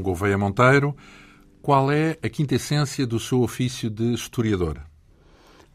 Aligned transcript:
Gouveia 0.00 0.38
Monteiro. 0.38 0.96
Qual 1.62 1.90
é 1.92 2.18
a 2.22 2.28
quinta 2.28 2.54
essência 2.54 3.06
do 3.06 3.18
seu 3.18 3.42
ofício 3.42 3.90
de 3.90 4.14
historiador? 4.14 4.80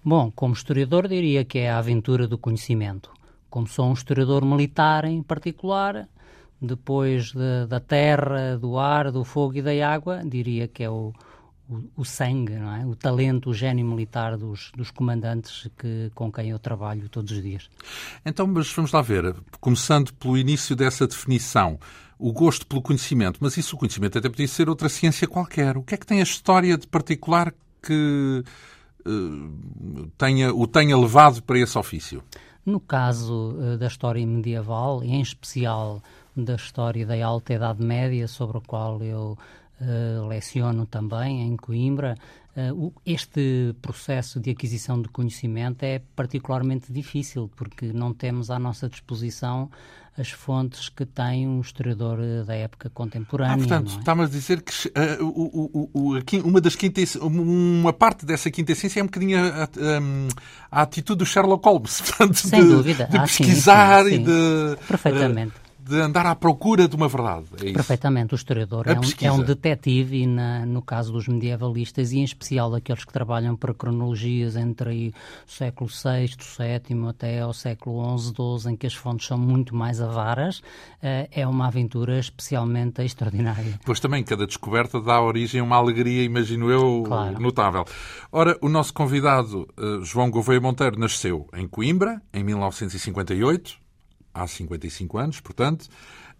Bom, 0.03 0.31
como 0.35 0.53
historiador 0.53 1.07
diria 1.07 1.43
que 1.43 1.59
é 1.59 1.69
a 1.69 1.77
aventura 1.77 2.27
do 2.27 2.37
conhecimento. 2.37 3.11
Como 3.49 3.67
sou 3.67 3.87
um 3.87 3.93
historiador 3.93 4.43
militar 4.45 5.05
em 5.05 5.21
particular, 5.21 6.07
depois 6.61 7.31
de, 7.31 7.65
da 7.67 7.79
terra, 7.79 8.57
do 8.57 8.77
ar, 8.77 9.11
do 9.11 9.23
fogo 9.23 9.57
e 9.57 9.61
da 9.61 9.71
água, 9.87 10.21
diria 10.25 10.67
que 10.67 10.83
é 10.83 10.89
o, 10.89 11.13
o, 11.69 12.01
o 12.01 12.05
sangue, 12.05 12.53
é? 12.53 12.85
o 12.85 12.95
talento, 12.95 13.49
o 13.49 13.53
gênio 13.53 13.85
militar 13.85 14.37
dos, 14.37 14.71
dos 14.75 14.91
comandantes 14.91 15.67
que, 15.77 16.11
com 16.13 16.31
quem 16.31 16.49
eu 16.49 16.59
trabalho 16.59 17.09
todos 17.09 17.31
os 17.31 17.41
dias. 17.41 17.69
Então, 18.25 18.47
mas 18.47 18.71
vamos 18.71 18.91
lá 18.91 19.01
ver, 19.01 19.35
começando 19.59 20.13
pelo 20.13 20.37
início 20.37 20.75
dessa 20.75 21.07
definição, 21.07 21.79
o 22.17 22.31
gosto 22.31 22.65
pelo 22.65 22.81
conhecimento, 22.81 23.39
mas 23.41 23.57
isso 23.57 23.75
o 23.75 23.79
conhecimento 23.79 24.17
até 24.17 24.29
podia 24.29 24.47
ser 24.47 24.69
outra 24.69 24.89
ciência 24.89 25.27
qualquer. 25.27 25.77
O 25.77 25.83
que 25.83 25.95
é 25.95 25.97
que 25.97 26.05
tem 26.05 26.19
a 26.19 26.23
história 26.23 26.77
de 26.77 26.87
particular 26.87 27.53
que 27.81 28.43
uh, 29.05 30.07
tenha, 30.17 30.53
o 30.53 30.65
tenha 30.67 30.97
levado 30.97 31.41
para 31.41 31.59
esse 31.59 31.77
ofício? 31.77 32.23
No 32.65 32.79
caso 32.79 33.51
uh, 33.51 33.77
da 33.77 33.87
história 33.87 34.25
medieval, 34.25 35.03
e 35.03 35.11
em 35.11 35.21
especial 35.21 36.01
da 36.35 36.55
história 36.55 37.05
da 37.05 37.25
Alta 37.25 37.53
Idade 37.53 37.83
Média, 37.83 38.27
sobre 38.27 38.57
a 38.57 38.61
qual 38.61 39.01
eu 39.01 39.37
uh, 39.81 40.27
leciono 40.27 40.85
também 40.85 41.41
em 41.41 41.55
Coimbra, 41.55 42.15
uh, 42.55 42.93
este 43.05 43.75
processo 43.81 44.39
de 44.39 44.49
aquisição 44.51 45.01
de 45.01 45.09
conhecimento 45.09 45.83
é 45.83 46.01
particularmente 46.15 46.91
difícil, 46.91 47.49
porque 47.55 47.91
não 47.91 48.13
temos 48.13 48.49
à 48.49 48.59
nossa 48.59 48.89
disposição 48.89 49.69
as 50.17 50.29
fontes 50.29 50.87
que 50.87 51.05
tem 51.05 51.45
um 51.45 51.59
historiador 51.59 52.19
eh, 52.21 52.43
da 52.43 52.55
época 52.55 52.89
contemporânea. 52.89 53.55
Ah, 53.55 53.57
portanto, 53.57 53.91
é? 53.93 53.99
está-me 53.99 54.23
a 54.23 54.27
dizer 54.27 54.61
que 54.61 54.71
uh, 54.87 55.25
o, 55.25 55.89
o, 55.93 56.15
o, 56.15 56.47
uma 56.47 56.61
das 56.61 56.73
quinta, 56.73 57.01
uma 57.19 57.91
parte 57.91 58.25
dessa 58.25 58.49
quinta 58.49 58.71
essência 58.71 59.01
é 59.01 59.03
um 59.03 59.07
bocadinho 59.07 59.37
a, 59.37 59.63
a, 59.63 59.67
a 60.71 60.81
atitude 60.83 61.19
do 61.19 61.25
Sherlock 61.25 61.67
Holmes, 61.67 61.99
portanto, 62.07 62.35
Sem 62.35 62.63
de, 62.63 62.69
dúvida. 62.69 63.07
de 63.11 63.17
ah, 63.17 63.21
pesquisar 63.23 64.05
sim, 64.05 64.11
sim, 64.11 64.15
sim. 64.15 64.21
e 64.21 64.25
de. 64.25 64.87
Perfeitamente 64.87 65.64
de 65.87 66.01
andar 66.01 66.25
à 66.25 66.33
procura 66.33 66.87
de 66.87 66.95
uma 66.95 67.07
verdade. 67.07 67.45
É 67.61 67.71
Perfeitamente. 67.71 68.33
O 68.33 68.35
historiador 68.35 68.87
é 68.87 68.93
um, 68.93 69.01
é 69.21 69.31
um, 69.31 69.43
detetive 69.43 70.23
e, 70.23 70.25
na, 70.25 70.65
no 70.65 70.81
caso 70.81 71.13
dos 71.13 71.27
medievalistas, 71.27 72.11
e 72.11 72.17
em 72.17 72.23
especial 72.23 72.73
aqueles 72.73 73.05
que 73.05 73.13
trabalham 73.13 73.55
para 73.55 73.71
cronologias 73.71 74.55
entre 74.55 74.89
aí, 74.89 75.13
o 75.47 75.51
século 75.51 75.87
VI, 75.87 76.35
VII 76.35 77.07
até 77.07 77.39
ao 77.41 77.53
século 77.53 78.17
XI, 78.17 78.33
XII, 78.33 78.73
em 78.73 78.75
que 78.75 78.87
as 78.87 78.95
fontes 78.95 79.27
são 79.27 79.37
muito 79.37 79.75
mais 79.75 80.01
avaras, 80.01 80.57
uh, 80.57 81.29
é 81.31 81.45
uma 81.45 81.67
aventura 81.67 82.17
especialmente 82.17 83.03
extraordinária. 83.03 83.79
Pois 83.85 83.99
também, 83.99 84.23
cada 84.23 84.47
descoberta 84.47 84.99
dá 84.99 85.21
origem 85.21 85.61
a 85.61 85.63
uma 85.63 85.75
alegria, 85.75 86.23
imagino 86.23 86.71
eu, 86.71 87.03
claro. 87.05 87.39
notável. 87.39 87.85
Ora, 88.31 88.57
o 88.59 88.69
nosso 88.69 88.91
convidado, 88.91 89.67
uh, 89.77 90.03
João 90.03 90.31
Gouveia 90.31 90.59
Monteiro, 90.59 90.99
nasceu 90.99 91.47
em 91.53 91.67
Coimbra, 91.67 92.19
em 92.33 92.43
1958, 92.43 93.84
há 94.35 94.45
55 94.45 95.17
anos, 95.17 95.39
portanto. 95.39 95.87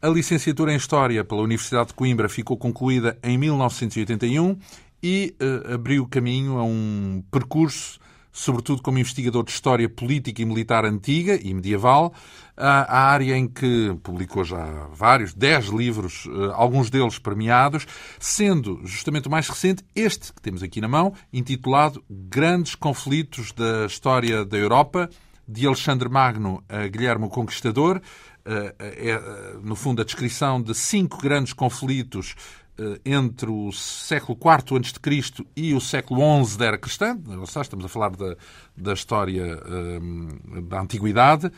A 0.02 0.10
licenciatura 0.10 0.74
em 0.74 0.76
História 0.76 1.24
pela 1.24 1.42
Universidade 1.42 1.88
de 1.88 1.94
Coimbra 1.96 2.30
ficou 2.30 2.58
concluída 2.58 3.18
em 3.24 3.38
1981 3.38 4.58
e 5.02 5.36
uh, 5.42 5.74
abriu 5.74 6.06
caminho 6.06 6.58
a 6.58 6.64
um 6.64 7.24
percurso, 7.32 8.00
sobretudo 8.32 8.82
como 8.82 9.00
investigador 9.00 9.44
de 9.44 9.52
História 9.52 9.88
Política 9.88 10.42
e 10.42 10.46
Militar 10.46 10.84
Antiga 10.84 11.40
e 11.42 11.54
Medieval, 11.54 12.14
a, 12.58 13.08
área 13.10 13.36
em 13.38 13.48
que 13.48 13.98
publicou 14.04 14.44
já 14.44 14.88
vários, 14.94 15.34
10 15.34 15.68
livros, 15.68 16.26
uh, 16.26 16.52
alguns 16.54 16.90
deles 16.90 17.18
premiados, 17.18 17.88
sendo 18.20 18.82
justamente 18.84 19.28
o 19.28 19.32
mais 19.32 19.48
recente 19.48 19.84
este 19.96 20.34
que 20.34 20.42
temos 20.42 20.62
aqui 20.62 20.82
na 20.82 20.88
mão, 20.88 21.14
intitulado 21.32 22.04
Grandes 22.10 22.76
Conflitos 22.76 23.54
da 23.54 23.86
História 23.86 24.44
da 24.44 24.58
Europa, 24.58 25.10
de 25.48 25.66
Alexandre 25.66 26.10
Magno 26.10 26.64
a 26.68 26.88
Guilherme 26.88 27.26
o 27.26 27.30
Conquistador. 27.30 28.02
Eh, 28.46 28.76
é, 28.80 29.58
no 29.64 29.76
fundo, 29.76 30.02
a 30.02 30.06
descrição 30.06 30.62
de 30.62 30.74
cinco 30.76 31.18
grandes 31.22 31.54
conflitos 31.54 32.36
eh, 32.78 33.00
entre 33.06 33.50
o 33.50 33.72
século 33.72 34.38
IV 34.38 34.78
a.C. 34.78 35.46
e 35.56 35.74
o 35.74 35.82
século 35.82 36.46
XI 36.46 36.58
da 36.58 36.66
era 36.66 36.78
cristã. 36.78 37.18
Estamos 37.62 37.86
a 37.86 37.90
falar 37.90 38.12
da, 38.12 38.36
da 38.76 38.94
história 38.94 39.60
da 40.64 40.82
Antiguidade. 40.82 41.52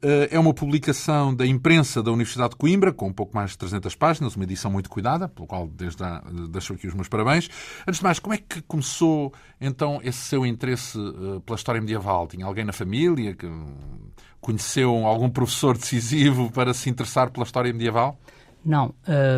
Eh, 0.00 0.28
é 0.30 0.38
uma 0.38 0.54
publicação 0.54 1.34
da 1.34 1.44
imprensa 1.44 2.02
da 2.02 2.12
Universidade 2.12 2.50
de 2.50 2.56
Coimbra, 2.56 2.92
com 2.92 3.08
um 3.08 3.12
pouco 3.12 3.34
mais 3.34 3.50
de 3.50 3.58
300 3.58 3.94
páginas, 3.96 4.36
uma 4.36 4.44
edição 4.44 4.70
muito 4.70 4.88
cuidada, 4.88 5.28
pelo 5.28 5.46
qual 5.46 5.66
desde 5.66 5.98
já 5.98 6.22
deixo 6.50 6.72
aqui 6.72 6.86
os 6.86 6.94
meus 6.94 7.08
parabéns. 7.08 7.48
Antes 7.86 7.98
de 7.98 8.04
mais, 8.04 8.20
como 8.20 8.32
é 8.32 8.38
que 8.38 8.62
começou 8.62 9.32
então 9.60 10.00
esse 10.04 10.18
seu 10.18 10.46
interesse 10.46 10.96
eh, 10.98 11.40
pela 11.44 11.56
história 11.56 11.80
medieval? 11.80 12.28
Tinha 12.28 12.46
alguém 12.46 12.64
na 12.64 12.72
família 12.72 13.34
que 13.34 13.48
conheceu 14.40 15.04
algum 15.04 15.28
professor 15.28 15.76
decisivo 15.76 16.50
para 16.52 16.72
se 16.72 16.88
interessar 16.88 17.30
pela 17.30 17.44
história 17.44 17.72
medieval? 17.72 18.16
Não, 18.64 18.94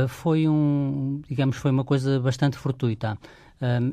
foi 0.09 0.49
um, 0.49 1.20
digamos, 1.28 1.56
foi 1.56 1.70
uma 1.70 1.84
coisa 1.84 2.19
bastante 2.19 2.56
fortuita. 2.56 3.19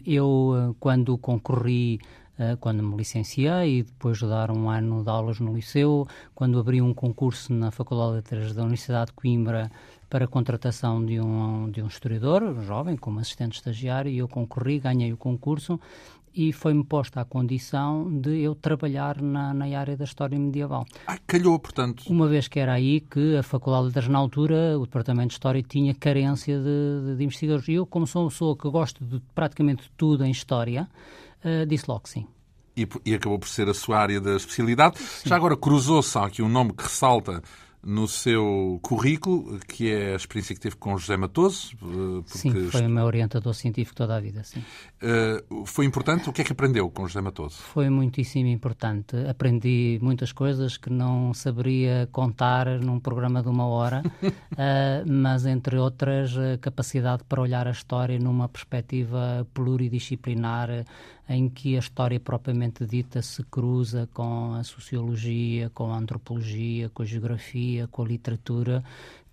eu, 0.05 0.75
quando 0.79 1.17
concorri 1.17 1.99
eh, 1.99 2.07
quando 2.59 2.83
me 2.83 2.95
licenciei 2.95 3.79
e 3.79 3.83
depois 3.83 4.17
de 4.17 4.27
dar 4.27 4.51
um 4.51 4.69
ano 4.69 5.03
de 5.03 5.09
aulas 5.09 5.39
no 5.39 5.55
liceu, 5.55 6.07
quando 6.35 6.59
abri 6.59 6.81
um 6.81 6.93
concurso 6.93 7.53
na 7.53 7.71
Faculdade 7.71 8.09
de 8.09 8.15
Letras 8.17 8.53
da 8.53 8.61
Universidade 8.61 9.07
de 9.07 9.13
Coimbra 9.13 9.71
para 10.09 10.25
a 10.25 10.27
contratação 10.27 11.05
de 11.05 11.19
um, 11.19 11.69
de 11.69 11.81
um 11.81 11.87
historiador, 11.87 12.43
um 12.43 12.61
jovem, 12.61 12.95
como 12.95 13.19
assistente 13.19 13.55
estagiário, 13.55 14.09
e 14.09 14.17
eu 14.17 14.27
concorri, 14.27 14.79
ganhei 14.79 15.11
o 15.11 15.17
concurso 15.17 15.79
e 16.37 16.53
foi-me 16.53 16.83
posta 16.83 17.19
a 17.19 17.25
condição 17.25 18.07
de 18.21 18.41
eu 18.41 18.53
trabalhar 18.53 19.19
na, 19.19 19.55
na 19.55 19.65
área 19.77 19.97
da 19.97 20.03
história 20.03 20.37
medieval. 20.37 20.85
Ah, 21.07 21.17
calhou, 21.25 21.57
portanto. 21.57 22.03
Uma 22.07 22.27
vez 22.27 22.47
que 22.47 22.59
era 22.59 22.73
aí 22.73 23.01
que 23.01 23.35
a 23.35 23.41
Faculdade 23.41 23.85
de 23.85 23.87
Letras, 23.87 24.07
na 24.07 24.19
altura, 24.19 24.77
o 24.77 24.85
Departamento 24.85 25.29
de 25.29 25.33
História 25.33 25.63
tinha 25.63 25.95
carência 25.95 26.59
de, 26.59 27.07
de, 27.07 27.15
de 27.17 27.23
investigadores. 27.23 27.67
E 27.67 27.73
eu, 27.73 27.87
como 27.87 28.05
sou 28.05 28.21
uma 28.21 28.29
pessoa 28.29 28.55
que 28.55 28.69
gosto 28.69 29.03
de 29.03 29.19
praticamente 29.33 29.91
tudo 29.97 30.23
em 30.23 30.29
História, 30.29 30.87
uh, 31.43 31.65
disse 31.65 31.85
logo 31.87 32.01
que 32.01 32.09
sim. 32.09 32.27
E, 32.75 32.87
e, 33.03 33.15
acabou 33.15 33.39
por 33.39 33.49
ser 33.49 33.67
a 33.69 33.73
sua 33.73 33.97
área 33.97 34.21
da 34.21 34.35
especialidade. 34.35 34.99
Sim. 34.99 35.29
Já 35.29 35.35
agora 35.35 35.57
cruzou-se 35.57 36.17
aqui 36.17 36.43
um 36.43 36.49
nome 36.49 36.73
que 36.73 36.83
ressalta 36.83 37.41
no 37.87 38.05
seu 38.05 38.79
currículo, 38.81 39.59
que 39.59 39.89
é 39.89 40.11
a 40.11 40.15
experiência 40.17 40.53
que 40.53 40.59
teve 40.59 40.75
com 40.75 40.97
José 40.97 41.15
Matoso. 41.15 41.71
Eh, 41.81 42.23
sim, 42.25 42.69
foi 42.69 42.85
o 42.85 42.89
meu 42.89 43.05
orientador 43.05 43.53
científico 43.53 43.95
toda 43.95 44.17
a 44.17 44.19
vida, 44.19 44.43
sim. 44.43 44.59
Uh, 45.49 45.65
foi 45.65 45.85
importante? 45.85 46.29
O 46.29 46.33
que 46.33 46.41
é 46.41 46.43
que 46.43 46.51
aprendeu 46.51 46.89
com 46.89 47.07
José 47.07 47.21
Matoso? 47.21 47.55
Foi 47.55 47.89
muitíssimo 47.89 48.47
importante. 48.49 49.15
Aprendi 49.29 49.99
muitas 50.01 50.33
coisas 50.33 50.75
que 50.75 50.89
não 50.89 51.33
saberia 51.33 52.09
contar 52.11 52.67
num 52.79 52.99
programa 52.99 53.41
de 53.41 53.47
uma 53.47 53.67
hora, 53.67 54.03
uh, 54.21 54.27
mas, 55.07 55.45
entre 55.45 55.77
outras, 55.77 56.37
a 56.37 56.57
capacidade 56.57 57.23
para 57.23 57.41
olhar 57.41 57.67
a 57.67 57.71
história 57.71 58.19
numa 58.19 58.49
perspectiva 58.49 59.47
pluridisciplinar 59.53 60.85
em 61.29 61.49
que 61.49 61.75
a 61.75 61.79
história 61.79 62.19
propriamente 62.19 62.85
dita 62.85 63.21
se 63.21 63.43
cruza 63.43 64.07
com 64.13 64.53
a 64.53 64.63
sociologia, 64.63 65.69
com 65.69 65.91
a 65.91 65.97
antropologia, 65.97 66.89
com 66.89 67.03
a 67.03 67.05
geografia, 67.05 67.87
com 67.87 68.03
a 68.03 68.05
literatura, 68.05 68.83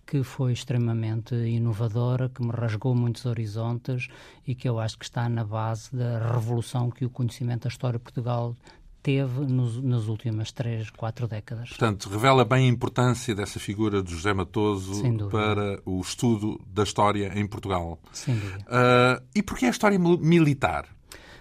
que 0.07 0.23
foi 0.23 0.53
extremamente 0.53 1.35
inovadora, 1.35 2.29
que 2.29 2.43
me 2.43 2.51
rasgou 2.51 2.95
muitos 2.95 3.25
horizontes 3.27 4.09
e 4.47 4.55
que 4.55 4.69
eu 4.69 4.79
acho 4.79 4.99
que 4.99 5.05
está 5.05 5.29
na 5.29 5.45
base 5.45 5.95
da 5.95 6.33
revolução 6.33 6.91
que 6.91 7.05
o 7.05 7.11
conhecimento 7.11 7.63
da 7.63 7.69
história 7.69 7.99
de 7.99 8.03
Portugal 8.03 8.55
teve 9.03 9.41
nos, 9.41 9.83
nas 9.83 10.07
últimas 10.07 10.51
três, 10.51 10.89
quatro 10.89 11.29
décadas. 11.29 11.69
Portanto, 11.69 12.09
revela 12.09 12.43
bem 12.43 12.67
a 12.67 12.73
importância 12.73 13.35
dessa 13.35 13.61
figura 13.61 14.03
de 14.03 14.11
José 14.11 14.33
Matoso 14.33 15.03
para 15.31 15.79
o 15.85 16.01
estudo 16.01 16.59
da 16.67 16.83
história 16.83 17.31
em 17.39 17.47
Portugal. 17.47 17.99
Sem 18.13 18.35
dúvida. 18.35 18.65
Uh, 18.65 19.25
e 19.35 19.43
porquê 19.43 19.67
a 19.67 19.71
história 19.71 19.99
militar? 19.99 20.89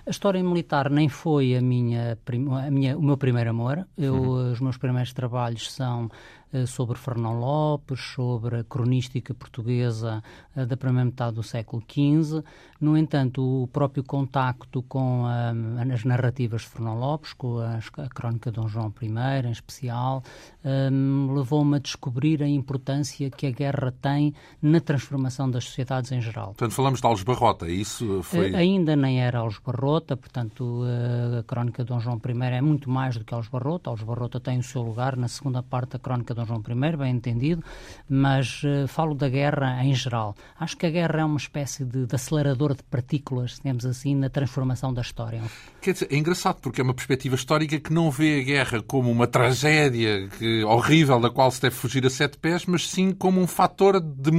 A 0.06 0.10
história 0.10 0.44
militar 0.44 0.90
nem 0.90 1.08
foi 1.08 1.56
a 1.56 1.62
minha, 1.62 2.18
a 2.66 2.72
minha, 2.72 2.98
o 2.98 3.02
meu 3.02 3.16
primeiro 3.16 3.52
amor. 3.52 3.88
Eu, 3.98 4.16
uhum. 4.16 4.52
Os 4.52 4.60
meus 4.60 4.76
primeiros 4.76 5.14
trabalhos 5.14 5.72
são 5.72 6.12
uh, 6.54 6.68
sobre 6.68 6.98
Fernão 6.98 7.40
Lopes, 7.40 8.02
sobre 8.14 8.58
a 8.58 8.64
cronística 8.66 9.34
portuguesa 9.34 10.22
uh, 10.58 10.66
da 10.66 10.76
primeira 10.76 11.06
metade 11.06 11.36
do 11.36 11.44
século 11.44 11.82
XV. 11.88 12.44
No 12.84 12.98
entanto, 12.98 13.64
o 13.64 13.68
próprio 13.68 14.04
contacto 14.04 14.82
com 14.84 15.24
uh, 15.24 15.94
as 15.94 16.04
narrativas 16.04 16.62
de 16.62 16.68
Fernão 16.68 17.00
Lopes, 17.00 17.34
com 17.34 17.60
a, 17.60 17.80
a 17.98 18.10
crónica 18.10 18.52
de 18.52 18.60
Dom 18.60 18.68
João 18.68 18.94
I, 19.02 19.48
em 19.48 19.52
especial, 19.52 20.24
um, 20.64 21.34
levou-me 21.34 21.78
a 21.78 21.80
descobrir 21.80 22.42
a 22.42 22.48
importância 22.48 23.30
que 23.30 23.48
a 23.48 23.52
guerra 23.52 23.94
tem 24.02 24.34
na 24.62 24.80
transformação 24.80 25.50
das 25.50 25.66
sociedades 25.66 26.12
em 26.12 26.22
geral. 26.22 26.48
Portanto, 26.48 26.74
falamos 26.74 27.00
de 27.00 27.08
Alves 27.08 27.24
Barrota, 27.24 27.70
isso 27.70 28.22
foi... 28.24 28.54
ainda 28.56 28.96
nem 28.96 29.22
era 29.22 29.40
Alves 29.40 29.60
Barrota, 29.60 29.84
Barrota, 29.84 30.18
portanto, 30.18 30.84
a 31.40 31.44
crónica 31.44 31.84
de 31.84 31.90
Dom 31.90 32.00
João 32.00 32.22
I 32.26 32.56
é 32.56 32.62
muito 32.62 32.90
mais 32.90 33.18
do 33.18 33.24
que 33.24 33.34
Alves 33.34 33.50
Barrota. 33.50 33.90
Alves 33.90 34.06
Barrota 34.06 34.40
tem 34.40 34.60
o 34.60 34.64
seu 34.64 34.82
lugar 34.82 35.16
na 35.16 35.28
segunda 35.28 35.62
parte 35.62 35.94
da 35.94 36.00
crónica 36.00 36.34
de 36.34 36.40
Dom 36.40 36.46
João 36.46 36.64
I, 36.68 36.98
bem 36.98 37.16
entendido, 37.16 37.64
mas 38.10 38.62
uh, 38.64 38.88
falo 38.88 39.16
da 39.16 39.30
guerra 39.30 39.84
em 39.84 39.94
geral. 39.94 40.36
Acho 40.60 40.78
que 40.78 40.86
a 40.86 40.90
guerra 40.90 41.22
é 41.22 41.26
uma 41.26 41.38
espécie 41.38 41.86
de, 41.86 42.06
de 42.06 42.16
acelerador 42.16 42.73
de 42.76 42.84
partículas, 42.84 43.56
digamos 43.56 43.86
assim, 43.86 44.16
na 44.16 44.30
transformação 44.30 44.94
da 44.94 45.02
história. 45.02 45.42
Quer 45.82 45.94
dizer, 45.94 46.08
é 46.12 46.18
engraçado 46.18 46.60
porque 46.62 46.82
é 46.82 46.84
uma 46.84 46.94
perspectiva 46.94 47.36
histórica 47.36 47.80
que 47.80 47.94
não 47.94 48.10
vê 48.10 48.40
a 48.40 48.44
guerra 48.44 48.82
como 48.82 49.12
uma 49.12 49.28
tragédia 49.28 50.28
que, 50.38 50.64
horrível 50.64 51.20
da 51.20 51.30
qual 51.30 51.50
se 51.52 51.62
deve 51.62 51.76
fugir 51.76 52.06
a 52.06 52.10
sete 52.10 52.38
pés, 52.38 52.66
mas 52.66 52.90
sim 52.90 53.12
como 53.12 53.42
um 53.42 53.48
fator 53.48 54.00
de, 54.00 54.32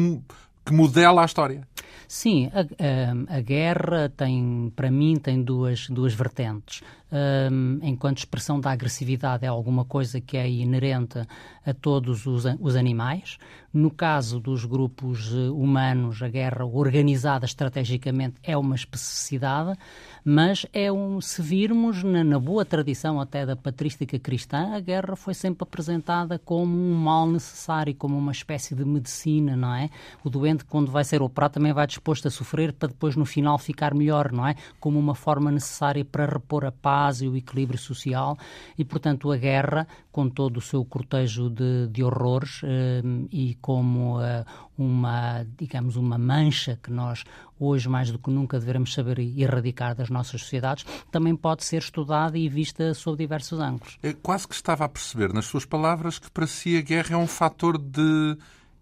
que 0.65 0.73
modela 0.73 1.23
a 1.23 1.25
história. 1.25 1.67
Sim, 2.07 2.51
a, 2.53 2.61
a, 2.61 3.39
a, 3.39 3.41
guerra 3.41 4.09
tem, 4.17 4.73
para 4.75 4.91
mim, 4.91 5.17
tem 5.17 5.43
duas, 5.43 5.89
duas 5.89 6.15
vertentes 6.15 6.83
um, 7.15 7.79
enquanto 7.81 8.19
expressão 8.19 8.59
da 8.59 8.73
agressividade 8.73 9.45
é 9.45 9.49
alguma 9.49 9.85
coisa 9.85 10.21
que 10.21 10.37
é 10.37 10.51
inerente 10.51 11.21
a 11.65 11.73
todos 11.73 12.27
os, 12.27 12.45
os 12.59 12.75
animais. 12.75 13.39
No 13.73 13.89
caso 13.91 14.41
dos 14.41 14.65
grupos 14.65 15.33
eh, 15.33 15.51
humanos, 15.51 16.23
a 16.23 16.29
guerra 16.29 16.65
organizada 16.65 17.45
estrategicamente 17.45 18.37
é 18.43 18.57
uma 18.57 18.75
especificidade, 18.75 19.79
mas 20.25 20.65
é 20.73 20.91
um, 20.91 21.21
se 21.21 21.43
virmos 21.43 22.03
na, 22.03 22.25
na, 22.25 22.39
boa 22.39 22.65
tradição 22.65 23.21
até 23.21 23.45
da 23.45 23.55
patrística 23.55 24.19
cristã, 24.19 24.75
a 24.75 24.81
guerra 24.81 25.15
foi 25.15 25.35
sempre 25.35 25.65
apresentada 25.65 26.39
como 26.39 26.75
um 26.75 26.95
mal 26.95 27.29
necessário, 27.29 27.95
como 27.95 28.17
uma 28.17 28.33
espécie 28.33 28.75
de 28.75 28.85
medicina, 28.87 29.55
não 29.55 29.75
é? 29.75 29.91
O 30.25 30.31
doente, 30.31 30.65
quando 30.65 30.91
vai 30.91 31.05
ser 31.05 31.21
operado, 31.21 31.55
também 31.55 31.75
vai 31.75 31.87
disposto 31.87 32.27
a 32.27 32.31
sofrer 32.31 32.73
para 32.73 32.89
depois, 32.89 33.17
no 33.17 33.27
final, 33.27 33.59
ficar 33.59 33.93
melhor, 33.93 34.33
não 34.33 34.47
é? 34.47 34.55
Como 34.81 34.99
uma 34.99 35.15
forma 35.15 35.51
necessária 35.51 36.05
para 36.05 36.25
repor 36.25 36.65
a 36.65 36.73
paz 36.73 37.21
e 37.21 37.29
o 37.29 37.37
equilíbrio 37.37 37.79
social 37.79 38.39
e, 38.79 38.85
portanto, 38.85 39.31
a 39.31 39.37
guerra, 39.37 39.87
com 40.11 40.31
todo 40.31 40.57
o 40.57 40.61
seu 40.63 40.83
cortejo 40.87 41.51
de, 41.51 41.89
de 41.89 42.03
horrores 42.03 42.63
eh, 42.65 43.03
e 43.31 43.57
como 43.61 44.23
eh, 44.23 44.45
uma, 44.77 45.47
digamos, 45.57 45.97
uma 45.97 46.19
mancha 46.19 46.79
que 46.83 46.91
nós 46.91 47.25
hoje 47.59 47.89
mais 47.89 48.11
do 48.11 48.19
que 48.19 48.31
nunca 48.31 48.59
devemos 48.59 48.93
saber 48.93 49.19
erradicar 49.19 49.95
das 49.95 50.11
nossas 50.11 50.41
sociedades, 50.41 50.85
também 51.11 51.35
pode 51.37 51.65
ser 51.65 51.79
estudada 51.79 52.37
e 52.37 52.49
vista 52.49 52.93
sob 52.95 53.17
diversos 53.17 53.61
ângulos. 53.61 53.99
É 54.03 54.13
quase 54.13 54.47
que 54.49 54.55
estava 54.55 54.85
a 54.85 54.89
perceber 54.89 55.33
nas 55.33 55.47
suas 55.47 55.65
palavras 55.65 56.19
que 56.19 56.31
para 56.31 56.47
si 56.47 56.77
a 56.77 56.81
guerra 56.81 57.15
é 57.15 57.17
um 57.17 57.27
fator 57.27 57.79
de 57.79 58.37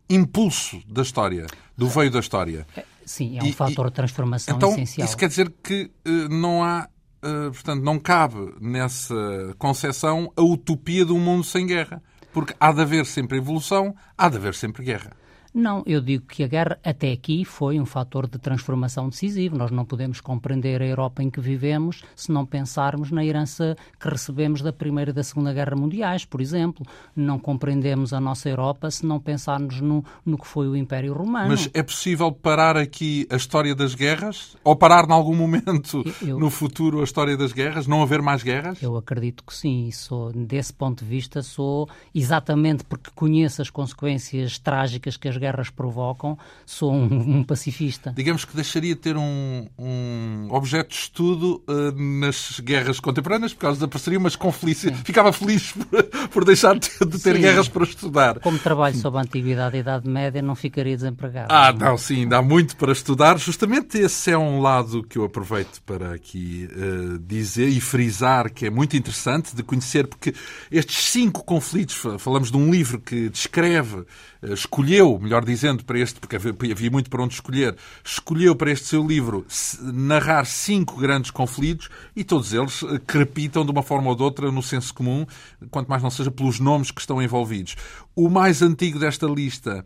impulso 0.08 0.80
da 0.88 1.02
história, 1.02 1.46
do 1.76 1.88
veio 1.88 2.10
da 2.10 2.20
história. 2.20 2.66
É, 2.76 2.84
sim, 3.04 3.38
é 3.38 3.42
um 3.42 3.46
e, 3.46 3.52
fator 3.52 3.86
de 3.88 3.92
transformação 3.92 4.56
então, 4.56 4.72
essencial. 4.72 5.06
Isso 5.06 5.16
quer 5.16 5.28
dizer 5.28 5.52
que 5.62 5.90
uh, 6.06 6.28
não 6.28 6.64
há 6.64 6.88
eh, 7.22 7.50
portanto, 7.50 7.82
não 7.84 7.98
cabe 8.00 8.52
nessa 8.60 9.14
concepção 9.56 10.32
a 10.36 10.42
utopia 10.42 11.04
de 11.04 11.12
um 11.12 11.20
mundo 11.20 11.44
sem 11.44 11.66
guerra. 11.66 12.02
Porque 12.32 12.54
há 12.58 12.72
de 12.72 12.80
haver 12.80 13.06
sempre 13.06 13.38
evolução, 13.38 13.94
há 14.16 14.28
de 14.28 14.36
haver 14.36 14.54
sempre 14.54 14.82
guerra. 14.82 15.12
Não, 15.54 15.82
eu 15.84 16.00
digo 16.00 16.24
que 16.26 16.42
a 16.42 16.46
guerra 16.48 16.78
até 16.82 17.12
aqui 17.12 17.44
foi 17.44 17.78
um 17.78 17.84
fator 17.84 18.26
de 18.26 18.38
transformação 18.38 19.10
decisivo. 19.10 19.56
Nós 19.56 19.70
não 19.70 19.84
podemos 19.84 20.18
compreender 20.18 20.80
a 20.80 20.86
Europa 20.86 21.22
em 21.22 21.28
que 21.28 21.42
vivemos 21.42 22.02
se 22.16 22.32
não 22.32 22.46
pensarmos 22.46 23.10
na 23.10 23.22
herança 23.22 23.76
que 24.00 24.08
recebemos 24.08 24.62
da 24.62 24.72
Primeira 24.72 25.10
e 25.10 25.14
da 25.14 25.22
Segunda 25.22 25.52
Guerra 25.52 25.76
Mundiais, 25.76 26.24
por 26.24 26.40
exemplo. 26.40 26.86
Não 27.14 27.38
compreendemos 27.38 28.14
a 28.14 28.20
nossa 28.20 28.48
Europa 28.48 28.90
se 28.90 29.04
não 29.04 29.20
pensarmos 29.20 29.78
no, 29.80 30.02
no 30.24 30.38
que 30.38 30.46
foi 30.46 30.68
o 30.68 30.74
Império 30.74 31.12
Romano. 31.12 31.48
Mas 31.48 31.68
é 31.74 31.82
possível 31.82 32.32
parar 32.32 32.78
aqui 32.78 33.26
a 33.28 33.36
história 33.36 33.74
das 33.74 33.94
guerras? 33.94 34.56
Ou 34.64 34.74
parar 34.74 35.06
em 35.06 35.12
algum 35.12 35.36
momento 35.36 36.02
eu, 36.22 36.38
no 36.38 36.48
futuro 36.48 37.00
a 37.00 37.04
história 37.04 37.36
das 37.36 37.52
guerras? 37.52 37.86
Não 37.86 38.02
haver 38.02 38.22
mais 38.22 38.42
guerras? 38.42 38.82
Eu 38.82 38.96
acredito 38.96 39.44
que 39.44 39.54
sim. 39.54 39.90
Sou, 39.90 40.32
desse 40.32 40.72
ponto 40.72 41.04
de 41.04 41.10
vista, 41.10 41.42
sou 41.42 41.86
exatamente 42.14 42.84
porque 42.84 43.10
conheço 43.14 43.60
as 43.60 43.68
consequências 43.68 44.58
trágicas 44.58 45.18
que 45.18 45.28
as 45.28 45.41
guerras 45.42 45.70
provocam, 45.70 46.38
sou 46.64 46.92
um, 46.92 47.38
um 47.38 47.44
pacifista. 47.44 48.12
Digamos 48.14 48.44
que 48.44 48.54
deixaria 48.54 48.94
de 48.94 49.00
ter 49.00 49.16
um, 49.16 49.66
um 49.76 50.48
objeto 50.50 50.90
de 50.90 50.94
estudo 50.94 51.62
uh, 51.68 51.92
nas 52.20 52.60
guerras 52.60 53.00
contemporâneas, 53.00 53.52
por 53.52 53.60
causa 53.60 53.80
da 53.80 53.88
parceria, 53.88 54.20
mas 54.20 54.36
com 54.36 54.52
felicidade. 54.52 55.02
Ficava 55.04 55.32
feliz 55.32 55.72
por, 55.90 56.28
por 56.28 56.44
deixar 56.44 56.78
de 56.78 56.88
ter, 56.88 57.04
de 57.04 57.18
ter 57.18 57.38
guerras 57.38 57.68
para 57.68 57.82
estudar. 57.82 58.38
Como 58.38 58.58
trabalho 58.58 58.94
sobre 58.96 59.18
a 59.18 59.22
Antiguidade 59.22 59.76
e 59.76 59.80
Idade 59.80 60.08
Média, 60.08 60.40
não 60.40 60.54
ficaria 60.54 60.94
desempregado. 60.94 61.48
Ah, 61.50 61.72
não, 61.72 61.98
sim, 61.98 62.28
dá 62.28 62.40
muito 62.40 62.76
para 62.76 62.92
estudar. 62.92 63.38
Justamente 63.38 63.98
esse 63.98 64.30
é 64.30 64.38
um 64.38 64.60
lado 64.60 65.02
que 65.02 65.18
eu 65.18 65.24
aproveito 65.24 65.82
para 65.84 66.14
aqui 66.14 66.68
uh, 66.70 67.18
dizer 67.18 67.68
e 67.68 67.80
frisar 67.80 68.52
que 68.52 68.66
é 68.66 68.70
muito 68.70 68.96
interessante 68.96 69.56
de 69.56 69.62
conhecer, 69.62 70.06
porque 70.06 70.32
estes 70.70 71.04
cinco 71.04 71.44
conflitos, 71.44 72.00
falamos 72.18 72.50
de 72.50 72.56
um 72.56 72.70
livro 72.70 73.00
que 73.00 73.28
descreve 73.28 74.04
escolheu, 74.42 75.18
melhor 75.20 75.44
dizendo, 75.44 75.84
para 75.84 75.98
este, 75.98 76.18
porque 76.18 76.36
havia 76.36 76.90
muito 76.90 77.08
para 77.08 77.22
onde 77.22 77.34
escolher, 77.34 77.76
escolheu 78.04 78.56
para 78.56 78.72
este 78.72 78.86
seu 78.86 79.06
livro 79.06 79.46
narrar 79.80 80.44
cinco 80.46 80.96
grandes 80.96 81.30
conflitos 81.30 81.88
e 82.16 82.24
todos 82.24 82.52
eles 82.52 82.82
eh, 82.82 83.00
crepitam 83.06 83.64
de 83.64 83.70
uma 83.70 83.82
forma 83.82 84.10
ou 84.10 84.16
de 84.16 84.22
outra 84.22 84.50
no 84.50 84.62
senso 84.62 84.92
comum, 84.92 85.24
quanto 85.70 85.88
mais 85.88 86.02
não 86.02 86.10
seja 86.10 86.30
pelos 86.30 86.58
nomes 86.58 86.90
que 86.90 87.00
estão 87.00 87.22
envolvidos. 87.22 87.76
O 88.16 88.28
mais 88.28 88.62
antigo 88.62 88.98
desta 88.98 89.26
lista 89.26 89.84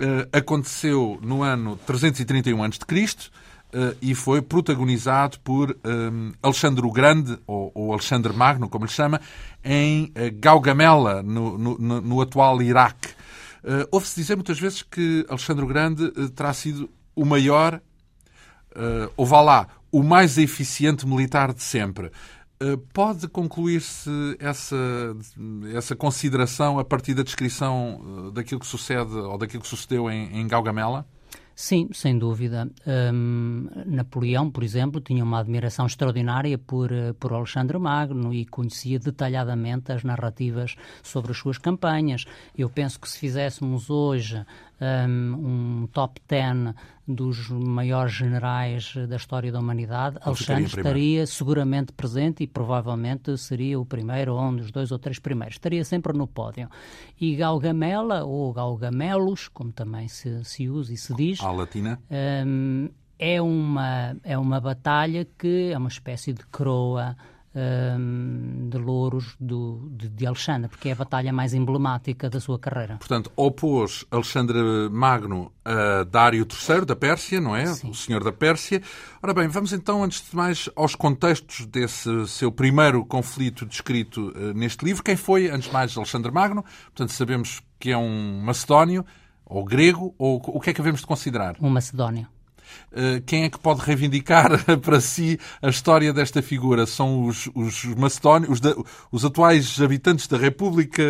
uh, 0.00 0.36
aconteceu 0.36 1.18
no 1.20 1.42
ano 1.42 1.76
331 1.86 2.62
a.C., 2.62 3.30
e 4.00 4.14
foi 4.14 4.40
protagonizado 4.40 5.38
por 5.40 5.76
Alexandre 6.42 6.86
o 6.86 6.90
Grande, 6.90 7.36
ou, 7.46 7.92
Alexandre 7.92 8.32
Magno, 8.32 8.70
como 8.70 8.86
lhe 8.86 8.90
chama, 8.90 9.20
em 9.62 10.10
Gaugamela, 10.40 11.22
no, 11.22 11.58
no, 11.58 12.00
no 12.00 12.20
atual 12.22 12.62
Iraque. 12.62 13.08
Uh, 13.66 13.82
Ouve-se 13.90 14.14
dizer 14.14 14.36
muitas 14.36 14.60
vezes 14.60 14.80
que 14.80 15.26
Alexandre 15.28 15.64
o 15.64 15.66
Grande 15.66 16.04
uh, 16.04 16.30
terá 16.30 16.54
sido 16.54 16.88
o 17.16 17.24
maior, 17.24 17.82
uh, 18.76 19.12
ou 19.16 19.26
vá 19.26 19.40
lá, 19.40 19.66
o 19.90 20.04
mais 20.04 20.38
eficiente 20.38 21.04
militar 21.04 21.52
de 21.52 21.62
sempre. 21.62 22.12
Pode 22.94 23.28
concluir-se 23.28 24.10
essa, 24.38 24.74
essa 25.74 25.94
consideração 25.94 26.78
a 26.78 26.84
partir 26.86 27.12
da 27.12 27.22
descrição 27.22 28.30
daquilo 28.32 28.58
que 28.58 28.66
sucede 28.66 29.12
ou 29.12 29.36
daquilo 29.36 29.62
que 29.62 29.68
sucedeu 29.68 30.10
em, 30.10 30.40
em 30.40 30.46
Gaugamela? 30.48 31.06
Sim, 31.58 31.88
sem 31.94 32.18
dúvida. 32.18 32.70
Um, 32.86 33.66
Napoleão, 33.86 34.50
por 34.50 34.62
exemplo, 34.62 35.00
tinha 35.00 35.24
uma 35.24 35.40
admiração 35.40 35.86
extraordinária 35.86 36.58
por, 36.58 36.92
eh, 36.92 37.14
por 37.14 37.32
Alexandre 37.32 37.78
Magno 37.78 38.34
e 38.34 38.44
conhecia 38.44 38.98
detalhadamente 38.98 39.90
as 39.90 40.04
narrativas 40.04 40.76
sobre 41.02 41.32
as 41.32 41.38
suas 41.38 41.56
campanhas. 41.56 42.26
Eu 42.54 42.68
penso 42.68 43.00
que 43.00 43.08
se 43.08 43.18
fizéssemos 43.18 43.88
hoje 43.88 44.44
um, 44.80 45.82
um 45.82 45.86
top 45.88 46.20
10 46.28 46.74
dos 47.06 47.48
maiores 47.50 48.12
generais 48.12 48.94
da 49.08 49.16
história 49.16 49.52
da 49.52 49.60
humanidade, 49.60 50.18
Alexandre 50.20 50.64
estaria 50.64 51.26
seguramente 51.26 51.92
presente 51.92 52.42
e 52.42 52.46
provavelmente 52.46 53.36
seria 53.38 53.78
o 53.78 53.86
primeiro 53.86 54.34
ou 54.34 54.42
um 54.42 54.56
dos 54.56 54.70
dois 54.70 54.90
ou 54.90 54.98
três 54.98 55.18
primeiros. 55.18 55.54
Estaria 55.54 55.84
sempre 55.84 56.12
no 56.12 56.26
pódio. 56.26 56.68
E 57.20 57.36
Galgamela, 57.36 58.24
ou 58.24 58.52
Galgamelos, 58.52 59.48
como 59.48 59.72
também 59.72 60.08
se, 60.08 60.44
se 60.44 60.68
usa 60.68 60.92
e 60.92 60.96
se 60.96 61.14
diz... 61.14 61.40
A 61.40 61.52
latina? 61.52 62.00
Um, 62.10 62.88
é 63.18 63.40
uma, 63.40 64.16
é 64.22 64.36
uma 64.36 64.60
batalha 64.60 65.26
que 65.38 65.72
é 65.72 65.78
uma 65.78 65.88
espécie 65.88 66.32
de 66.32 66.44
coroa 66.46 67.16
um, 67.56 68.68
de 68.68 68.76
louros 68.76 69.34
do, 69.40 69.88
de, 69.90 70.08
de, 70.10 70.26
Alexandre, 70.26 70.68
porque 70.68 70.90
é 70.90 70.92
a 70.92 70.96
batalha 70.96 71.32
mais 71.32 71.54
emblemática 71.54 72.28
da 72.28 72.38
sua 72.38 72.58
carreira. 72.58 72.96
Portanto, 72.98 73.32
opôs 73.34 74.04
Alexandre 74.10 74.58
Magno 74.90 75.50
a 75.64 76.04
Dário 76.04 76.46
III 76.46 76.84
da 76.84 76.94
Pérsia, 76.94 77.40
não 77.40 77.56
é? 77.56 77.66
Sim. 77.66 77.90
O 77.90 77.94
senhor 77.94 78.22
da 78.22 78.32
Pérsia. 78.32 78.82
Ora 79.22 79.32
bem, 79.32 79.48
vamos 79.48 79.72
então, 79.72 80.04
antes 80.04 80.28
de 80.28 80.36
mais, 80.36 80.68
aos 80.76 80.94
contextos 80.94 81.64
desse 81.66 82.28
seu 82.28 82.52
primeiro 82.52 83.04
conflito 83.04 83.64
descrito 83.64 84.28
uh, 84.28 84.52
neste 84.52 84.84
livro. 84.84 85.02
Quem 85.02 85.16
foi, 85.16 85.50
antes 85.50 85.68
de 85.68 85.72
mais, 85.72 85.96
Alexandre 85.96 86.30
Magno? 86.30 86.62
Portanto, 86.62 87.12
sabemos 87.12 87.62
que 87.80 87.90
é 87.90 87.96
um 87.96 88.40
macedónio, 88.42 89.04
ou 89.44 89.64
grego, 89.64 90.14
ou 90.18 90.42
o 90.44 90.60
que 90.60 90.70
é 90.70 90.72
que 90.72 90.80
devemos 90.80 91.00
de 91.00 91.06
considerar? 91.06 91.56
Um 91.60 91.70
macedónio. 91.70 92.28
Eh, 92.92 93.22
quem 93.26 93.44
é 93.44 93.50
que 93.50 93.58
pode 93.58 93.80
reivindicar 93.82 94.50
para 94.80 95.00
si 95.00 95.38
a 95.60 95.68
história 95.68 96.12
desta 96.12 96.40
figura? 96.40 96.86
São 96.86 97.24
os, 97.24 97.48
os 97.54 97.84
macedónios, 97.96 98.60
os, 98.60 98.84
os 99.12 99.24
atuais 99.24 99.80
habitantes 99.80 100.26
da 100.26 100.36
República 100.36 101.02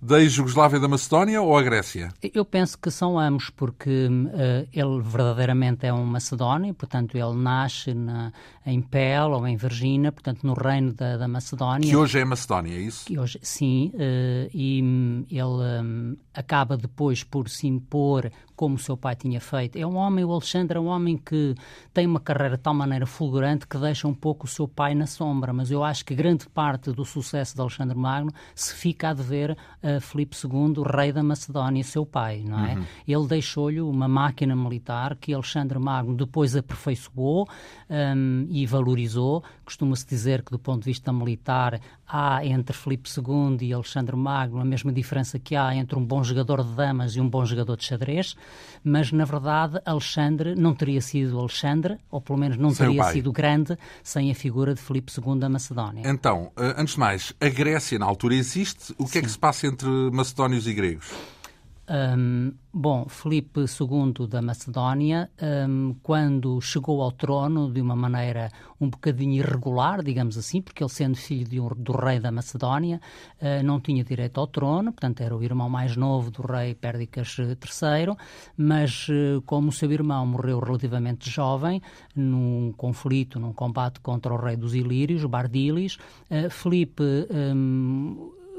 da 0.00 0.20
ex-Jugoslávia 0.20 0.80
da 0.80 0.88
Macedónia 0.88 1.42
ou 1.42 1.56
a 1.56 1.62
Grécia? 1.62 2.12
Eu 2.32 2.44
penso 2.44 2.78
que 2.78 2.90
são 2.90 3.18
ambos, 3.18 3.50
porque 3.50 4.08
uh, 4.08 4.68
ele 4.72 5.02
verdadeiramente 5.02 5.86
é 5.86 5.92
um 5.92 6.04
macedónio, 6.04 6.72
portanto 6.72 7.16
ele 7.16 7.34
nasce 7.34 7.92
na, 7.92 8.32
em 8.64 8.80
Pel 8.80 9.32
ou 9.32 9.46
em 9.46 9.56
Vergina, 9.56 10.10
portanto 10.10 10.46
no 10.46 10.54
reino 10.54 10.92
da, 10.94 11.16
da 11.16 11.28
Macedónia. 11.28 11.88
Que 11.88 11.96
hoje 11.96 12.18
é 12.18 12.24
Macedónia, 12.24 12.74
é 12.74 12.80
isso? 12.80 13.04
Que 13.04 13.18
hoje, 13.18 13.38
sim, 13.42 13.92
uh, 13.94 14.50
e 14.54 14.82
um, 14.82 15.24
ele 15.30 15.82
um, 15.82 16.16
acaba 16.34 16.76
depois 16.76 17.22
por 17.22 17.48
se 17.48 17.66
impor 17.66 18.30
como 18.60 18.74
o 18.74 18.78
seu 18.78 18.94
pai 18.94 19.16
tinha 19.16 19.40
feito. 19.40 19.76
É 19.76 19.86
um 19.86 19.96
homem, 19.96 20.22
o 20.22 20.32
Alexandre 20.32 20.76
é 20.76 20.80
um 20.80 20.86
homem 20.86 21.16
que 21.16 21.54
tem 21.94 22.06
uma 22.06 22.20
carreira 22.20 22.58
de 22.58 22.62
tal 22.62 22.74
maneira 22.74 23.06
fulgurante 23.06 23.66
que 23.66 23.78
deixa 23.78 24.06
um 24.06 24.12
pouco 24.12 24.44
o 24.44 24.48
seu 24.48 24.68
pai 24.68 24.94
na 24.94 25.06
sombra, 25.06 25.50
mas 25.50 25.70
eu 25.70 25.82
acho 25.82 26.04
que 26.04 26.14
grande 26.14 26.46
parte 26.46 26.92
do 26.92 27.02
sucesso 27.02 27.54
de 27.54 27.60
Alexandre 27.62 27.96
Magno 27.96 28.30
se 28.54 28.74
fica 28.74 29.08
a 29.08 29.14
dever 29.14 29.52
uh, 29.52 29.89
uh, 29.96 30.00
Filipe 30.00 30.36
II, 30.36 30.82
rei 30.84 31.12
da 31.12 31.22
Macedónia, 31.22 31.82
seu 31.84 32.04
pai, 32.06 32.44
não 32.46 32.64
é? 32.64 32.74
Uhum. 32.74 32.84
Ele 33.06 33.26
deixou-lhe 33.26 33.80
uma 33.80 34.08
máquina 34.08 34.54
militar 34.54 35.16
que 35.16 35.32
Alexandre 35.32 35.78
Magno 35.78 36.16
depois 36.16 36.56
aperfeiçoou 36.56 37.48
um, 37.88 38.46
e 38.48 38.66
valorizou. 38.66 39.42
Costuma-se 39.64 40.06
dizer 40.06 40.42
que, 40.42 40.50
do 40.50 40.58
ponto 40.58 40.80
de 40.80 40.90
vista 40.90 41.12
militar, 41.12 41.80
há 42.06 42.44
entre 42.44 42.76
Filipe 42.76 43.08
II 43.08 43.56
e 43.60 43.72
Alexandre 43.72 44.16
Magno 44.16 44.60
a 44.60 44.64
mesma 44.64 44.92
diferença 44.92 45.38
que 45.38 45.54
há 45.54 45.74
entre 45.74 45.98
um 45.98 46.04
bom 46.04 46.22
jogador 46.24 46.64
de 46.64 46.74
damas 46.74 47.14
e 47.14 47.20
um 47.20 47.28
bom 47.28 47.44
jogador 47.44 47.76
de 47.76 47.84
xadrez, 47.84 48.36
mas, 48.82 49.12
na 49.12 49.24
verdade, 49.24 49.80
Alexandre 49.84 50.54
não 50.54 50.74
teria 50.74 51.00
sido 51.00 51.38
Alexandre, 51.38 51.98
ou 52.10 52.20
pelo 52.20 52.38
menos 52.38 52.56
não 52.56 52.70
sem 52.70 52.86
teria 52.86 53.04
sido 53.04 53.32
grande, 53.32 53.76
sem 54.02 54.30
a 54.30 54.34
figura 54.34 54.74
de 54.74 54.80
Filipe 54.80 55.12
II 55.16 55.38
da 55.38 55.48
Macedónia. 55.48 56.02
Então, 56.06 56.50
eh, 56.56 56.74
antes 56.76 56.94
de 56.94 57.00
mais, 57.00 57.32
a 57.40 57.48
Grécia 57.48 57.98
na 57.98 58.06
altura 58.06 58.34
existe. 58.34 58.92
O 58.98 59.04
que 59.04 59.12
Sim. 59.12 59.18
é 59.18 59.22
que 59.22 59.30
se 59.30 59.38
passa 59.38 59.66
entre 59.66 59.88
macedónios 60.12 60.66
e 60.66 60.72
gregos? 60.72 61.06
Um, 61.90 62.52
bom, 62.72 63.08
Filipe 63.08 63.62
II 63.62 64.28
da 64.28 64.40
Macedónia, 64.40 65.28
um, 65.68 65.96
quando 66.04 66.60
chegou 66.60 67.02
ao 67.02 67.10
trono 67.10 67.68
de 67.68 67.80
uma 67.80 67.96
maneira 67.96 68.48
um 68.80 68.88
bocadinho 68.88 69.42
irregular, 69.42 70.00
digamos 70.00 70.38
assim, 70.38 70.62
porque 70.62 70.84
ele 70.84 70.88
sendo 70.88 71.16
filho 71.16 71.64
um, 71.64 71.68
do 71.74 71.90
rei 71.90 72.20
da 72.20 72.30
Macedónia, 72.30 73.00
uh, 73.42 73.64
não 73.64 73.80
tinha 73.80 74.04
direito 74.04 74.38
ao 74.38 74.46
trono, 74.46 74.92
portanto 74.92 75.20
era 75.20 75.36
o 75.36 75.42
irmão 75.42 75.68
mais 75.68 75.96
novo 75.96 76.30
do 76.30 76.42
rei 76.42 76.76
Perdicas 76.76 77.36
III, 77.36 78.14
mas 78.56 79.08
uh, 79.08 79.42
como 79.42 79.70
o 79.70 79.72
seu 79.72 79.90
irmão 79.90 80.24
morreu 80.24 80.60
relativamente 80.60 81.28
jovem, 81.28 81.82
num 82.14 82.72
conflito, 82.76 83.40
num 83.40 83.52
combate 83.52 83.98
contra 83.98 84.32
o 84.32 84.36
rei 84.36 84.56
dos 84.56 84.76
Ilírios, 84.76 85.24
Bardilis, 85.24 85.96
uh, 86.30 86.48
Filipe 86.50 87.02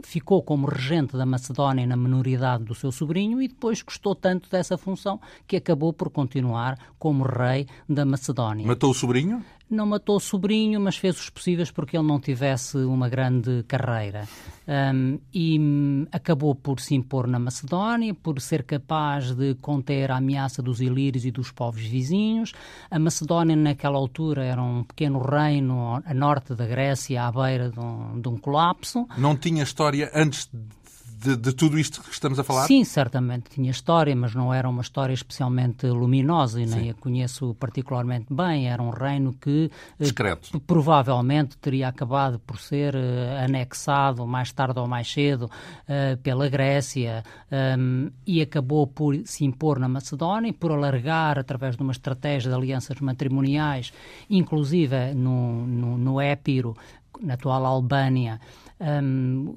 ficou 0.07 0.41
como 0.41 0.67
regente 0.67 1.15
da 1.17 1.25
Macedónia 1.25 1.85
na 1.85 1.95
minoridade 1.95 2.63
do 2.63 2.75
seu 2.75 2.91
sobrinho 2.91 3.41
e 3.41 3.47
depois 3.47 3.81
gostou 3.81 4.15
tanto 4.15 4.49
dessa 4.49 4.77
função 4.77 5.19
que 5.47 5.55
acabou 5.55 5.93
por 5.93 6.09
continuar 6.09 6.77
como 6.97 7.23
rei 7.23 7.67
da 7.87 8.05
Macedónia. 8.05 8.65
Matou 8.65 8.91
o 8.91 8.93
sobrinho? 8.93 9.43
Não 9.73 9.85
matou 9.85 10.17
o 10.17 10.19
sobrinho, 10.19 10.79
mas 10.79 10.97
fez 10.97 11.19
os 11.19 11.29
possíveis 11.29 11.71
porque 11.71 11.97
ele 11.97 12.07
não 12.07 12.19
tivesse 12.19 12.77
uma 12.77 13.09
grande 13.09 13.63
carreira. 13.63 14.27
Um, 14.67 15.19
e 15.33 15.59
um, 15.59 16.05
acabou 16.11 16.53
por 16.53 16.79
se 16.79 16.95
impor 16.95 17.27
na 17.27 17.39
Macedónia, 17.39 18.13
por 18.13 18.39
ser 18.39 18.63
capaz 18.63 19.33
de 19.33 19.55
conter 19.55 20.11
a 20.11 20.17
ameaça 20.17 20.61
dos 20.61 20.81
ilírios 20.81 21.25
e 21.25 21.31
dos 21.31 21.51
povos 21.51 21.81
vizinhos. 21.81 22.53
A 22.89 22.99
Macedónia, 22.99 23.55
naquela 23.55 23.97
altura, 23.97 24.43
era 24.43 24.61
um 24.61 24.83
pequeno 24.83 25.19
reino 25.19 26.01
a 26.05 26.13
norte 26.13 26.53
da 26.53 26.65
Grécia, 26.65 27.23
à 27.23 27.31
beira 27.31 27.69
de 27.69 27.79
um, 27.79 28.21
de 28.21 28.29
um 28.29 28.37
colapso. 28.37 29.07
Não 29.17 29.35
tinha 29.35 29.63
história 29.63 30.11
antes 30.13 30.49
de, 31.21 31.53
tudo 31.53 31.77
isto 31.77 32.01
que 32.01 32.11
estamos 32.11 32.39
a 32.39 32.43
falar? 32.43 32.65
Sim, 32.65 32.83
certamente 32.83 33.51
tinha 33.51 33.69
história, 33.69 34.15
mas 34.15 34.33
não 34.33 34.51
era 34.53 34.67
uma 34.67 34.81
história 34.81 35.13
especialmente 35.13 35.85
luminosa 35.85 36.59
e 36.59 36.65
nem 36.65 36.83
Sim. 36.85 36.89
a 36.89 36.93
conheço 36.95 37.55
particularmente 37.59 38.33
bem. 38.33 38.67
Era 38.67 38.81
um 38.81 38.89
reino 38.89 39.33
que 39.33 39.69
eh, 39.99 40.03
Discreto. 40.03 40.59
provavelmente 40.61 41.57
teria 41.57 41.87
acabado 41.87 42.39
por 42.39 42.57
ser 42.59 42.95
uh, 42.95 43.43
anexado 43.45 44.25
mais 44.25 44.51
tarde 44.51 44.79
ou 44.79 44.87
mais 44.87 45.11
cedo 45.11 45.45
uh, 45.45 46.17
pela 46.23 46.49
Grécia 46.49 47.23
um, 47.77 48.09
e 48.25 48.41
acabou 48.41 48.87
por 48.87 49.15
se 49.25 49.45
impor 49.45 49.77
na 49.77 49.87
Macedónia 49.87 50.49
e 50.49 50.53
por 50.53 50.71
alargar 50.71 51.37
através 51.37 51.75
de 51.75 51.83
uma 51.83 51.91
estratégia 51.91 52.49
de 52.49 52.55
alianças 52.55 52.99
matrimoniais, 52.99 53.93
inclusive 54.29 55.13
no, 55.13 55.67
no, 55.67 55.97
no 55.97 56.19
Épiro, 56.19 56.75
na 57.21 57.35
atual 57.35 57.65
Albânia. 57.65 58.39
Um, 58.79 59.55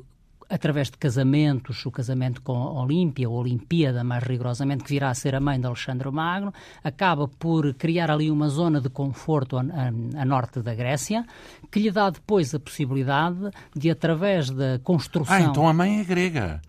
através 0.55 0.89
de 0.89 0.97
casamentos, 0.97 1.85
o 1.85 1.91
casamento 1.91 2.41
com 2.41 2.53
Olímpia, 2.53 3.29
ou 3.29 3.37
Olimpíada, 3.41 4.05
mais 4.05 4.23
rigorosamente, 4.23 4.85
que 4.85 4.91
virá 4.91 5.11
a 5.11 5.15
ser 5.15 5.35
a 5.35 5.41
mãe 5.41 5.59
de 5.59 5.67
Alexandre 5.67 6.09
Magno, 6.13 6.55
acaba 6.85 7.27
por 7.27 7.75
criar 7.75 8.09
ali 8.09 8.31
uma 8.31 8.49
zona 8.49 8.81
de 8.81 8.89
conforto 8.89 9.57
a, 9.57 9.63
a, 9.63 10.23
a 10.23 10.25
norte 10.25 10.63
da 10.63 10.73
Grécia, 10.73 11.27
que 11.73 11.81
lhe 11.81 11.91
dá 11.91 12.09
depois 12.09 12.55
a 12.55 12.61
possibilidade 12.61 13.51
de, 13.75 13.91
através 13.91 14.49
da 14.49 14.79
construção... 14.79 15.35
Ah, 15.35 15.41
então 15.41 15.67
a 15.67 15.73
mãe 15.73 16.01
é 16.01 16.05
grega. 16.05 16.63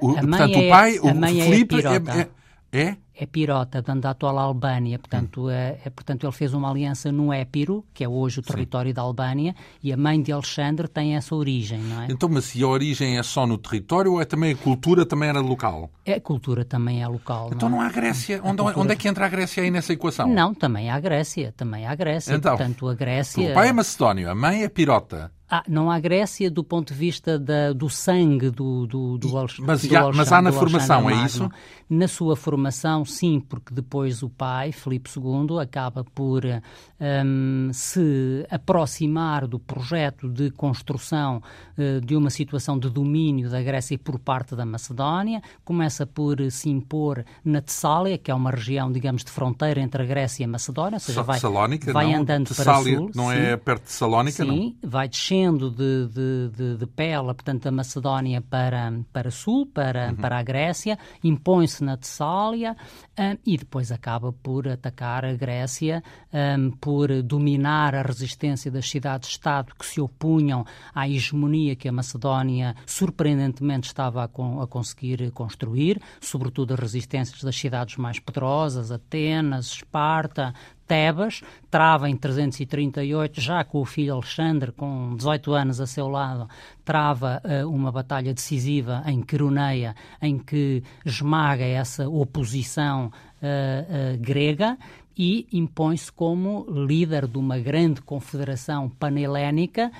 O, 0.00 0.16
a 0.16 0.22
mãe 0.22 0.30
portanto, 0.30 0.56
é, 0.56 0.66
o 0.66 0.70
pai, 0.70 0.98
o 0.98 1.44
Filipe, 1.44 1.76
é, 1.76 2.78
é, 2.78 2.80
é? 2.80 2.96
É 3.18 3.24
Pirota, 3.24 3.82
da 3.82 4.10
atual 4.10 4.38
Albânia. 4.38 4.98
Portanto, 4.98 5.48
é, 5.48 5.78
é, 5.84 5.90
portanto, 5.90 6.24
ele 6.24 6.32
fez 6.32 6.52
uma 6.52 6.70
aliança 6.70 7.10
no 7.10 7.32
Épiro, 7.32 7.84
que 7.94 8.04
é 8.04 8.08
hoje 8.08 8.40
o 8.40 8.42
território 8.42 8.90
Sim. 8.90 8.94
da 8.94 9.02
Albânia, 9.02 9.54
e 9.82 9.92
a 9.92 9.96
mãe 9.96 10.20
de 10.20 10.30
Alexandre 10.32 10.86
tem 10.86 11.16
essa 11.16 11.34
origem, 11.34 11.78
não 11.78 12.02
é? 12.02 12.08
Então, 12.10 12.28
mas 12.28 12.44
se 12.46 12.62
a 12.62 12.66
origem 12.66 13.18
é 13.18 13.22
só 13.22 13.46
no 13.46 13.56
território 13.56 14.12
ou 14.12 14.20
é 14.20 14.24
também 14.24 14.52
a 14.52 14.56
cultura 14.56 15.06
também 15.06 15.28
era 15.28 15.40
local? 15.40 15.90
É, 16.04 16.14
a 16.14 16.20
cultura 16.20 16.64
também 16.64 17.02
é 17.02 17.08
local. 17.08 17.50
Então 17.52 17.68
não, 17.68 17.78
não 17.78 17.84
há 17.84 17.90
Grécia. 17.90 18.40
Onde, 18.44 18.58
cultura... 18.58 18.78
onde, 18.78 18.92
é 18.92 18.96
que 18.96 19.08
entra 19.08 19.26
a 19.26 19.28
Grécia 19.28 19.62
aí 19.62 19.70
nessa 19.70 19.92
equação? 19.92 20.28
Não, 20.28 20.54
também 20.54 20.90
há 20.90 21.00
Grécia. 21.00 21.54
Também 21.56 21.86
há 21.86 21.94
Grécia. 21.94 22.34
Então, 22.34 22.56
portanto, 22.56 22.88
a 22.88 22.94
Grécia... 22.94 23.50
O 23.50 23.54
pai 23.54 23.68
é 23.68 23.72
macedónio, 23.72 24.30
a 24.30 24.34
mãe 24.34 24.62
é 24.62 24.68
Pirota. 24.68 25.32
Ah, 25.48 25.62
não 25.68 25.92
há 25.92 26.00
Grécia 26.00 26.50
do 26.50 26.64
ponto 26.64 26.92
de 26.92 26.98
vista 26.98 27.38
da, 27.38 27.72
do 27.72 27.88
sangue 27.88 28.50
do, 28.50 28.84
do, 28.84 29.16
do, 29.16 29.28
mas, 29.60 29.82
do 29.82 29.88
já, 29.88 30.10
mas 30.10 30.32
há 30.32 30.42
na 30.42 30.50
formação, 30.50 31.08
é 31.08 31.24
isso? 31.24 31.48
Na 31.88 32.08
sua 32.08 32.34
formação, 32.34 33.04
sim, 33.06 33.40
porque 33.40 33.72
depois 33.72 34.22
o 34.22 34.28
pai, 34.28 34.72
Filipe 34.72 35.10
II, 35.16 35.58
acaba 35.60 36.04
por 36.04 36.44
um, 36.44 37.70
se 37.72 38.46
aproximar 38.50 39.46
do 39.46 39.58
projeto 39.58 40.28
de 40.28 40.50
construção 40.50 41.42
uh, 41.76 42.00
de 42.00 42.16
uma 42.16 42.30
situação 42.30 42.78
de 42.78 42.90
domínio 42.90 43.50
da 43.50 43.62
Grécia 43.62 43.98
por 43.98 44.18
parte 44.18 44.54
da 44.54 44.64
Macedónia, 44.64 45.42
começa 45.64 46.06
por 46.06 46.36
se 46.50 46.68
impor 46.68 47.24
na 47.44 47.60
Tessália, 47.60 48.18
que 48.18 48.30
é 48.30 48.34
uma 48.34 48.50
região, 48.50 48.90
digamos, 48.90 49.24
de 49.24 49.30
fronteira 49.30 49.80
entre 49.80 50.02
a 50.02 50.06
Grécia 50.06 50.42
e 50.42 50.44
a 50.44 50.48
Macedónia, 50.48 50.96
ou 50.96 51.00
seja, 51.00 51.22
vai, 51.22 51.38
Salónica, 51.38 51.92
vai 51.92 52.12
não, 52.12 52.20
andando 52.20 52.48
Tessália, 52.48 52.96
para 52.96 53.02
sul. 53.02 53.10
Não 53.14 53.30
é 53.30 53.36
sim, 53.36 53.42
é 53.42 53.56
perto 53.56 53.84
de 53.84 53.92
Salónica, 53.92 54.44
sim, 54.44 54.76
não? 54.82 54.90
vai 54.90 55.08
descendo 55.08 55.70
de, 55.70 56.06
de, 56.08 56.48
de, 56.56 56.76
de 56.78 56.86
Pela, 56.86 57.34
portanto, 57.34 57.64
da 57.64 57.70
Macedónia 57.70 58.40
para, 58.40 58.92
para 59.12 59.30
sul, 59.30 59.66
para, 59.66 60.08
uhum. 60.08 60.16
para 60.16 60.38
a 60.38 60.42
Grécia, 60.42 60.98
impõe-se 61.22 61.84
na 61.84 61.96
Tessália 61.96 62.76
um, 63.18 63.38
e 63.44 63.56
depois 63.56 63.90
acaba 63.90 64.32
por 64.32 64.68
atacar 64.68 65.24
a 65.24 65.34
Grécia, 65.34 66.02
um, 66.32 66.70
por 66.70 67.22
dominar 67.22 67.94
a 67.94 68.02
resistência 68.02 68.70
das 68.70 68.88
cidades-estado 68.88 69.74
que 69.78 69.86
se 69.86 70.00
opunham 70.00 70.64
à 70.94 71.08
hegemonia 71.08 71.76
que 71.76 71.88
a 71.88 71.92
Macedónia 71.92 72.74
surpreendentemente 72.86 73.86
estava 73.86 74.24
a, 74.24 74.28
con 74.28 74.60
a 74.60 74.66
conseguir 74.66 75.30
construir, 75.32 76.00
sobretudo 76.20 76.74
as 76.74 76.80
resistências 76.80 77.42
das 77.42 77.56
cidades 77.56 77.96
mais 77.96 78.18
poderosas, 78.18 78.90
Atenas, 78.90 79.66
Esparta, 79.66 80.54
Tebas, 80.86 81.42
trava 81.70 82.08
em 82.08 82.16
338, 82.16 83.40
já 83.40 83.64
com 83.64 83.80
o 83.80 83.84
filho 83.84 84.14
Alexandre, 84.14 84.72
com 84.72 85.14
18 85.16 85.52
anos 85.52 85.80
a 85.80 85.86
seu 85.86 86.08
lado, 86.08 86.48
trava 86.84 87.42
uh, 87.44 87.68
uma 87.68 87.90
batalha 87.90 88.32
decisiva 88.32 89.02
em 89.06 89.20
Queroneia, 89.22 89.94
em 90.22 90.38
que 90.38 90.82
esmaga 91.04 91.64
essa 91.64 92.08
oposição 92.08 93.06
uh, 93.06 93.10
uh, 93.10 94.18
grega 94.18 94.78
e 95.18 95.46
impõe-se 95.50 96.12
como 96.12 96.66
líder 96.68 97.26
de 97.26 97.38
uma 97.38 97.58
grande 97.58 98.02
confederação 98.02 98.86
panhelénica, 98.86 99.90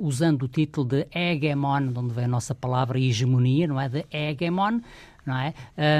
usando 0.00 0.44
o 0.44 0.48
título 0.48 0.86
de 0.86 1.08
hegemon, 1.12 1.88
de 1.88 1.98
onde 1.98 2.14
vem 2.14 2.26
a 2.26 2.28
nossa 2.28 2.54
palavra 2.54 2.96
hegemonia, 2.96 3.66
não 3.66 3.80
é? 3.80 3.88
De 3.88 4.06
hegemon, 4.12 4.78
não 5.30 5.38
é? 5.38 5.54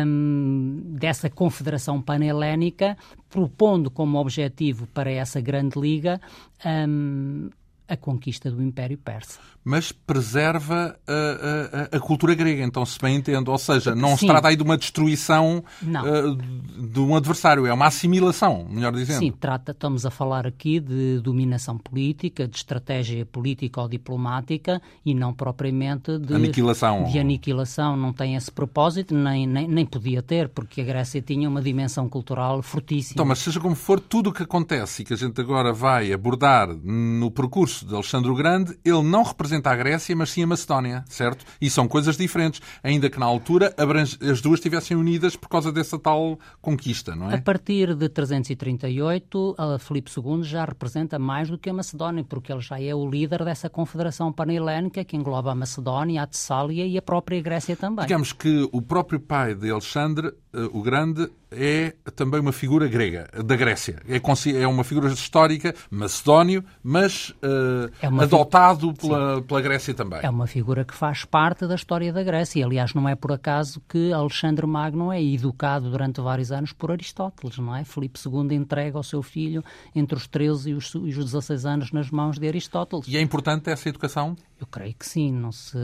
Um, 0.04 0.82
dessa 0.98 1.30
confederação 1.30 2.02
panhelénica, 2.02 2.96
propondo 3.28 3.90
como 3.90 4.18
objetivo 4.18 4.86
para 4.88 5.10
essa 5.10 5.40
grande 5.40 5.78
liga 5.80 6.20
um, 6.64 7.50
a 7.90 7.96
conquista 7.96 8.50
do 8.50 8.62
Império 8.62 8.96
Persa. 8.96 9.40
Mas 9.64 9.92
preserva 9.92 10.96
a, 11.06 11.92
a, 11.92 11.96
a 11.96 12.00
cultura 12.00 12.34
grega, 12.34 12.62
então, 12.62 12.86
se 12.86 12.98
bem 12.98 13.16
entendo. 13.16 13.50
Ou 13.50 13.58
seja, 13.58 13.94
não 13.94 14.10
Sim. 14.10 14.16
se 14.18 14.26
trata 14.26 14.48
aí 14.48 14.56
de 14.56 14.62
uma 14.62 14.78
destruição 14.78 15.62
uh, 15.82 16.82
de 16.88 17.00
um 17.00 17.14
adversário, 17.16 17.66
é 17.66 17.72
uma 17.72 17.86
assimilação, 17.86 18.66
melhor 18.70 18.92
dizendo. 18.92 19.18
Sim, 19.18 19.32
trata, 19.32 19.72
estamos 19.72 20.06
a 20.06 20.10
falar 20.10 20.46
aqui 20.46 20.78
de 20.80 21.18
dominação 21.18 21.76
política, 21.76 22.46
de 22.46 22.56
estratégia 22.56 23.26
política 23.26 23.82
ou 23.82 23.88
diplomática 23.88 24.80
e 25.04 25.12
não 25.12 25.34
propriamente 25.34 26.16
de 26.18 26.32
aniquilação. 26.32 27.04
De 27.04 27.18
aniquilação. 27.18 27.96
Não 27.96 28.12
tem 28.12 28.36
esse 28.36 28.50
propósito, 28.50 29.14
nem, 29.14 29.46
nem, 29.46 29.68
nem 29.68 29.84
podia 29.84 30.22
ter, 30.22 30.48
porque 30.48 30.80
a 30.80 30.84
Grécia 30.84 31.20
tinha 31.20 31.48
uma 31.48 31.60
dimensão 31.60 32.08
cultural 32.08 32.62
fortíssima. 32.62 33.14
Então, 33.14 33.26
mas 33.26 33.40
seja 33.40 33.58
como 33.58 33.74
for, 33.74 34.00
tudo 34.00 34.30
o 34.30 34.32
que 34.32 34.44
acontece 34.44 35.02
e 35.02 35.04
que 35.04 35.12
a 35.12 35.16
gente 35.16 35.40
agora 35.40 35.72
vai 35.72 36.12
abordar 36.12 36.68
no 36.68 37.30
percurso 37.30 37.79
de 37.84 37.94
Alexandre 37.94 38.30
o 38.30 38.34
Grande, 38.34 38.78
ele 38.84 39.02
não 39.02 39.22
representa 39.22 39.70
a 39.70 39.76
Grécia, 39.76 40.14
mas 40.14 40.30
sim 40.30 40.42
a 40.42 40.46
Macedónia, 40.46 41.04
certo? 41.08 41.44
E 41.60 41.68
são 41.68 41.86
coisas 41.86 42.16
diferentes, 42.16 42.60
ainda 42.82 43.08
que 43.10 43.18
na 43.18 43.26
altura 43.26 43.74
as 43.78 44.40
duas 44.40 44.58
estivessem 44.58 44.96
unidas 44.96 45.36
por 45.36 45.48
causa 45.48 45.72
dessa 45.72 45.98
tal 45.98 46.38
conquista, 46.60 47.14
não 47.14 47.30
é? 47.30 47.36
A 47.36 47.40
partir 47.40 47.94
de 47.94 48.08
338, 48.08 49.56
Filipe 49.78 50.10
II 50.16 50.42
já 50.42 50.64
representa 50.64 51.18
mais 51.18 51.48
do 51.48 51.58
que 51.58 51.70
a 51.70 51.72
Macedónia, 51.72 52.24
porque 52.24 52.52
ele 52.52 52.60
já 52.60 52.80
é 52.80 52.94
o 52.94 53.08
líder 53.08 53.44
dessa 53.44 53.68
confederação 53.68 54.32
panhelénica 54.32 55.04
que 55.04 55.16
engloba 55.16 55.52
a 55.52 55.54
Macedónia, 55.54 56.22
a 56.22 56.26
Tessália 56.26 56.86
e 56.86 56.96
a 56.98 57.02
própria 57.02 57.40
Grécia 57.40 57.76
também. 57.76 58.06
Digamos 58.06 58.32
que 58.32 58.68
o 58.72 58.82
próprio 58.82 59.20
pai 59.20 59.54
de 59.54 59.70
Alexandre, 59.70 60.32
o 60.72 60.82
Grande, 60.82 61.30
é 61.50 61.94
também 62.14 62.40
uma 62.40 62.52
figura 62.52 62.88
grega, 62.88 63.28
da 63.44 63.56
Grécia. 63.56 64.00
É, 64.08 64.20
é 64.60 64.66
uma 64.66 64.84
figura 64.84 65.08
histórica, 65.08 65.74
macedónio, 65.90 66.64
mas 66.82 67.30
uh, 67.30 67.90
é 68.00 68.06
adotado 68.06 68.92
pela, 68.94 69.42
pela 69.42 69.60
Grécia 69.60 69.94
também. 69.94 70.20
É 70.22 70.30
uma 70.30 70.46
figura 70.46 70.84
que 70.84 70.94
faz 70.94 71.24
parte 71.24 71.66
da 71.66 71.74
história 71.74 72.12
da 72.12 72.22
Grécia. 72.22 72.64
Aliás, 72.64 72.94
não 72.94 73.08
é 73.08 73.14
por 73.14 73.32
acaso 73.32 73.80
que 73.88 74.12
Alexandre 74.12 74.66
Magno 74.66 75.12
é 75.12 75.22
educado 75.22 75.90
durante 75.90 76.20
vários 76.20 76.50
anos 76.52 76.72
por 76.72 76.90
Aristóteles, 76.90 77.58
não 77.58 77.74
é? 77.74 77.84
Filipe 77.84 78.18
II 78.24 78.54
entrega 78.54 78.96
ao 78.96 79.02
seu 79.02 79.22
filho 79.22 79.64
entre 79.94 80.16
os 80.16 80.26
13 80.26 80.70
e 80.70 80.74
os, 80.74 80.94
e 80.94 80.98
os 80.98 81.24
16 81.24 81.66
anos 81.66 81.92
nas 81.92 82.10
mãos 82.10 82.38
de 82.38 82.46
Aristóteles. 82.46 83.06
E 83.08 83.16
é 83.16 83.20
importante 83.20 83.70
essa 83.70 83.88
educação? 83.88 84.36
Eu 84.60 84.66
creio 84.66 84.94
que 84.94 85.06
sim. 85.06 85.32
Não 85.32 85.50
se, 85.50 85.78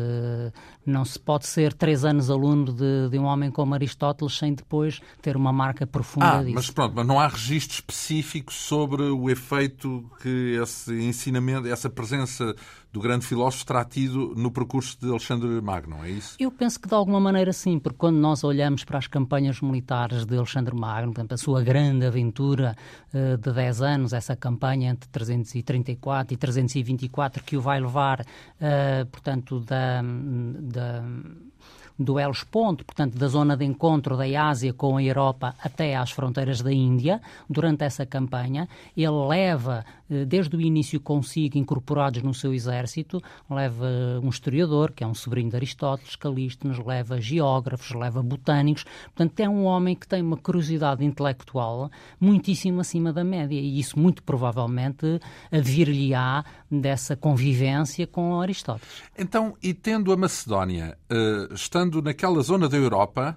não 0.84 1.04
se 1.04 1.18
pode 1.18 1.46
ser 1.46 1.72
três 1.72 2.04
anos 2.04 2.30
aluno 2.30 2.72
de, 2.72 3.08
de 3.10 3.18
um 3.18 3.24
homem 3.24 3.50
como 3.50 3.72
Aristóteles 3.74 4.36
sem 4.36 4.52
depois 4.52 5.00
ter 5.22 5.36
uma 5.36 5.52
marca 5.52 5.86
profunda 5.86 6.38
ah, 6.38 6.42
disso. 6.42 6.54
Mas 6.54 6.70
pronto, 6.70 6.92
mas 6.94 7.06
não 7.06 7.18
há 7.18 7.26
registro 7.26 7.76
específico 7.76 8.52
sobre 8.52 9.02
o 9.04 9.30
efeito 9.30 10.04
que 10.20 10.58
esse 10.62 10.92
ensinamento, 10.92 11.66
essa 11.66 11.88
presença 11.88 12.54
do 12.96 13.00
grande 13.00 13.26
filósofo 13.26 13.66
terá 13.66 13.84
tido 13.84 14.32
no 14.34 14.50
percurso 14.50 14.96
de 14.98 15.10
Alexandre 15.10 15.60
Magno, 15.60 16.02
é 16.02 16.08
isso? 16.08 16.34
Eu 16.40 16.50
penso 16.50 16.80
que 16.80 16.88
de 16.88 16.94
alguma 16.94 17.20
maneira 17.20 17.52
sim, 17.52 17.78
porque 17.78 17.98
quando 17.98 18.16
nós 18.16 18.42
olhamos 18.42 18.84
para 18.84 18.96
as 18.96 19.06
campanhas 19.06 19.60
militares 19.60 20.24
de 20.24 20.34
Alexandre 20.34 20.74
Magno, 20.74 21.12
portanto, 21.12 21.34
a 21.34 21.36
sua 21.36 21.62
grande 21.62 22.06
aventura 22.06 22.74
uh, 23.12 23.36
de 23.36 23.52
10 23.52 23.82
anos, 23.82 24.12
essa 24.14 24.34
campanha 24.34 24.92
entre 24.92 25.10
334 25.10 26.32
e 26.32 26.36
324 26.38 27.44
que 27.44 27.58
o 27.58 27.60
vai 27.60 27.78
levar, 27.78 28.22
uh, 28.22 29.06
portanto, 29.12 29.60
da, 29.60 30.00
da 30.58 31.04
do 31.98 32.18
Hellespont, 32.18 32.84
portanto, 32.84 33.16
da 33.16 33.26
zona 33.28 33.56
de 33.56 33.64
encontro 33.64 34.16
da 34.16 34.24
Ásia 34.48 34.72
com 34.72 34.96
a 34.96 35.02
Europa 35.02 35.54
até 35.62 35.96
às 35.96 36.10
fronteiras 36.10 36.60
da 36.60 36.72
Índia, 36.72 37.20
durante 37.48 37.84
essa 37.84 38.04
campanha. 38.04 38.68
Ele 38.96 39.26
leva, 39.28 39.84
eh, 40.10 40.24
desde 40.24 40.56
o 40.56 40.60
início 40.60 41.00
consigo, 41.00 41.58
incorporados 41.58 42.22
no 42.22 42.34
seu 42.34 42.52
exército, 42.52 43.22
leva 43.50 43.86
um 44.22 44.28
historiador, 44.28 44.92
que 44.92 45.04
é 45.04 45.06
um 45.06 45.14
sobrinho 45.14 45.50
de 45.50 45.56
Aristóteles, 45.56 46.16
Calístenes, 46.16 46.78
leva 46.78 47.20
geógrafos, 47.20 47.92
leva 47.92 48.22
botânicos. 48.22 48.84
Portanto, 49.14 49.40
é 49.40 49.48
um 49.48 49.64
homem 49.64 49.94
que 49.94 50.06
tem 50.06 50.22
uma 50.22 50.36
curiosidade 50.36 51.04
intelectual 51.04 51.90
muitíssimo 52.20 52.80
acima 52.80 53.12
da 53.12 53.24
média 53.24 53.58
e 53.58 53.78
isso 53.78 53.98
muito 53.98 54.22
provavelmente 54.22 55.20
vir-lhe-á 55.50 56.44
dessa 56.70 57.16
convivência 57.16 58.06
com 58.06 58.40
Aristóteles. 58.40 59.02
Então, 59.16 59.56
e 59.62 59.72
tendo 59.72 60.12
a 60.12 60.16
Macedónia, 60.16 60.96
uh, 61.10 61.54
estando 61.54 61.85
estando 61.86 62.02
naquela 62.02 62.42
zona 62.42 62.68
da 62.68 62.76
Europa, 62.76 63.36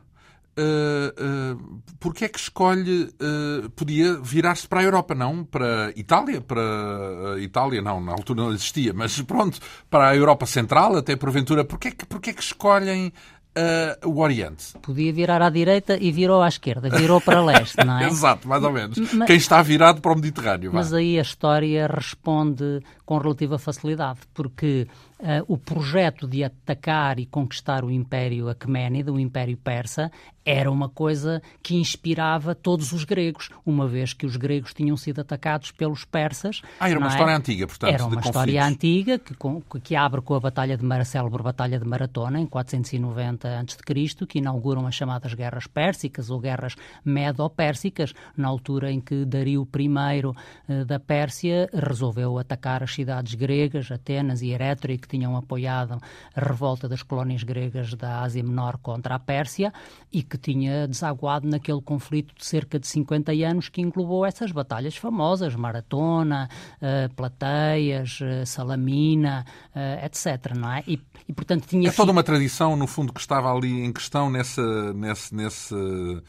uh, 0.57 1.55
uh, 1.55 1.81
porque 1.99 2.25
é 2.25 2.29
que 2.29 2.39
escolhe, 2.39 3.03
uh, 3.03 3.69
podia 3.71 4.15
virar-se 4.19 4.67
para 4.67 4.81
a 4.81 4.83
Europa, 4.83 5.15
não 5.15 5.43
para 5.43 5.91
Itália, 5.95 6.41
para 6.41 6.62
uh, 6.62 7.39
Itália 7.39 7.81
não, 7.81 8.01
na 8.01 8.12
altura 8.12 8.43
não 8.43 8.51
existia, 8.51 8.93
mas 8.93 9.21
pronto, 9.21 9.59
para 9.89 10.09
a 10.09 10.15
Europa 10.15 10.45
Central, 10.45 10.97
até 10.97 11.15
porventura, 11.15 11.63
porque 11.63 11.89
é 11.89 11.91
que, 11.91 12.05
porque 12.05 12.29
é 12.31 12.33
que 12.33 12.43
escolhem 12.43 13.12
Uh, 13.57 14.07
o 14.07 14.21
Oriente. 14.21 14.77
Podia 14.79 15.12
virar 15.12 15.41
à 15.41 15.49
direita 15.49 15.97
e 15.99 16.12
virou 16.12 16.41
à 16.41 16.47
esquerda, 16.47 16.88
virou 16.88 17.19
para 17.19 17.43
leste, 17.43 17.83
não 17.83 17.97
é? 17.99 18.05
Exato, 18.05 18.47
mais 18.47 18.63
ou 18.63 18.71
menos. 18.71 18.97
Mas, 19.12 19.27
Quem 19.27 19.35
está 19.35 19.62
virado 19.63 19.99
para 20.01 20.13
o 20.13 20.15
Mediterrâneo. 20.15 20.71
Mas 20.71 20.91
vai. 20.91 21.01
aí 21.01 21.19
a 21.19 21.23
história 21.23 21.88
responde 21.88 22.79
com 23.05 23.17
relativa 23.17 23.57
facilidade, 23.57 24.19
porque 24.35 24.88
uh, 25.19 25.43
o 25.47 25.58
projeto 25.58 26.27
de 26.27 26.43
atacar 26.43 27.19
e 27.19 27.25
conquistar 27.25 27.84
o 27.84 27.91
Império 27.91 28.49
Aquemênida, 28.49 29.12
o 29.12 29.19
Império 29.19 29.58
Persa, 29.58 30.12
era 30.45 30.71
uma 30.71 30.89
coisa 30.89 31.41
que 31.62 31.75
inspirava 31.75 32.55
todos 32.55 32.91
os 32.91 33.03
gregos, 33.03 33.49
uma 33.63 33.88
vez 33.88 34.13
que 34.13 34.25
os 34.25 34.36
gregos 34.36 34.73
tinham 34.73 34.97
sido 34.97 35.21
atacados 35.21 35.71
pelos 35.71 36.05
persas. 36.05 36.62
Ah, 36.79 36.89
era 36.89 36.97
uma 36.97 37.08
é? 37.08 37.12
história 37.12 37.38
antiga, 37.38 37.67
portanto. 37.67 37.93
Era 37.93 38.05
uma 38.05 38.19
história 38.19 38.65
antiga 38.65 39.19
que, 39.19 39.36
que 39.84 39.95
abre 39.95 40.21
com 40.21 40.34
a 40.34 40.39
Batalha 40.39 40.75
de 40.75 40.84
Mar, 40.84 41.01
a 41.01 41.05
célebre 41.05 41.43
Batalha 41.43 41.77
de 41.77 41.86
Maratona, 41.86 42.39
em 42.39 42.47
490 42.47 43.60
a.C., 43.60 44.25
que 44.27 44.39
inauguram 44.39 44.88
as 44.88 44.95
chamadas 44.95 45.36
Guerras 45.36 45.67
Pérsicas 45.67 46.32
ou 46.32 46.39
Guerras 46.39 46.75
Medo-Pérsicas, 47.05 48.13
na 48.36 48.47
altura 48.47 48.91
em 48.91 48.99
que 48.99 49.25
Dario 49.25 49.67
I 49.77 50.25
uh, 50.25 50.86
da 50.86 50.99
Pérsia 50.99 51.69
resolveu 51.71 52.39
atacar 52.39 52.82
as 52.82 52.93
cidades 52.93 53.36
gregas, 53.36 53.91
Atenas 53.91 54.41
e 54.41 54.49
Erétria, 54.49 54.97
que 54.97 55.08
tinham 55.09 55.35
apoiado 55.35 55.97
a 56.35 56.39
revolta 56.39 56.87
das 56.87 57.03
colónias 57.03 57.43
gregas 57.43 57.93
da 57.95 58.21
Ásia 58.21 58.43
Menor 58.43 58.77
contra 58.77 59.15
a 59.15 59.19
Pérsia 59.19 59.73
e 60.11 60.23
que 60.23 60.37
tinha 60.37 60.87
desaguado 60.87 61.47
naquele 61.47 61.81
conflito 61.81 62.33
de 62.35 62.45
cerca 62.45 62.79
de 62.79 62.87
50 62.87 63.31
anos 63.31 63.69
que 63.69 63.81
englobou 63.81 64.25
essas 64.25 64.51
batalhas 64.51 64.95
famosas, 64.95 65.55
Maratona, 65.55 66.49
uh, 66.81 67.13
Plateias, 67.15 68.19
uh, 68.21 68.45
Salamina, 68.45 69.45
uh, 69.75 70.05
etc. 70.05 70.55
Não 70.55 70.71
é? 70.71 70.83
E, 70.87 71.01
e, 71.27 71.33
portanto, 71.33 71.67
tinha 71.67 71.89
é 71.89 71.91
toda 71.91 72.11
uma 72.11 72.23
tradição, 72.23 72.75
no 72.75 72.87
fundo, 72.87 73.13
que 73.13 73.19
estava 73.19 73.51
ali 73.51 73.83
em 73.83 73.91
questão 73.91 74.29
nessa, 74.29 74.93
nesse, 74.93 75.35
nesse 75.35 75.75
eh, 75.75 76.21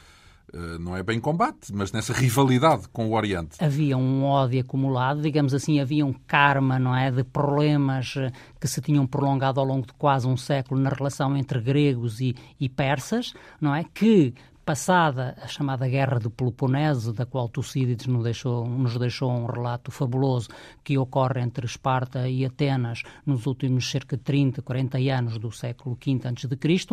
não 0.78 0.96
é 0.96 1.02
bem 1.02 1.20
combate, 1.20 1.72
mas 1.72 1.92
nessa 1.92 2.12
rivalidade 2.12 2.88
com 2.92 3.08
o 3.08 3.14
Oriente. 3.14 3.62
Havia 3.62 3.96
um 3.96 4.24
ódio 4.24 4.60
acumulado, 4.60 5.22
digamos 5.22 5.54
assim, 5.54 5.80
havia 5.80 6.04
um 6.04 6.12
karma, 6.12 6.78
não 6.78 6.94
é, 6.94 7.10
de 7.10 7.24
problemas 7.24 8.14
eh, 8.16 8.32
que 8.60 8.66
se 8.66 8.80
tinham 8.80 9.06
prolongado 9.06 9.60
ao 9.60 9.66
longo 9.66 9.86
de 9.86 9.92
quase 9.94 10.26
um 10.26 10.36
século 10.36 10.80
na 10.80 10.90
relação 10.90 11.36
entre 11.36 11.60
gregos 11.60 12.20
e, 12.20 12.34
e 12.58 12.68
persas, 12.68 13.32
não 13.60 13.74
é, 13.74 13.84
que 13.84 14.34
passada 14.70 15.36
a 15.42 15.48
chamada 15.48 15.88
Guerra 15.88 16.20
do 16.20 16.30
Peloponeso, 16.30 17.12
da 17.12 17.26
qual 17.26 17.48
Tucídides 17.48 18.06
nos 18.06 18.22
deixou, 18.22 18.64
nos 18.64 18.96
deixou 18.96 19.28
um 19.28 19.44
relato 19.44 19.90
fabuloso 19.90 20.48
que 20.84 20.96
ocorre 20.96 21.40
entre 21.40 21.66
Esparta 21.66 22.28
e 22.28 22.44
Atenas 22.44 23.02
nos 23.26 23.46
últimos 23.46 23.90
cerca 23.90 24.16
de 24.16 24.22
30, 24.22 24.62
40 24.62 24.96
anos 24.98 25.38
do 25.38 25.50
século 25.50 25.98
V 26.00 26.20
a.C., 26.24 26.46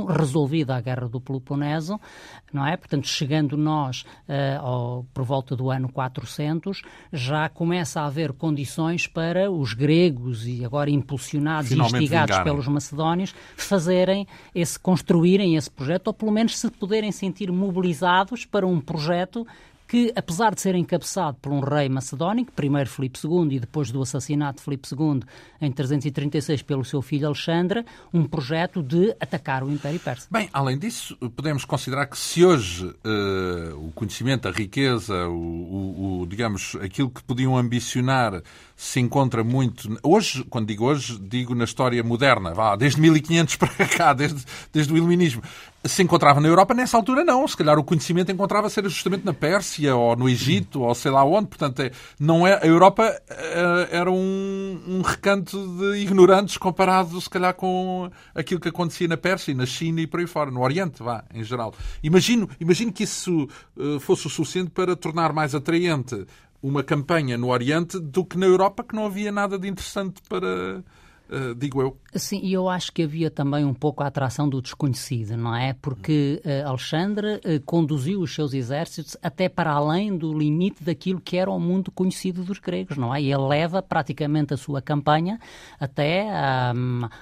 resolvida 0.10 0.76
a 0.76 0.82
Guerra 0.82 1.08
do 1.08 1.22
Peloponeso, 1.22 2.00
não 2.52 2.66
é? 2.66 2.76
Portanto, 2.76 3.08
chegando 3.08 3.56
nós 3.56 4.02
uh, 4.28 4.60
ao, 4.60 5.04
por 5.14 5.24
volta 5.24 5.56
do 5.56 5.70
ano 5.70 5.88
400, 5.92 6.82
já 7.14 7.48
começa 7.48 8.02
a 8.02 8.08
haver 8.08 8.34
condições 8.34 9.06
para 9.06 9.52
os 9.52 9.76
gregos 9.76 10.48
e 10.48 10.66
agora 10.66 10.90
impulsionados 10.90 11.70
Finalmente 11.70 11.94
e 11.94 11.98
instigados 11.98 12.38
vingaram. 12.38 12.52
pelos 12.52 12.68
macedónios 12.68 13.36
fazerem 13.56 14.26
esse, 14.56 14.80
construírem 14.80 15.56
esse 15.56 15.70
projeto 15.70 16.08
ou 16.08 16.14
pelo 16.16 16.32
menos 16.32 16.58
se 16.58 16.72
poderem 16.72 17.12
sentir 17.12 17.52
mobilizados 17.68 18.46
para 18.46 18.66
um 18.66 18.80
projeto 18.80 19.46
que, 19.88 20.12
apesar 20.16 20.54
de 20.54 20.60
ser 20.60 20.76
encabeçado 20.76 21.38
por 21.42 21.52
um 21.52 21.62
rei 21.62 21.88
macedónico, 21.88 22.52
primeiro 22.52 22.90
Filipe 22.90 23.18
II 23.24 23.56
e 23.56 23.60
depois 23.60 23.90
do 23.90 24.02
assassinato 24.02 24.58
de 24.58 24.64
Filipe 24.66 24.88
II 24.92 25.22
em 25.62 25.72
336 25.72 26.62
pelo 26.62 26.84
seu 26.84 27.02
filho 27.02 27.28
Alexandre, 27.28 27.86
um 28.14 28.26
projeto 28.26 28.84
de 28.84 29.16
atacar 29.20 29.64
o 29.64 29.72
Império 29.72 30.00
Persa. 30.00 30.28
Bem, 30.30 30.50
além 30.52 30.78
disso, 30.78 31.16
podemos 31.36 31.64
considerar 31.64 32.08
que 32.08 32.18
se 32.18 32.44
hoje 32.44 32.86
uh, 32.86 33.88
o 33.88 33.92
conhecimento, 33.94 34.48
a 34.48 34.52
riqueza, 34.52 35.28
o, 35.28 35.34
o, 35.34 36.22
o, 36.22 36.28
digamos, 36.28 36.76
aquilo 36.82 37.10
que 37.10 37.24
podiam 37.24 37.58
ambicionar 37.58 38.44
se 38.76 39.00
encontra 39.00 39.44
muito. 39.44 39.98
Hoje, 40.04 40.44
quando 40.50 40.68
digo 40.68 40.86
hoje, 40.86 41.18
digo 41.20 41.56
na 41.56 41.64
história 41.64 42.04
moderna, 42.04 42.54
vá, 42.54 42.76
desde 42.76 43.00
1500 43.00 43.56
para 43.58 43.88
cá, 43.88 44.14
desde, 44.14 44.44
desde 44.74 44.94
o 44.94 44.98
Iluminismo. 44.98 45.42
Se 45.88 46.04
encontrava 46.04 46.40
na 46.40 46.48
Europa, 46.48 46.74
nessa 46.74 46.98
altura 46.98 47.24
não. 47.24 47.48
Se 47.48 47.56
calhar 47.56 47.78
o 47.78 47.84
conhecimento 47.84 48.32
encontrava-se 48.32 48.82
justamente 48.84 49.26
na 49.26 49.34
Pérsia 49.34 49.96
ou 49.96 50.16
no 50.16 50.30
Egito 50.30 50.82
ou 50.82 50.94
sei 50.94 51.12
lá 51.12 51.24
onde. 51.24 51.48
Portanto, 51.48 51.82
é, 51.82 51.92
não 52.20 52.46
é, 52.46 52.60
a 52.62 52.66
Europa 52.66 53.04
é, 53.30 53.88
era 53.92 54.12
um, 54.12 54.82
um 54.88 55.02
recanto 55.02 55.58
de 55.78 56.00
ignorantes 56.00 56.58
comparado, 56.58 57.20
se 57.20 57.30
calhar, 57.30 57.54
com 57.54 58.10
aquilo 58.36 58.60
que 58.60 58.70
acontecia 58.70 59.08
na 59.08 59.18
Pérsia 59.18 59.52
e 59.52 59.56
na 59.56 59.66
China 59.66 60.02
e 60.02 60.08
por 60.08 60.20
aí 60.20 60.28
fora, 60.28 60.52
no 60.52 60.62
Oriente, 60.62 61.02
vá, 61.02 61.24
em 61.34 61.44
geral. 61.44 61.74
Imagino, 62.04 62.50
imagino 62.60 62.92
que 62.92 63.04
isso 63.04 63.48
uh, 63.76 64.00
fosse 64.00 64.28
o 64.28 64.30
suficiente 64.30 64.72
para 64.72 64.96
tornar 64.96 65.34
mais 65.34 65.56
atraente 65.56 66.26
uma 66.62 66.84
campanha 66.84 67.38
no 67.38 67.50
Oriente 67.50 68.00
do 68.00 68.26
que 68.26 68.38
na 68.38 68.46
Europa, 68.46 68.84
que 68.84 68.96
não 68.96 69.06
havia 69.06 69.32
nada 69.32 69.58
de 69.58 69.68
interessante 69.68 70.22
para, 70.28 70.84
uh, 71.30 71.56
digo 71.56 71.82
eu. 71.82 71.98
Sim, 72.14 72.40
e 72.44 72.54
eu 72.54 72.70
acho 72.70 72.92
que 72.92 73.04
havia 73.04 73.30
também 73.30 73.64
um 73.66 73.74
pouco 73.74 74.04
a 74.04 74.08
atração 74.08 74.50
do 74.50 74.62
desconhecido, 74.62 75.38
não 75.38 75.56
é? 75.56 75.74
Porque 75.74 76.42
uh, 76.46 76.68
Alexandre 76.68 77.36
uh, 77.36 77.62
conduziu 77.66 78.22
os 78.22 78.34
seus 78.34 78.54
exércitos 78.54 79.16
até 79.22 79.50
para 79.50 79.72
além 79.72 80.18
do 80.18 80.34
limite 80.34 80.84
daquilo 80.84 81.22
que 81.22 81.38
era 81.38 81.50
o 81.50 81.60
mundo 81.60 81.92
conhecido 81.92 82.44
dos 82.44 82.60
gregos, 82.60 82.98
não 82.98 83.14
é? 83.14 83.22
E 83.22 83.32
ele 83.32 83.48
leva 83.48 83.82
praticamente 83.82 84.54
a 84.54 84.58
sua 84.58 84.82
campanha 84.82 85.40
até 85.80 86.30
à, 86.30 86.74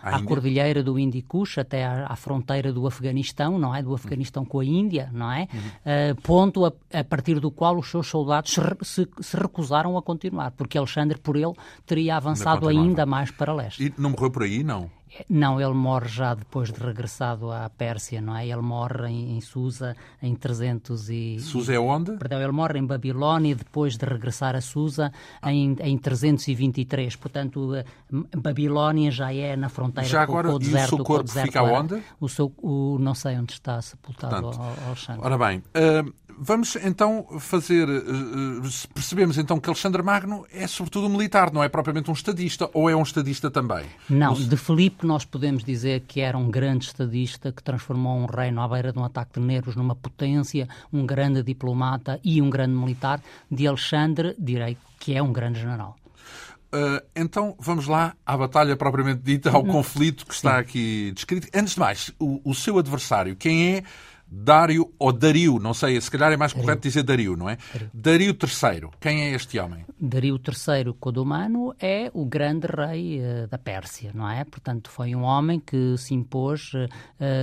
à 0.02 0.22
cordilheira 0.24 0.84
do 0.84 0.98
Hindukush, 0.98 1.60
até 1.60 1.86
à, 1.86 2.08
à, 2.08 2.16
fronteira 2.16 2.72
do 2.72 2.88
Afeganistão, 2.88 3.58
não 3.58 3.76
é? 3.76 3.82
Do 3.82 3.94
Afeganistão 3.94 4.46
com 4.46 4.60
a 4.60 4.66
Índia, 4.66 5.10
não 5.14 5.32
é? 5.32 5.48
Uhum. 5.54 6.16
ponto 6.22 6.66
a, 6.66 6.72
a, 6.94 7.04
partir 7.04 7.40
do 7.40 7.52
qual 7.52 7.78
os 7.78 7.90
seus 7.90 8.08
soldados 8.08 8.54
se, 8.54 8.62
se, 8.82 9.08
se, 9.20 9.38
recusaram 9.38 9.98
a 9.98 10.02
continuar, 10.02 10.52
porque 10.52 10.78
Alexandre, 10.78 11.18
por 11.18 11.36
ele, 11.36 11.54
teria 11.86 12.18
avançado 12.18 12.68
ainda, 12.68 12.82
ainda 12.82 13.06
mais 13.06 13.32
para 13.32 13.54
leste. 13.54 13.84
E 13.84 13.95
não 13.98 14.10
morreu 14.12 14.32
por 14.32 14.44
aí, 14.44 14.64
não? 14.64 14.90
Não, 15.30 15.60
ele 15.60 15.74
morre 15.74 16.08
já 16.08 16.34
depois 16.34 16.72
de 16.72 16.80
regressado 16.80 17.52
à 17.52 17.70
Pérsia, 17.70 18.22
não 18.22 18.36
é? 18.36 18.48
Ele 18.48 18.62
morre 18.62 19.08
em, 19.08 19.38
em 19.38 19.42
Susa 19.42 19.96
em 20.22 20.36
300 20.36 21.10
e... 21.10 21.40
Susa 21.40 21.74
é 21.74 21.80
onde? 21.80 22.12
Perdão, 22.18 22.42
ele 22.42 22.52
morre 22.52 22.80
em 22.80 22.86
Babilónia 22.86 23.56
depois 23.56 23.98
de 23.98 24.06
regressar 24.06 24.56
a 24.56 24.62
Susa 24.62 25.12
em, 25.46 25.76
em 25.80 25.98
323. 25.98 27.16
Portanto, 27.16 27.76
eh, 27.76 27.86
Babilónia 28.36 29.12
já 29.12 29.34
é 29.34 29.56
na 29.56 29.70
fronteira 29.70 30.10
já 30.10 30.24
agora, 30.24 30.50
com, 30.50 30.56
o 30.56 30.60
deserto. 30.60 30.82
E 30.82 30.86
o 30.86 30.98
seu 30.98 31.06
corpo 31.06 31.32
fica 31.32 31.64
onde? 31.64 32.04
O 32.20 32.30
seu, 32.30 32.54
o, 32.58 32.98
não 33.00 33.14
sei 33.16 33.38
onde 33.38 33.54
está 33.54 33.82
sepultado 33.82 34.42
Portanto, 34.42 34.62
Alexandre. 34.88 35.22
Ora 35.24 35.38
bem, 35.38 35.60
uh, 35.60 36.14
vamos 36.38 36.76
então 36.78 37.26
fazer... 37.40 37.88
Uh, 37.88 38.62
percebemos 38.94 39.38
então 39.38 39.60
que 39.60 39.70
Alexandre 39.70 40.04
Magno 40.04 40.46
é 40.52 40.68
sobretudo 40.68 41.08
um 41.08 41.10
militar, 41.10 41.52
não 41.52 41.64
é 41.64 41.70
propriamente 41.70 42.10
um 42.10 42.14
estadista, 42.14 42.70
ou 42.74 42.90
é 42.90 42.96
um 42.96 43.04
estadista 43.04 43.50
também? 43.50 43.86
Não, 44.10 44.34
de 44.34 44.58
Filipe 44.58 45.05
nós 45.06 45.24
podemos 45.24 45.64
dizer 45.64 46.02
que 46.08 46.20
era 46.20 46.38
um 46.38 46.50
grande 46.50 46.86
estadista 46.86 47.52
que 47.52 47.64
transformou 47.64 48.18
um 48.18 48.26
reino 48.26 48.62
à 48.62 48.68
beira 48.68 48.92
de 48.92 49.00
um 49.00 49.06
ataque 49.06 49.40
de 49.40 49.46
negros 49.46 49.76
numa 49.76 49.96
potência, 49.96 50.68
um 50.92 51.06
grande 51.06 51.44
diplomata 51.44 52.20
e 52.24 52.42
um 52.42 52.50
grande 52.50 52.74
militar. 52.74 53.22
De 53.50 53.68
Alexandre, 53.68 54.36
direi 54.38 54.78
que 55.00 55.14
é 55.16 55.22
um 55.22 55.32
grande 55.32 55.60
general. 55.60 55.96
Uh, 56.74 57.00
então 57.16 57.56
vamos 57.58 57.88
lá 57.88 58.16
à 58.26 58.36
batalha 58.36 58.76
propriamente 58.76 59.22
dita, 59.22 59.50
ao 59.50 59.64
hum. 59.64 59.68
conflito 59.68 60.26
que 60.26 60.34
está 60.34 60.58
aqui 60.58 61.12
descrito. 61.14 61.48
Antes 61.54 61.76
de 61.76 61.80
mais, 61.80 62.12
o, 62.20 62.42
o 62.44 62.54
seu 62.54 62.78
adversário, 62.78 63.36
quem 63.36 63.76
é 63.76 63.84
Dário 64.38 64.92
ou 65.00 65.14
Dario, 65.14 65.60
não 65.60 65.74
sei, 65.74 66.00
se 66.02 66.12
calhar 66.12 66.32
é 66.32 66.38
mais 66.38 66.52
correto 66.52 66.82
dizer 66.82 67.04
Dario, 67.04 67.38
não 67.38 67.50
é? 67.50 67.58
Dario. 67.94 68.36
III, 68.36 68.90
quem 69.00 69.22
é 69.24 69.32
este 69.32 69.58
homem? 69.58 69.86
Dario 70.00 70.36
III 70.36 70.94
Codomano 71.00 71.74
é 71.80 72.12
o 72.14 72.26
grande 72.26 72.68
rei 72.68 73.20
uh, 73.20 73.48
da 73.48 73.58
Pérsia, 73.58 74.12
não 74.14 74.30
é? 74.30 74.44
Portanto, 74.44 74.90
foi 74.90 75.16
um 75.16 75.24
homem 75.24 75.60
que 75.60 75.98
se 75.98 76.14
impôs 76.14 76.74
uh, 76.74 76.88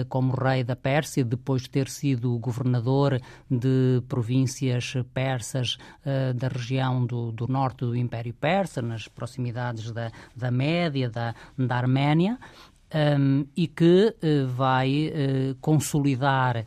como 0.09 0.35
rei 0.35 0.63
da 0.63 0.77
Pérsia 0.77 1.25
depois 1.25 1.63
de 1.63 1.71
ter 1.71 1.89
sido 1.89 2.39
governador 2.39 3.19
de 3.51 4.03
províncias 4.07 4.95
persas 5.15 5.79
uh, 6.05 6.35
da 6.35 6.49
região 6.49 7.07
do, 7.07 7.33
do, 7.33 7.49
norte 7.49 7.87
do 7.87 7.97
Império 7.97 8.35
Persa, 8.35 8.83
nas 8.83 9.09
proximidades 9.09 9.91
da, 9.91 10.11
da 10.37 10.51
Média, 10.51 11.09
da, 11.09 11.35
da 11.57 11.77
Arménia, 11.77 12.39
um, 12.95 13.47
e 13.57 13.67
que 13.67 14.15
vai 14.55 15.11
consolidar 15.63 16.67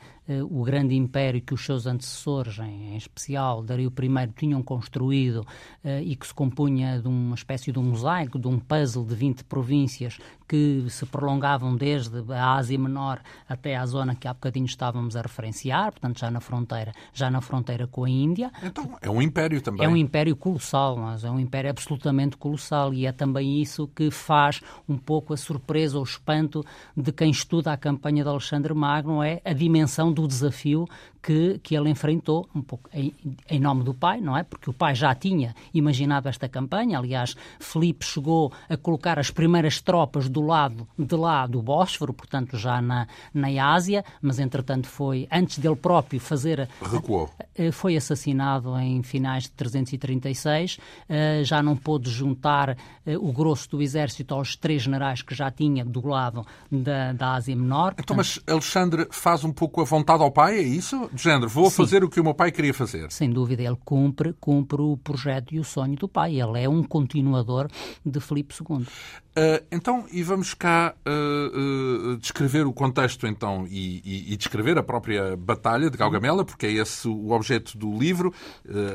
o 0.50 0.64
grande 0.64 0.96
império 0.96 1.42
que 1.42 1.54
os 1.54 1.64
seus 1.64 1.86
antecessores, 1.86 2.58
em, 2.60 2.98
especial 2.98 3.62
Dario 3.62 3.92
I, 3.92 4.28
tinham 4.36 4.64
construído 4.64 5.42
uh, 5.84 6.02
e 6.04 6.16
que 6.16 6.26
se 6.26 6.34
compunha 6.34 7.00
de 7.00 7.08
uma 7.08 7.36
espécie 7.36 7.72
de 7.72 7.78
um 7.78 7.84
mosaico, 7.84 8.40
de 8.40 8.48
um 8.48 8.60
puzzle 8.60 9.06
de 9.06 9.16
20 9.16 9.44
províncias 9.44 10.18
que 10.48 10.86
se 10.90 11.06
prolongavam 11.06 11.76
desde 11.76 12.24
a 12.32 12.54
Ásia 12.54 12.78
Menor 12.78 13.20
até 13.50 13.76
à 13.76 13.86
zona 13.86 14.16
que 14.16 14.28
há 14.28 14.34
bocadinho 14.34 14.66
estávamos 14.66 15.16
a 15.16 15.22
referenciar, 15.22 15.92
portanto 15.92 16.20
já 16.20 16.30
na 16.30 16.40
fronteira, 16.40 16.92
já 17.14 17.30
na 17.30 17.42
fronteira 17.42 17.88
com 17.88 18.04
a 18.04 18.10
Índia. 18.10 18.52
Então 18.64 18.98
é 19.02 19.10
um 19.10 19.22
império 19.22 19.62
também. 19.62 19.86
É 19.86 19.90
um 19.90 19.96
império 19.96 20.36
colossal, 20.36 20.98
mas 20.98 21.24
é 21.24 21.32
um 21.32 21.40
império 21.40 21.70
absolutamente 21.70 22.38
colossal 22.38 22.94
e 22.94 23.06
é 23.06 23.12
também 23.12 23.62
isso 23.62 23.88
que 23.88 24.12
faz 24.12 24.62
um 24.88 24.98
pouco 24.98 25.34
a 25.34 25.38
surpresa 25.38 25.98
ou 25.98 26.02
o 26.02 26.06
espanto 26.06 26.64
de 26.96 27.12
quem 27.12 27.32
estuda 27.32 27.72
a 27.72 27.78
campanha 27.78 28.24
de 28.24 28.30
Alexandre 28.30 28.74
Magno 28.74 29.24
é 29.24 29.42
a 29.44 29.54
dimensão 29.54 30.14
do 30.16 30.28
desafio 30.28 30.88
que, 31.26 31.60
que 31.64 31.76
ele 31.76 31.90
enfrentou, 31.90 32.48
um 32.54 32.62
pouco 32.62 32.88
em, 32.94 33.12
em, 33.50 33.60
nome 33.60 33.84
do 33.84 33.96
pai, 33.96 34.22
não 34.22 34.38
é? 34.38 34.44
Porque 34.44 34.70
o 34.70 34.74
pai 34.74 34.94
já 34.94 35.16
tinha 35.16 35.56
imaginado 35.74 36.30
esta 36.30 36.48
campanha. 36.48 37.00
Aliás, 37.00 37.36
Felipe 37.60 38.06
chegou 38.06 38.54
a 38.70 38.78
colocar 38.78 39.18
as 39.18 39.32
primeiras 39.32 39.82
tropas 39.82 40.30
do 40.30 40.40
lado 40.40 40.88
de 41.00 41.16
lá 41.16 41.48
do 41.48 41.64
Bósforo, 41.64 42.14
portanto 42.14 42.58
já 42.58 42.80
na, 42.80 43.08
na 43.34 43.48
Ásia, 43.74 44.06
mas 44.22 44.38
entretanto 44.38 44.88
foi, 44.88 45.28
antes 45.32 45.58
dele 45.58 45.76
próprio 45.76 46.20
fazer... 46.20 46.70
Recuou. 46.80 47.32
Foi 47.72 47.96
assassinado 47.96 48.78
em 48.78 49.02
finais 49.02 49.44
de 49.46 49.52
336, 49.52 50.78
eh, 51.10 51.42
já 51.44 51.64
não 51.64 51.76
pôde 51.76 52.12
juntar 52.12 52.78
eh, 53.04 53.18
o 53.18 53.32
grosso 53.32 53.72
do 53.72 53.82
exército 53.82 54.36
aos 54.36 54.56
três 54.56 54.84
generais 54.84 55.24
que 55.24 55.34
já 55.34 55.50
tinha 55.50 55.84
do 55.84 56.06
lado 56.06 56.46
da, 56.72 57.14
da 57.14 57.34
Ásia 57.34 57.56
Menor. 57.56 57.96
Então, 57.98 58.16
mas 58.16 58.40
Alexandre 58.46 59.08
faz 59.10 59.44
um 59.44 59.52
pouco 59.52 59.82
a 59.82 59.86
vontade 59.86 60.22
ao 60.22 60.30
pai, 60.30 60.60
é 60.60 60.62
isso? 60.62 61.10
De 61.16 61.24
género, 61.24 61.48
vou 61.48 61.70
Sim. 61.70 61.78
fazer 61.78 62.04
o 62.04 62.10
que 62.10 62.20
o 62.20 62.24
meu 62.24 62.34
pai 62.34 62.52
queria 62.52 62.74
fazer. 62.74 63.10
Sem 63.10 63.30
dúvida, 63.30 63.64
ele 63.64 63.78
cumpre, 63.86 64.34
cumpre 64.34 64.82
o 64.82 64.98
projeto 64.98 65.56
e 65.56 65.60
o 65.60 65.64
sonho 65.64 65.96
do 65.96 66.10
pai. 66.10 66.42
Ele 66.42 66.62
é 66.62 66.68
um 66.68 66.84
continuador 66.84 67.70
de 68.06 68.20
Filipe 68.20 68.54
II. 68.54 68.80
Uh, 68.80 69.66
então, 69.72 70.06
e 70.12 70.22
vamos 70.24 70.54
cá 70.54 70.94
uh, 71.06 72.12
uh, 72.12 72.18
descrever 72.18 72.68
o 72.68 72.74
contexto 72.74 73.26
então 73.28 73.66
e, 73.70 74.02
e, 74.04 74.34
e, 74.34 74.38
descrever 74.38 74.78
a 74.78 74.84
própria 74.84 75.38
batalha 75.38 75.90
de 75.90 75.98
Gaugamela, 75.98 76.44
porque 76.44 76.66
é 76.66 76.72
esse 76.74 77.08
o 77.08 77.32
objeto 77.32 77.78
do 77.78 77.98
livro, 77.98 78.34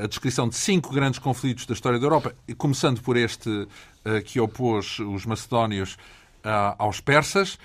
a 0.02 0.06
descrição 0.06 0.48
de 0.48 0.56
cinco 0.56 0.92
grandes 0.92 1.18
conflitos 1.18 1.64
da 1.64 1.72
história 1.72 1.98
da 1.98 2.04
Europa, 2.04 2.34
começando 2.56 3.00
por 3.00 3.16
este 3.16 3.66
que 4.24 4.40
opôs 4.40 4.98
os 4.98 5.26
macedónios 5.26 5.96
aos 6.78 7.00
persas. 7.00 7.58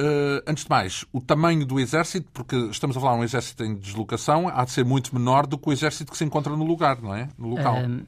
Uh, 0.00 0.42
antes 0.46 0.64
de 0.64 0.70
mais, 0.70 1.04
o 1.12 1.20
tamanho 1.20 1.66
do 1.66 1.78
exército, 1.78 2.26
porque 2.32 2.56
estamos 2.70 2.96
a 2.96 3.00
falar 3.00 3.14
de 3.16 3.20
um 3.20 3.24
exército 3.24 3.62
em 3.62 3.74
deslocação, 3.74 4.48
há 4.48 4.64
de 4.64 4.70
ser 4.70 4.82
muito 4.82 5.14
menor 5.14 5.46
do 5.46 5.58
que 5.58 5.68
o 5.68 5.72
exército 5.72 6.10
que 6.10 6.16
se 6.16 6.24
encontra 6.24 6.56
no 6.56 6.64
lugar, 6.64 7.02
não 7.02 7.14
é? 7.14 7.28
No 7.36 7.48
local. 7.48 7.76
Um, 7.76 8.06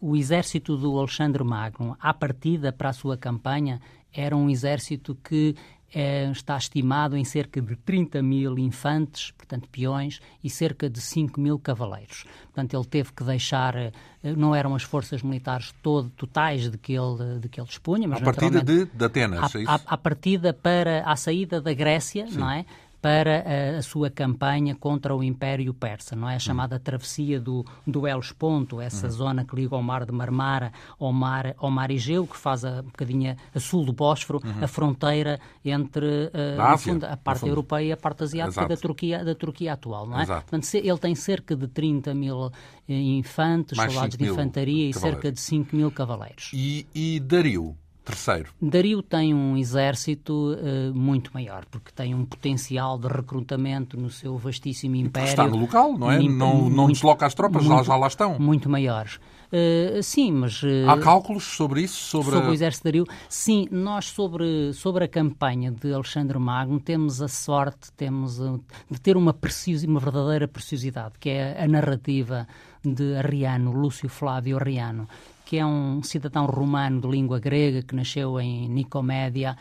o 0.00 0.16
exército 0.16 0.78
do 0.78 0.98
Alexandre 0.98 1.44
Magno, 1.44 1.94
à 2.00 2.14
partida 2.14 2.72
para 2.72 2.88
a 2.88 2.92
sua 2.94 3.18
campanha, 3.18 3.82
era 4.10 4.34
um 4.34 4.48
exército 4.48 5.14
que 5.22 5.54
é, 5.94 6.30
está 6.30 6.56
estimado 6.56 7.16
em 7.16 7.24
cerca 7.24 7.60
de 7.60 7.76
30 7.76 8.22
mil 8.22 8.58
infantes, 8.58 9.32
portanto 9.32 9.68
peões, 9.70 10.20
e 10.42 10.48
cerca 10.48 10.88
de 10.88 11.00
5 11.00 11.40
mil 11.40 11.58
cavaleiros. 11.58 12.24
Portanto, 12.44 12.74
ele 12.74 12.84
teve 12.84 13.12
que 13.12 13.24
deixar, 13.24 13.76
eh, 13.76 13.92
não 14.22 14.54
eram 14.54 14.74
as 14.74 14.82
forças 14.82 15.22
militares 15.22 15.74
todo, 15.82 16.10
totais 16.10 16.70
de 16.70 16.78
que 16.78 16.92
ele, 16.92 17.40
de 17.40 17.48
que 17.48 17.60
ele 17.60 17.68
dispunha. 17.68 18.06
Mas, 18.06 18.20
a 18.20 18.24
partida 18.24 18.62
de, 18.62 18.84
de 18.86 19.04
Atenas, 19.04 19.54
a, 19.54 19.58
é 19.58 19.62
isso? 19.62 19.70
A, 19.70 19.80
a 19.86 19.98
partida 19.98 20.52
para 20.52 21.02
a 21.04 21.16
saída 21.16 21.60
da 21.60 21.72
Grécia, 21.72 22.26
Sim. 22.26 22.38
não 22.38 22.50
é? 22.50 22.64
Para 23.00 23.44
a, 23.46 23.78
a, 23.78 23.82
sua 23.82 24.10
campanha 24.10 24.74
contra 24.74 25.14
o 25.14 25.22
Império 25.22 25.72
Persa, 25.72 26.14
não 26.14 26.28
é? 26.28 26.36
A 26.36 26.38
chamada 26.38 26.78
travessia 26.78 27.40
do, 27.40 27.64
do 27.86 28.06
Helesponto, 28.06 28.80
essa 28.80 29.06
uhum. 29.06 29.12
zona 29.12 29.44
que 29.44 29.56
liga 29.56 29.74
ao 29.74 29.82
mar 29.82 30.04
de 30.04 30.12
Marmara 30.12 30.72
ao 30.98 31.12
mar, 31.12 31.54
ao 31.58 31.70
mar 31.70 31.90
Egeu, 31.90 32.26
que 32.26 32.36
faz 32.36 32.64
a, 32.64 32.80
um 32.80 32.84
bocadinho 32.84 33.36
a 33.54 33.60
sul 33.60 33.84
do 33.84 33.92
Bósforo, 33.92 34.40
uhum. 34.44 34.64
a 34.64 34.68
fronteira 34.68 35.40
entre 35.64 36.06
uh, 36.06 36.60
Ásia, 36.60 36.92
fundo, 36.92 37.04
a 37.04 37.16
parte 37.16 37.46
europeia 37.46 37.88
e 37.88 37.92
a 37.92 37.96
parte 37.96 38.24
asiática 38.24 38.68
da 38.68 38.76
Turquia, 38.76 39.24
da 39.24 39.34
Turquia 39.34 39.72
atual, 39.72 40.06
não 40.06 40.18
é? 40.18 40.22
Exato. 40.22 40.42
Portanto, 40.42 40.74
ele 40.74 40.98
tem 40.98 41.14
cerca 41.14 41.56
de 41.56 41.68
30 41.68 42.14
mil 42.14 42.50
eh, 42.88 42.94
infantes, 42.94 43.76
soldados 43.76 44.16
de 44.16 44.24
infantaria 44.24 44.90
e 44.90 44.92
cerca 44.92 45.32
de 45.32 45.40
5 45.40 45.74
mil 45.74 45.90
cavaleiros. 45.90 46.50
E, 46.52 46.86
e 46.94 47.20
Dario? 47.20 47.76
Terceiro. 48.10 48.50
Dario 48.60 49.02
tem 49.02 49.32
um 49.32 49.56
exército 49.56 50.54
uh, 50.54 50.94
muito 50.94 51.30
maior, 51.32 51.64
porque 51.70 51.90
tem 51.92 52.14
um 52.14 52.24
potencial 52.24 52.98
de 52.98 53.08
recrutamento 53.08 53.96
no 53.96 54.10
seu 54.10 54.36
vastíssimo 54.36 54.96
império. 54.96 55.28
Está 55.28 55.46
no 55.46 55.56
local, 55.56 55.96
não 55.96 56.10
é? 56.10 56.20
não, 56.22 56.68
não 56.68 56.88
desloca 56.88 57.26
as 57.26 57.34
tropas, 57.34 57.64
muito, 57.64 57.84
já 57.84 57.96
lá 57.96 58.06
estão. 58.06 58.38
Muito 58.38 58.68
maiores. 58.68 59.18
Uh, 59.52 60.00
sim, 60.02 60.30
mas... 60.30 60.62
Uh, 60.62 60.88
Há 60.88 60.98
cálculos 60.98 61.42
sobre 61.44 61.82
isso? 61.82 61.96
Sobre, 61.96 62.30
sobre 62.30 62.50
o 62.50 62.52
exército 62.52 62.84
de 62.84 62.92
Dario? 62.92 63.06
Sim, 63.28 63.66
nós 63.70 64.06
sobre, 64.06 64.72
sobre 64.72 65.04
a 65.04 65.08
campanha 65.08 65.72
de 65.72 65.92
Alexandre 65.92 66.38
Magno 66.38 66.78
temos 66.78 67.20
a 67.20 67.28
sorte 67.28 67.90
temos 67.96 68.38
de 68.38 69.00
ter 69.00 69.16
uma, 69.16 69.32
precios, 69.32 69.82
uma 69.82 69.98
verdadeira 69.98 70.46
preciosidade, 70.46 71.14
que 71.18 71.30
é 71.30 71.62
a 71.62 71.66
narrativa 71.66 72.46
de 72.84 73.16
Arriano, 73.16 73.72
Lúcio 73.72 74.08
Flávio 74.08 74.56
Arriano, 74.56 75.08
que 75.50 75.58
é 75.58 75.66
um 75.66 76.00
cidadão 76.00 76.46
romano 76.46 77.00
de 77.00 77.08
língua 77.08 77.40
grega 77.40 77.82
que 77.82 77.92
nasceu 77.92 78.38
em 78.38 78.68
Nicomédia, 78.68 79.56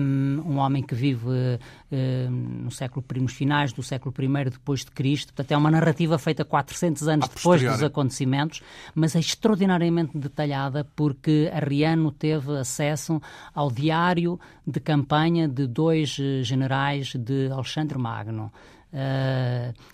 um, 0.00 0.40
um 0.46 0.56
homem 0.56 0.82
que 0.82 0.94
vive 0.94 1.28
um, 1.92 2.30
no 2.64 2.70
século 2.70 3.04
nos 3.16 3.34
finais 3.34 3.70
do 3.70 3.82
século 3.82 4.14
I 4.18 4.48
depois 4.48 4.80
de 4.80 4.90
Cristo. 4.90 5.34
Portanto, 5.34 5.52
é 5.52 5.56
uma 5.58 5.70
narrativa 5.70 6.16
feita 6.16 6.42
400 6.42 7.06
anos 7.06 7.28
depois 7.28 7.60
dos 7.60 7.82
acontecimentos, 7.82 8.62
mas 8.94 9.14
é 9.14 9.18
extraordinariamente 9.18 10.16
detalhada 10.16 10.88
porque 10.96 11.50
Arriano 11.52 12.10
teve 12.10 12.56
acesso 12.56 13.20
ao 13.54 13.70
diário 13.70 14.40
de 14.66 14.80
campanha 14.80 15.46
de 15.46 15.66
dois 15.66 16.16
eh, 16.18 16.42
generais 16.42 17.12
de 17.14 17.50
Alexandre 17.52 17.98
Magno 17.98 18.50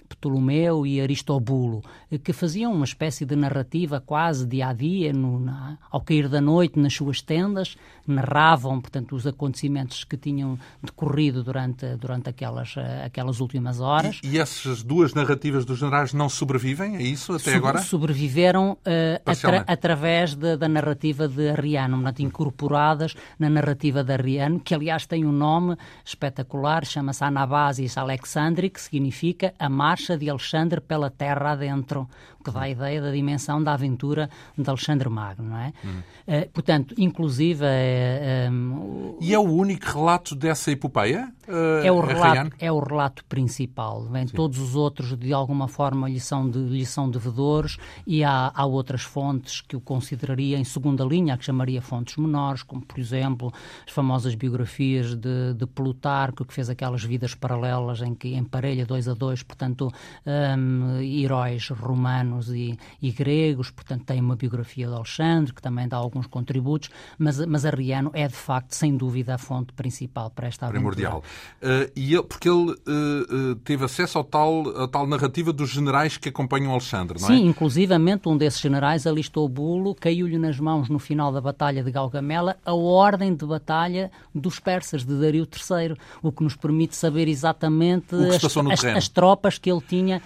Ptolomeu 0.09 0.87
e 0.87 1.01
Aristobulo, 1.01 1.83
que 2.25 2.33
faziam 2.33 2.73
uma 2.73 2.85
espécie 2.85 3.25
de 3.25 3.37
narrativa 3.37 4.01
quase 4.01 4.47
dia 4.47 4.69
a 4.69 4.73
dia, 4.73 5.13
no, 5.13 5.39
na, 5.39 5.79
ao 5.91 6.01
cair 6.01 6.29
da 6.29 6.41
noite, 6.41 6.79
nas 6.79 6.95
suas 6.95 7.21
tendas, 7.21 7.77
narravam, 8.07 8.81
portanto, 8.81 9.15
os 9.15 9.27
acontecimentos 9.27 10.05
que 10.05 10.17
tinham 10.17 10.59
decorrido 10.83 11.43
durante, 11.43 11.97
durante 11.97 12.29
aquelas, 12.29 12.75
aquelas 13.05 13.41
últimas 13.41 13.81
horas. 13.81 14.21
E, 14.23 14.31
e, 14.31 14.39
essas 14.39 14.83
duas 14.83 15.15
narrativas 15.15 15.65
dos 15.65 15.79
generais 15.79 16.13
não 16.13 16.29
sobrevivem? 16.29 16.97
É 16.97 17.03
isso 17.03 17.33
até 17.33 17.55
agora? 17.55 17.81
Sobreviveram 17.81 18.73
uh, 18.73 19.23
atra 19.25 19.65
através 19.67 20.35
de, 20.35 20.57
da 20.57 20.69
narrativa 20.69 21.29
de 21.29 21.49
Arriano, 21.49 21.97
portanto, 21.97 22.21
incorporadas 22.21 23.15
na 23.39 23.51
narrativa 23.51 24.03
de 24.03 24.13
Arriano, 24.13 24.61
que 24.61 24.75
aliás 24.75 25.07
tem 25.07 25.25
um 25.25 25.33
nome 25.33 25.77
espetacular, 26.05 26.85
chama-se 26.85 27.25
Anabasis 27.25 27.97
Alexandrix, 27.99 28.83
significa 28.83 29.55
a 29.59 29.69
marcha 29.69 30.17
de 30.17 30.31
Alexandre 30.31 30.81
pela 30.81 31.11
terra 31.11 31.53
adentro, 31.53 32.09
que 32.47 32.53
dá 32.53 32.63
a 32.63 32.71
ideia 32.71 33.03
da 33.03 33.11
dimensão 33.11 33.63
da 33.63 33.73
aventura 33.73 34.31
de 34.57 34.69
Alexandre 34.69 35.09
Magno, 35.09 35.49
não 35.51 35.59
é? 35.59 35.73
Hum. 35.85 35.99
Uh, 36.27 36.51
portanto, 36.51 36.95
inclusive... 36.97 37.65
Uh, 37.65 38.51
um, 38.51 39.19
e 39.21 39.35
é 39.35 39.39
o 39.39 39.43
único 39.43 39.87
relato 39.87 40.35
dessa 40.35 40.71
epopeia? 40.71 41.33
Uh, 41.49 41.85
é, 41.85 41.93
o 41.93 42.01
relato, 42.01 42.57
é 42.59 42.73
o 42.73 42.79
relato 42.79 43.25
principal. 43.25 44.03
Bem, 44.03 44.27
todos 44.27 44.59
os 44.59 44.75
outros, 44.75 45.17
de 45.17 45.33
alguma 45.33 45.69
forma, 45.69 46.09
lhe 46.09 46.21
são, 46.21 46.49
de, 46.49 46.59
lhe 46.59 46.85
são 46.85 47.09
devedores 47.09 47.77
e 48.07 48.25
há, 48.25 48.51
há 48.55 48.67
outras 48.67 49.03
fontes 49.03 49.61
que 49.61 49.77
o 49.77 49.81
consideraria 49.81 50.59
em 50.59 50.65
segunda 50.65 51.05
linha, 51.05 51.37
que 51.37 51.45
chamaria 51.45 51.81
fontes 51.81 52.17
menores, 52.17 52.63
como, 52.63 52.85
por 52.85 52.99
exemplo, 52.99 53.53
as 53.87 53.93
famosas 53.93 54.35
biografias 54.35 55.15
de, 55.15 55.55
de 55.55 55.67
Plutarco, 55.67 56.45
que 56.45 56.53
fez 56.53 56.69
aquelas 56.69 57.05
vidas 57.05 57.35
paralelas 57.35 58.03
em 58.03 58.15
que 58.15 58.35
emparelha 58.35 58.85
dois 58.85 59.09
a 59.09 59.15
dois, 59.15 59.43
portanto, 59.43 59.93
um, 60.27 61.01
heróis 61.01 61.69
romanos 61.69 62.51
e, 62.51 62.79
e, 63.01 63.13
gregos, 63.13 63.71
portanto, 63.71 64.05
tem 64.05 64.21
uma 64.21 64.37
biografia 64.37 64.87
de 64.87 64.95
Alexandre, 64.95 65.53
que 65.53 65.63
também 65.63 65.89
dá 65.89 65.97
alguns 65.97 66.27
contributos, 66.27 66.91
mas, 67.19 67.45
mas 67.47 67.65
Arriano 67.65 68.11
é, 68.13 68.27
de 68.27 68.35
facto, 68.35 68.73
sem 68.73 68.97
dúvida, 68.97 69.35
a 69.35 69.39
fonte 69.39 69.73
principal 69.73 70.31
para 70.31 70.49
esta 70.49 70.67
aventura. 70.67 70.81
Primordial. 70.81 71.23
Uh, 71.57 71.91
e 71.97 72.15
ele, 72.15 72.23
porque 72.23 72.49
ele 72.49 72.71
uh, 72.71 73.55
teve 73.65 73.85
acesso 73.85 74.19
ao 74.19 74.25
tal, 74.25 74.69
à 74.83 74.87
tal 74.87 75.07
narrativa 75.07 75.53
dos 75.53 75.71
generais 75.71 76.17
que 76.17 76.29
acompanham 76.29 76.71
Alexandre, 76.71 77.21
não 77.21 77.29
é? 77.29 77.33
Sim, 77.33 77.47
inclusivamente 77.47 78.29
um 78.29 78.37
desses 78.37 78.61
generais 78.61 79.07
alistou 79.07 79.49
Bulo, 79.49 79.95
caiu-lhe 79.95 80.39
nas 80.39 80.61
mãos 80.61 80.89
no 80.89 80.99
final 80.99 81.33
da 81.33 81.41
Batalha 81.41 81.83
de 81.83 81.91
Galgamela 81.91 82.57
a 82.65 82.75
ordem 82.75 83.35
de 83.35 83.47
batalha 83.47 84.11
dos 84.35 84.61
persas, 84.61 85.05
de 85.05 85.19
Dario 85.19 85.47
III, 85.47 85.97
o 86.23 86.31
que 86.31 86.45
nos 86.45 86.55
permite 86.57 86.95
saber 86.95 87.27
exatamente 87.27 88.15
as, 88.15 88.45
as, 88.45 88.85
as 88.85 89.09
tropas 89.09 89.59
que 89.59 89.71
ele 89.71 89.81
tinha 89.81 90.21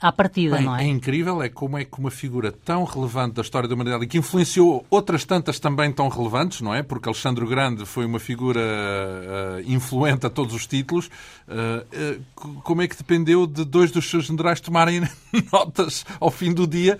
à 0.00 0.12
partida, 0.12 0.56
Bem, 0.56 0.64
não 0.64 0.76
é? 0.76 0.84
É 0.84 0.86
incrível, 0.86 1.42
é 1.42 1.48
como 1.48 1.78
é 1.78 1.84
que 1.84 1.98
uma 1.98 2.10
figura 2.10 2.52
tão 2.52 2.84
relevante 2.84 3.34
da 3.34 3.42
história 3.42 3.66
da 3.66 3.74
humanidade 3.74 4.04
e 4.04 4.06
que 4.06 4.18
influenciou 4.18 4.84
outras 4.90 5.24
tantas 5.24 5.58
também 5.58 5.90
tão 5.90 6.08
relevantes, 6.08 6.60
não 6.60 6.74
é? 6.74 6.82
Porque 6.82 7.08
Alexandre 7.08 7.42
o 7.44 7.48
Grande 7.48 7.86
foi 7.86 8.04
uma 8.04 8.18
figura 8.18 8.60
uh, 8.60 9.60
influente 9.70 10.26
a 10.26 10.30
todos 10.30 10.54
os 10.54 10.66
títulos. 10.66 11.06
Uh, 11.48 12.20
uh, 12.46 12.54
como 12.62 12.82
é 12.82 12.88
que 12.88 12.96
dependeu 12.96 13.46
de 13.46 13.64
dois 13.64 13.90
dos 13.90 14.08
seus 14.08 14.26
generais 14.26 14.60
tomarem 14.60 15.02
notas 15.50 16.04
ao 16.20 16.30
fim 16.30 16.52
do 16.52 16.66
dia? 16.66 16.98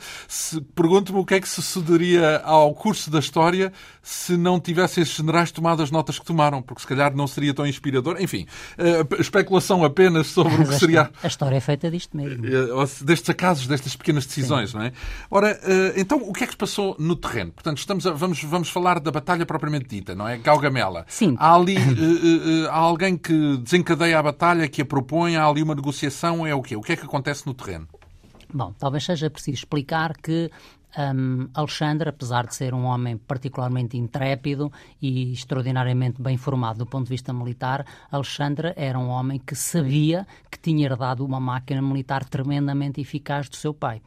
Pergunto-me 0.75 1.19
o 1.19 1.25
que 1.25 1.35
é 1.35 1.41
que 1.41 1.49
sucederia 1.49 2.39
ao 2.45 2.75
curso 2.75 3.11
da 3.11 3.19
história 3.19 3.73
se 4.03 4.37
não 4.37 4.59
tivessem 4.59 5.03
esses 5.03 5.17
generais 5.17 5.51
tomado 5.51 5.83
as 5.83 5.91
notas 5.91 6.19
que 6.19 6.25
tomaram, 6.25 6.63
porque 6.63 6.81
se 6.81 6.87
calhar 6.87 7.15
não 7.15 7.27
seria 7.27 7.53
tão 7.53 7.67
inspirador. 7.67 8.17
Enfim, 8.21 8.47
especulação 9.19 9.85
apenas 9.85 10.29
sobre 10.29 10.57
Mas 10.57 10.69
o 10.69 10.71
que 10.71 10.79
seria. 10.79 11.11
A 11.23 11.27
história 11.27 11.57
é 11.57 11.61
feita 11.61 11.91
disto 11.91 12.17
mesmo 12.17 12.47
destes 13.03 13.31
acasos, 13.31 13.67
destas 13.67 13.97
pequenas 13.97 14.27
decisões, 14.27 14.71
Sim. 14.71 14.79
não 14.79 14.85
é? 14.85 14.93
Ora, 15.31 15.59
eh, 15.63 15.95
então 15.97 16.19
o 16.19 16.33
que 16.33 16.45
é 16.45 16.47
que 16.47 16.53
se 16.53 16.59
passou 16.59 16.97
no 16.99 17.17
terreno? 17.17 17.53
Portanto, 17.53 17.79
estamos 17.79 18.07
a, 18.07 18.13
vamos, 18.13 18.43
vamos 18.43 18.69
falar 18.69 19.01
da 19.01 19.11
batalha 19.11 19.45
propriamente 19.45 19.87
dita, 19.87 20.15
não 20.15 20.29
é? 20.29 20.37
Galgamela. 20.37 21.05
Sim. 21.09 21.37
Há 21.39 21.55
ali 21.55 21.77
uh, 21.77 21.81
uh, 21.81 22.69
há 22.69 22.77
alguém 22.77 23.17
que 23.17 23.57
desencadeia 23.59 24.19
a 24.19 24.23
batalha, 24.23 24.69
que 24.69 24.83
a 24.83 24.85
propõe, 24.85 25.37
há 25.37 25.47
ali 25.47 25.63
uma 25.63 25.75
negociação, 25.75 26.47
é 26.47 26.55
o 26.55 26.63
quê? 26.63 26.77
O 26.77 26.81
que 26.81 26.93
é 26.93 26.97
que 26.97 27.05
acontece 27.05 27.47
no 27.47 27.55
terreno? 27.55 27.89
Bom, 28.53 28.73
talvez 28.79 29.05
seja 29.05 29.29
preciso 29.29 29.59
explicar 29.59 30.17
que 30.17 30.51
um, 30.97 31.49
Alexandre, 31.55 32.09
apesar 32.09 32.47
de 32.47 32.55
ser 32.55 32.73
um 32.73 32.85
homem 32.85 33.17
particularmente 33.17 33.97
intrépido 33.97 34.73
e 35.01 35.33
extraordinariamente 35.33 36.21
bem 36.21 36.37
formado 36.37 36.79
do 36.79 36.87
ponto 36.87 37.05
de 37.05 37.11
vista 37.11 37.33
militar, 37.33 37.85
Alexandre 38.11 38.73
era 38.77 38.99
um 38.99 39.09
homem 39.09 39.39
que 39.39 39.55
sabia 39.55 40.27
que 40.51 40.59
tinha 40.59 40.87
herdado 40.87 41.25
uma 41.25 41.41
máquina 41.41 41.83
militar 41.83 42.25
tremendamente 42.25 43.01
eficaz 43.01 43.49
do 43.49 43.57
seu 43.57 43.75
pai. 43.75 44.01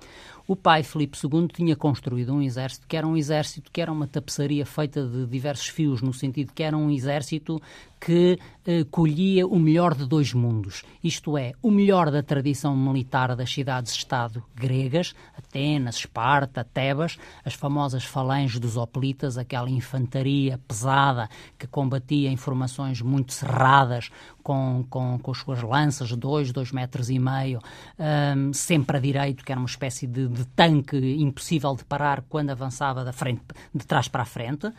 O 0.50 0.56
pai, 0.56 0.82
Filipe 0.82 1.16
II, 1.24 1.48
tinha 1.48 1.76
construído 1.76 2.34
um 2.34 2.42
exército 2.42 2.88
que 2.88 2.98
era 2.98 3.06
um 3.06 3.16
exército 3.16 3.70
que 3.72 3.80
era 3.80 3.92
uma 3.92 4.08
tapeçaria 4.08 4.66
feita 4.66 5.06
de 5.06 5.28
diversos 5.28 5.68
fios, 5.68 6.02
no 6.02 6.12
sentido 6.12 6.54
que 6.56 6.64
era 6.64 6.76
um 6.76 6.90
exército 6.90 7.62
que 8.00 8.40
eh, 8.66 8.86
colhia 8.90 9.46
o 9.46 9.60
melhor 9.60 9.94
de 9.94 10.08
dois 10.08 10.34
mundos, 10.34 10.84
isto 11.04 11.38
é, 11.38 11.52
o 11.62 11.70
melhor 11.70 12.10
da 12.10 12.24
tradição 12.24 12.76
militar 12.76 13.36
das 13.36 13.52
cidades-estado 13.52 14.44
gregas, 14.56 15.14
Atenas, 15.38 15.98
Esparta, 15.98 16.64
Tebas, 16.64 17.18
as 17.44 17.54
famosas 17.54 18.06
falanges 18.06 18.60
dos 18.60 18.78
hoplitas, 18.78 19.38
aquela 19.38 19.70
infantaria 19.70 20.58
pesada 20.68 21.30
que 21.58 21.68
combatia 21.68 22.30
em 22.30 22.38
formações 22.38 23.02
muito 23.02 23.34
cerradas, 23.34 24.10
com, 24.42 24.86
com, 24.90 25.20
com 25.20 25.32
as 25.32 25.38
suas 25.38 25.62
lanças, 25.62 26.12
dois, 26.16 26.52
dois 26.52 26.72
metros 26.72 27.10
e 27.10 27.20
meio, 27.20 27.60
um, 28.00 28.54
sempre 28.54 28.98
a 28.98 29.00
direito, 29.00 29.44
que 29.44 29.52
era 29.52 29.60
uma 29.60 29.68
espécie 29.68 30.08
de, 30.08 30.28
de 30.39 30.45
tanque 30.45 30.97
impossível 31.19 31.75
de 31.75 31.84
parar 31.84 32.23
quando 32.30 32.49
avançava 32.52 33.04
da 33.04 33.12
frente, 33.12 33.41
de 33.75 33.86
trás 33.86 34.08
para 34.08 34.23
a 34.23 34.25
frente. 34.25 34.71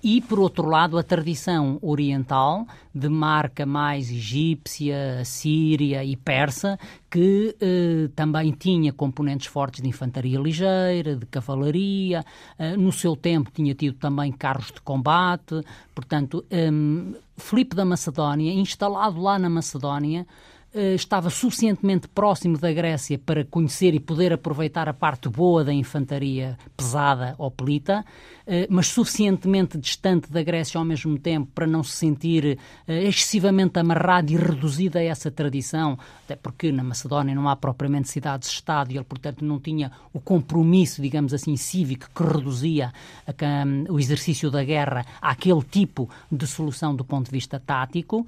E, 0.00 0.20
por 0.20 0.38
outro 0.38 0.68
lado, 0.68 0.96
a 0.96 1.02
tradição 1.02 1.76
oriental 1.82 2.64
de 2.94 3.08
marca 3.08 3.66
mais 3.66 4.08
egípcia, 4.12 5.24
síria 5.24 6.04
e 6.04 6.14
persa, 6.14 6.78
que 7.10 7.56
eh, 7.60 8.08
também 8.14 8.52
tinha 8.52 8.92
componentes 8.92 9.48
fortes 9.48 9.82
de 9.82 9.88
infantaria 9.88 10.38
ligeira, 10.38 11.16
de 11.16 11.26
cavalaria, 11.26 12.24
eh, 12.56 12.76
no 12.76 12.92
seu 12.92 13.16
tempo 13.16 13.50
tinha 13.52 13.74
tido 13.74 13.98
também 13.98 14.30
carros 14.30 14.70
de 14.70 14.80
combate, 14.82 15.62
portanto, 15.92 16.44
eh, 16.48 16.70
Filipe 17.36 17.74
da 17.74 17.84
Macedónia, 17.84 18.52
instalado 18.52 19.20
lá 19.20 19.36
na 19.36 19.50
Macedónia, 19.50 20.24
estava 20.74 21.30
suficientemente 21.30 22.06
próximo 22.08 22.58
da 22.58 22.70
Grécia 22.72 23.18
para 23.18 23.44
conhecer 23.44 23.94
e 23.94 24.00
poder 24.00 24.32
aproveitar 24.32 24.88
a 24.88 24.92
parte 24.92 25.28
boa 25.28 25.64
da 25.64 25.72
infantaria 25.72 26.58
pesada 26.76 27.34
ou 27.38 27.50
pelita, 27.50 28.04
eh, 28.46 28.66
mas 28.68 28.88
suficientemente 28.88 29.78
distante 29.78 30.30
da 30.30 30.42
Grécia 30.42 30.78
ao 30.78 30.84
mesmo 30.84 31.18
tempo 31.18 31.50
para 31.54 31.66
não 31.66 31.82
se 31.82 31.96
sentir 31.96 32.58
eh, 32.86 33.04
excessivamente 33.04 33.78
amarrado 33.78 34.30
e 34.30 34.36
reduzido 34.36 34.98
a 34.98 35.02
essa 35.02 35.30
tradição, 35.30 35.98
até 36.24 36.36
porque 36.36 36.70
na 36.70 36.84
Macedónia 36.84 37.34
não 37.34 37.48
há 37.48 37.56
propriamente 37.56 38.08
cidades-estado 38.08 38.92
e 38.92 38.96
ele, 38.96 39.04
portanto, 39.04 39.44
não 39.44 39.58
tinha 39.58 39.90
o 40.12 40.20
compromisso, 40.20 41.00
digamos 41.00 41.32
assim, 41.32 41.56
cívico 41.56 42.10
que 42.14 42.22
reduzia 42.22 42.92
a, 43.26 43.92
o 43.92 43.98
exercício 43.98 44.50
da 44.50 44.62
guerra 44.62 45.04
àquele 45.20 45.62
tipo 45.62 46.10
de 46.30 46.46
solução 46.46 46.94
do 46.94 47.04
ponto 47.04 47.26
de 47.26 47.32
vista 47.32 47.58
tático. 47.58 48.26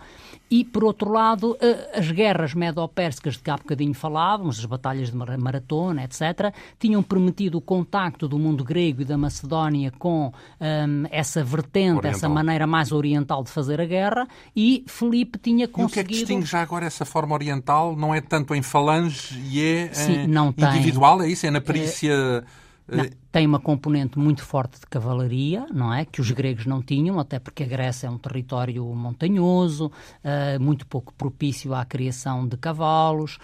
E, 0.51 0.65
por 0.65 0.83
outro 0.85 1.13
lado, 1.13 1.57
as 1.95 2.11
guerras 2.11 2.30
guerras 2.31 2.55
medo-pérsicas 2.55 3.35
de 3.35 3.41
que 3.41 3.51
há 3.51 3.57
bocadinho 3.57 3.93
falávamos, 3.93 4.61
as 4.61 4.65
batalhas 4.65 5.11
de 5.11 5.17
Maratona, 5.17 6.05
etc., 6.05 6.55
tinham 6.79 7.03
permitido 7.03 7.59
o 7.59 7.61
contacto 7.61 8.29
do 8.29 8.39
mundo 8.39 8.63
grego 8.63 9.03
e 9.03 9.05
da 9.05 9.19
Macedónia 9.19 9.93
com 9.99 10.33
um, 10.61 11.05
essa 11.11 11.43
vertente, 11.43 11.99
oriental. 11.99 12.11
essa 12.11 12.29
maneira 12.29 12.67
mais 12.67 12.93
oriental 12.93 13.43
de 13.43 13.51
fazer 13.51 13.81
a 13.81 13.85
guerra, 13.85 14.29
e 14.55 14.85
Felipe 14.87 15.39
tinha 15.39 15.67
conseguido... 15.67 15.83
E 15.83 15.91
o 15.91 15.93
que 15.93 16.01
é 16.01 16.05
que 16.05 16.15
distingue 16.15 16.47
já 16.47 16.63
agora 16.63 16.87
essa 16.87 17.05
forma 17.05 17.35
oriental? 17.35 17.97
Não 17.97 18.15
é 18.15 18.21
tanto 18.21 18.55
em 18.55 18.63
falange 18.63 19.39
e 19.51 19.61
é 19.61 19.93
Sim, 19.93 20.27
não 20.29 20.55
individual, 20.57 21.19
tem. 21.19 21.27
é 21.27 21.31
isso? 21.31 21.47
É 21.47 21.51
na 21.51 21.61
perícia... 21.61 22.13
É 22.57 22.60
Não, 22.91 23.09
tem 23.31 23.47
uma 23.47 23.61
componente 23.61 24.19
muito 24.19 24.43
forte 24.43 24.81
de 24.81 24.87
cavalaria, 24.87 25.67
não 25.73 25.95
é? 25.95 26.05
Que 26.05 26.21
os 26.21 26.31
gregos 26.33 26.67
não 26.67 26.83
tinham, 26.83 27.21
até 27.21 27.39
porque 27.39 27.63
a 27.63 27.67
Grécia 27.67 28.09
é 28.09 28.11
um 28.11 28.19
território 28.19 28.85
montanhoso, 28.87 29.87
uh, 29.87 30.61
muito 30.61 30.87
pouco 30.87 31.15
propício 31.15 31.73
à 31.73 31.85
criação 31.85 32.47
de 32.47 32.57
cavalos, 32.57 33.39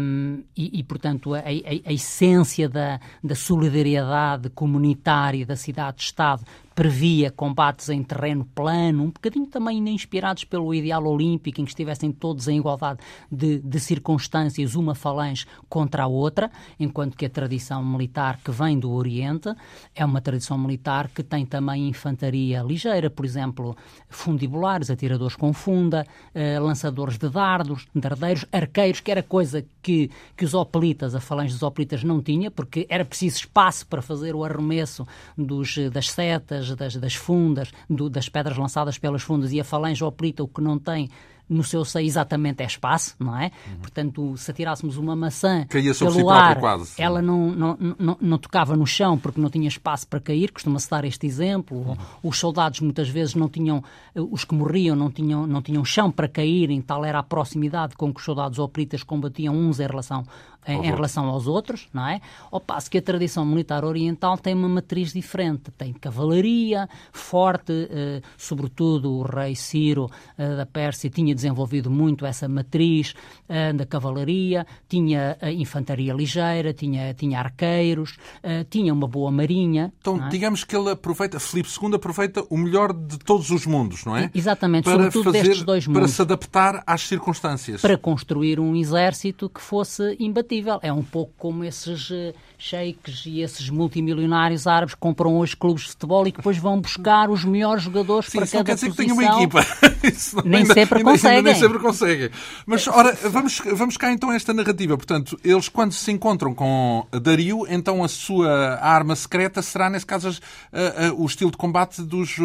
um, 0.00 0.42
e, 0.56 0.80
e, 0.80 0.82
portanto, 0.82 1.34
a, 1.34 1.40
a, 1.40 1.42
a 1.42 1.92
essência 1.92 2.68
da, 2.68 2.98
da 3.22 3.34
solidariedade 3.34 4.48
comunitária 4.50 5.44
da 5.44 5.56
cidade-estado 5.56 6.44
previa 6.74 7.30
combates 7.30 7.88
em 7.88 8.02
terreno 8.02 8.44
plano, 8.54 9.04
um 9.04 9.10
bocadinho 9.10 9.46
também 9.46 9.78
inspirados 9.88 10.44
pelo 10.44 10.74
ideal 10.74 11.04
olímpico, 11.04 11.60
em 11.60 11.64
que 11.64 11.70
estivessem 11.70 12.12
todos 12.12 12.48
em 12.48 12.58
igualdade 12.58 13.00
de, 13.30 13.58
de, 13.58 13.80
circunstâncias, 13.80 14.74
uma 14.74 14.94
falange 14.94 15.46
contra 15.68 16.04
a 16.04 16.06
outra, 16.06 16.50
enquanto 16.78 17.16
que 17.16 17.26
a 17.26 17.30
tradição 17.30 17.84
militar 17.84 18.38
que 18.44 18.50
vem 18.50 18.78
do 18.78 18.90
Oriente 18.90 19.52
é 19.94 20.04
uma 20.04 20.20
tradição 20.20 20.56
militar 20.56 21.08
que 21.08 21.22
tem 21.22 21.44
também 21.44 21.88
infantaria 21.88 22.62
ligeira, 22.62 23.10
por 23.10 23.24
exemplo, 23.24 23.76
fundibulares, 24.08 24.90
atiradores 24.90 25.36
com 25.36 25.52
funda, 25.52 26.06
eh, 26.34 26.58
lançadores 26.58 27.18
de 27.18 27.28
dardos, 27.28 27.86
dardeiros, 27.94 28.44
arqueiros, 28.52 29.00
que 29.00 29.10
era 29.10 29.22
coisa 29.22 29.64
que, 29.82 30.10
que 30.36 30.44
os 30.44 30.54
hoplitas, 30.54 31.14
a 31.14 31.20
falange 31.20 31.52
dos 31.52 31.62
hoplitas 31.62 32.04
não 32.04 32.22
tinha, 32.22 32.50
porque 32.50 32.86
era 32.88 33.04
preciso 33.04 33.38
espaço 33.38 33.86
para 33.86 34.02
fazer 34.02 34.34
o 34.34 34.44
arremesso 34.44 35.06
dos, 35.36 35.76
das 35.92 36.10
setas, 36.10 36.59
das, 36.68 36.96
das 36.96 37.14
fundas, 37.14 37.70
do, 37.88 38.10
das 38.10 38.28
pedras 38.28 38.56
lançadas 38.56 38.98
pelas 38.98 39.22
fundas 39.22 39.52
e 39.52 39.60
a 39.60 39.64
falange 39.64 40.04
oplita 40.04 40.42
o 40.42 40.48
que 40.48 40.60
não 40.60 40.78
tem 40.78 41.10
no 41.50 41.64
seu 41.64 41.84
seio 41.84 42.06
exatamente 42.06 42.62
é 42.62 42.66
espaço, 42.66 43.16
não 43.18 43.36
é? 43.36 43.50
Uhum. 43.66 43.76
Portanto, 43.80 44.36
se 44.36 44.50
atirássemos 44.52 44.96
uma 44.96 45.16
maçã 45.16 45.66
Caía 45.68 45.92
pelo 45.92 46.12
si 46.12 46.28
ar, 46.28 46.60
quase. 46.60 46.92
ela 46.96 47.20
não, 47.20 47.50
não, 47.50 47.76
não, 47.98 48.16
não, 48.20 48.38
tocava 48.38 48.76
no 48.76 48.86
chão 48.86 49.18
porque 49.18 49.40
não 49.40 49.50
tinha 49.50 49.66
espaço 49.66 50.06
para 50.06 50.20
cair, 50.20 50.52
costuma-se 50.52 50.88
dar 50.88 51.04
este 51.04 51.26
exemplo. 51.26 51.78
Uhum. 51.78 51.96
Os 52.22 52.38
soldados 52.38 52.78
muitas 52.80 53.08
vezes 53.08 53.34
não 53.34 53.48
tinham, 53.48 53.82
os 54.14 54.44
que 54.44 54.54
morriam 54.54 54.94
não 54.94 55.10
tinham, 55.10 55.44
não 55.44 55.60
tinham 55.60 55.84
chão 55.84 56.08
para 56.08 56.28
caírem, 56.28 56.80
tal 56.80 57.04
era 57.04 57.18
a 57.18 57.22
proximidade 57.22 57.96
com 57.96 58.14
que 58.14 58.20
os 58.20 58.24
soldados 58.24 58.60
oplitas 58.60 59.02
combatiam 59.02 59.52
uns 59.52 59.80
em 59.80 59.86
relação 59.88 60.24
em, 60.66 60.86
em, 60.86 60.90
relação 60.90 61.26
aos 61.26 61.46
outros, 61.46 61.88
não 61.92 62.06
é? 62.06 62.20
Ao 62.50 62.60
passo 62.60 62.90
que 62.90 62.98
a 62.98 63.02
tradição 63.02 63.44
militar 63.44 63.84
oriental 63.84 64.36
tem 64.36 64.54
uma 64.54 64.68
matriz 64.68 65.12
diferente. 65.12 65.70
Tem 65.76 65.92
cavalaria 65.92 66.88
forte, 67.12 67.88
eh, 67.90 68.20
sobretudo 68.36 69.12
o 69.12 69.22
rei 69.22 69.54
Ciro 69.54 70.10
eh, 70.36 70.56
da 70.56 70.66
Pérsia 70.66 71.10
tinha 71.10 71.34
desenvolvido 71.34 71.90
muito 71.90 72.26
essa 72.26 72.48
matriz 72.48 73.14
eh, 73.48 73.72
da 73.72 73.86
cavalaria, 73.86 74.66
tinha 74.88 75.36
a 75.40 75.50
infantaria 75.50 76.12
ligeira, 76.12 76.72
tinha, 76.72 77.14
tinha 77.14 77.38
arqueiros, 77.38 78.16
eh, 78.42 78.64
tinha 78.68 78.92
uma 78.92 79.08
boa 79.08 79.30
marinha. 79.30 79.92
Então, 80.00 80.24
é? 80.24 80.28
digamos 80.28 80.64
que 80.64 80.76
ele 80.76 80.90
aproveita, 80.90 81.40
Filipe 81.40 81.68
II 81.68 81.94
aproveita 81.94 82.44
o 82.50 82.56
melhor 82.56 82.92
de 82.92 83.18
todos 83.18 83.50
os 83.50 83.66
mundos, 83.66 84.04
não 84.04 84.16
é? 84.16 84.30
Exatamente, 84.34 84.84
para 84.84 84.94
sobretudo 84.94 85.24
fazer, 85.24 85.42
destes 85.42 85.64
dois 85.64 85.86
mundos. 85.86 86.02
Para 86.02 86.08
se 86.08 86.22
adaptar 86.22 86.82
às 86.86 87.02
circunstâncias. 87.02 87.80
Para 87.80 87.96
construir 87.96 88.60
um 88.60 88.76
exército 88.76 89.48
que 89.48 89.60
fosse 89.60 90.16
imbatível. 90.18 90.49
É 90.82 90.92
um 90.92 91.02
pouco 91.02 91.32
como 91.38 91.64
esses 91.64 92.10
uh, 92.10 92.34
sheiks 92.58 93.24
e 93.24 93.40
esses 93.40 93.70
multimilionários 93.70 94.66
árabes 94.66 94.94
que 94.94 95.00
compram 95.00 95.36
hoje 95.36 95.56
clubes 95.56 95.84
de 95.84 95.90
futebol 95.90 96.26
e 96.26 96.32
que 96.32 96.38
depois 96.38 96.58
vão 96.58 96.80
buscar 96.80 97.30
os 97.30 97.44
melhores 97.44 97.84
jogadores 97.84 98.28
Sim, 98.28 98.38
para 98.38 98.46
cada 98.48 98.64
posição. 98.64 98.64
Quer 98.64 98.74
dizer 98.74 98.90
que 98.90 98.96
tenha 98.96 99.14
uma 99.14 99.38
equipa. 99.38 99.66
Isso 100.08 100.36
nem 100.44 100.62
ainda, 100.62 100.74
sempre 100.74 100.98
ainda, 100.98 101.10
conseguem. 101.10 101.36
Ainda 101.36 101.50
nem 101.50 101.60
sempre 101.60 101.78
conseguem. 101.78 102.30
Mas, 102.66 102.88
ora, 102.88 103.12
vamos, 103.30 103.62
vamos 103.74 103.96
cá 103.96 104.12
então 104.12 104.30
a 104.30 104.34
esta 104.34 104.52
narrativa. 104.52 104.96
Portanto, 104.96 105.38
eles 105.44 105.68
quando 105.68 105.92
se 105.92 106.10
encontram 106.10 106.52
com 106.52 107.06
Dario, 107.22 107.64
então 107.68 108.02
a 108.02 108.08
sua 108.08 108.76
arma 108.80 109.14
secreta 109.14 109.62
será, 109.62 109.88
nesse 109.88 110.06
caso, 110.06 110.28
uh, 110.30 111.12
uh, 111.12 111.22
o 111.22 111.26
estilo 111.26 111.50
de 111.50 111.56
combate 111.56 112.02
dos 112.02 112.36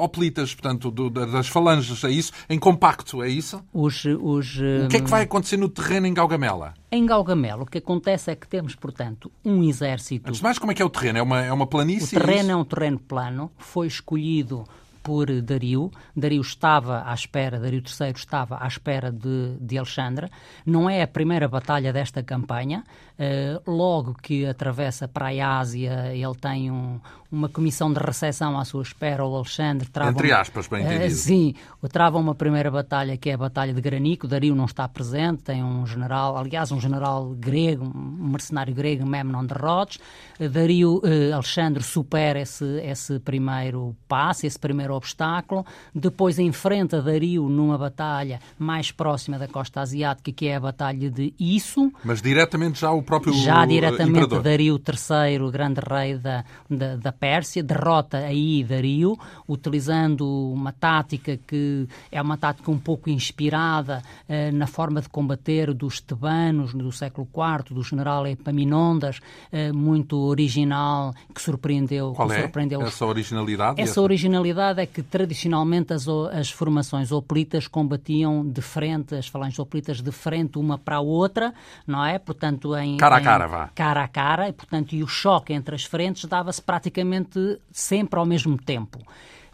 hoplitas, 0.00 0.54
portanto, 0.54 0.90
do, 0.90 1.08
das 1.10 1.46
falanges, 1.46 2.02
é 2.02 2.10
isso? 2.10 2.32
Em 2.48 2.58
compacto, 2.58 3.22
é 3.22 3.28
isso? 3.28 3.62
Os, 3.72 4.04
os, 4.04 4.56
o 4.56 4.88
que 4.88 4.96
é 4.96 5.00
que 5.00 5.10
vai 5.10 5.22
acontecer 5.22 5.56
no 5.56 5.68
terreno 5.68 6.06
em 6.06 6.14
Galgamela? 6.14 6.74
Em 6.94 7.04
Galgamela, 7.04 7.64
o 7.64 7.66
que 7.66 7.78
acontece 7.78 8.30
é 8.30 8.36
que 8.36 8.46
temos, 8.46 8.76
portanto, 8.76 9.28
um 9.44 9.64
exército... 9.64 10.28
Antes 10.28 10.38
de 10.38 10.44
mais, 10.44 10.60
como 10.60 10.70
é 10.70 10.76
que 10.76 10.80
é 10.80 10.84
o 10.84 10.88
terreno? 10.88 11.18
É 11.18 11.22
uma, 11.22 11.42
é 11.42 11.52
uma 11.52 11.66
planície? 11.66 12.16
O 12.16 12.20
terreno 12.20 12.52
é 12.52 12.56
um 12.56 12.64
terreno 12.64 13.00
plano, 13.00 13.50
foi 13.58 13.88
escolhido 13.88 14.64
por 15.04 15.30
Dario. 15.42 15.92
Dario 16.16 16.40
estava 16.40 17.04
à 17.06 17.12
espera, 17.12 17.60
Dario 17.60 17.82
III 17.82 18.12
estava 18.16 18.58
à 18.58 18.66
espera 18.66 19.12
de, 19.12 19.56
de 19.60 19.76
Alexandre. 19.76 20.30
Não 20.64 20.88
é 20.88 21.02
a 21.02 21.06
primeira 21.06 21.46
batalha 21.46 21.92
desta 21.92 22.22
campanha. 22.22 22.82
Uh, 23.16 23.70
logo 23.70 24.14
que 24.20 24.44
atravessa 24.44 25.06
para 25.06 25.28
a 25.28 25.58
Ásia, 25.58 26.12
ele 26.12 26.34
tem 26.34 26.68
um, 26.68 26.98
uma 27.30 27.48
comissão 27.48 27.92
de 27.92 28.00
recepção 28.00 28.58
à 28.58 28.64
sua 28.64 28.82
espera. 28.82 29.24
O 29.24 29.36
Alexandre 29.36 29.88
trava. 29.88 30.10
Entre 30.10 30.32
aspas, 30.32 30.66
bem 30.66 30.82
entendido. 30.82 31.12
Uh, 31.12 31.14
sim, 31.14 31.54
trava 31.92 32.18
uma 32.18 32.34
primeira 32.34 32.72
batalha 32.72 33.16
que 33.16 33.30
é 33.30 33.34
a 33.34 33.38
Batalha 33.38 33.72
de 33.72 33.80
Granico. 33.80 34.26
Dario 34.26 34.54
não 34.56 34.64
está 34.64 34.88
presente, 34.88 35.44
tem 35.44 35.62
um 35.62 35.86
general, 35.86 36.36
aliás, 36.36 36.72
um 36.72 36.80
general 36.80 37.30
grego, 37.36 37.84
um 37.84 38.28
mercenário 38.30 38.74
grego, 38.74 39.06
Memnon 39.06 39.44
de 39.44 39.54
Rhodes. 39.54 40.00
Uh, 40.40 40.48
Dario, 40.48 41.00
Alexandre 41.32 41.82
supera 41.84 42.40
esse, 42.40 42.64
esse 42.80 43.20
primeiro 43.20 43.94
passo, 44.08 44.46
esse 44.46 44.58
primeiro 44.58 44.93
obstáculo. 44.94 45.64
Depois 45.94 46.38
enfrenta 46.38 47.02
Dario 47.02 47.48
numa 47.48 47.76
batalha 47.76 48.40
mais 48.58 48.90
próxima 48.90 49.38
da 49.38 49.48
costa 49.48 49.80
asiática, 49.80 50.32
que 50.32 50.46
é 50.46 50.56
a 50.56 50.60
Batalha 50.60 51.10
de 51.10 51.34
Isso. 51.38 51.92
Mas 52.04 52.22
diretamente 52.22 52.80
já 52.80 52.90
o 52.90 53.02
próprio 53.02 53.32
Já 53.34 53.64
diretamente 53.66 54.10
imperador. 54.10 54.42
Dario 54.42 54.80
III, 54.80 55.50
grande 55.50 55.80
rei 55.80 56.16
da, 56.16 56.44
da, 56.68 56.96
da, 56.96 57.12
Pérsia, 57.12 57.62
derrota 57.62 58.18
aí 58.18 58.64
Dario, 58.64 59.16
utilizando 59.48 60.26
uma 60.52 60.72
tática 60.72 61.38
que 61.46 61.86
é 62.10 62.20
uma 62.20 62.36
tática 62.36 62.70
um 62.70 62.78
pouco 62.78 63.10
inspirada 63.10 64.02
eh, 64.28 64.50
na 64.50 64.66
forma 64.66 65.00
de 65.00 65.08
combater 65.08 65.72
dos 65.72 66.00
tebanos 66.00 66.74
do 66.74 66.90
século 66.92 67.28
IV, 67.34 67.74
do 67.74 67.82
general 67.82 68.26
Epaminondas, 68.26 69.20
eh, 69.52 69.72
muito 69.72 70.18
original, 70.18 71.14
que 71.34 71.40
surpreendeu. 71.40 72.12
Qual 72.12 72.28
que 72.28 72.34
é 72.34 72.40
surpreendeu 72.42 72.82
essa 72.82 73.06
originalidade? 73.06 73.80
Essa, 73.80 73.92
essa 73.92 74.00
originalidade 74.02 74.80
é 74.80 74.83
que 74.86 75.02
tradicionalmente 75.02 75.92
as, 75.92 76.06
as 76.08 76.50
formações 76.50 77.12
hoplitas 77.12 77.66
combatiam 77.66 78.46
de 78.46 78.60
frente, 78.60 79.14
as 79.14 79.26
falanges 79.26 79.58
hoplitas 79.58 80.00
de 80.00 80.12
frente 80.12 80.58
uma 80.58 80.78
para 80.78 80.96
a 80.96 81.00
outra, 81.00 81.52
não 81.86 82.04
é? 82.04 82.18
Portanto, 82.18 82.76
em 82.76 82.96
cara 82.96 83.16
a 83.16 83.20
cara, 83.20 83.46
vá. 83.46 83.70
Cara 83.74 84.04
a 84.04 84.08
cara, 84.08 84.48
e 84.48 84.52
portanto, 84.52 84.94
e 84.94 85.02
o 85.02 85.06
choque 85.06 85.52
entre 85.52 85.74
as 85.74 85.84
frentes 85.84 86.24
dava-se 86.24 86.62
praticamente 86.62 87.58
sempre 87.70 88.18
ao 88.18 88.26
mesmo 88.26 88.56
tempo. 88.56 88.98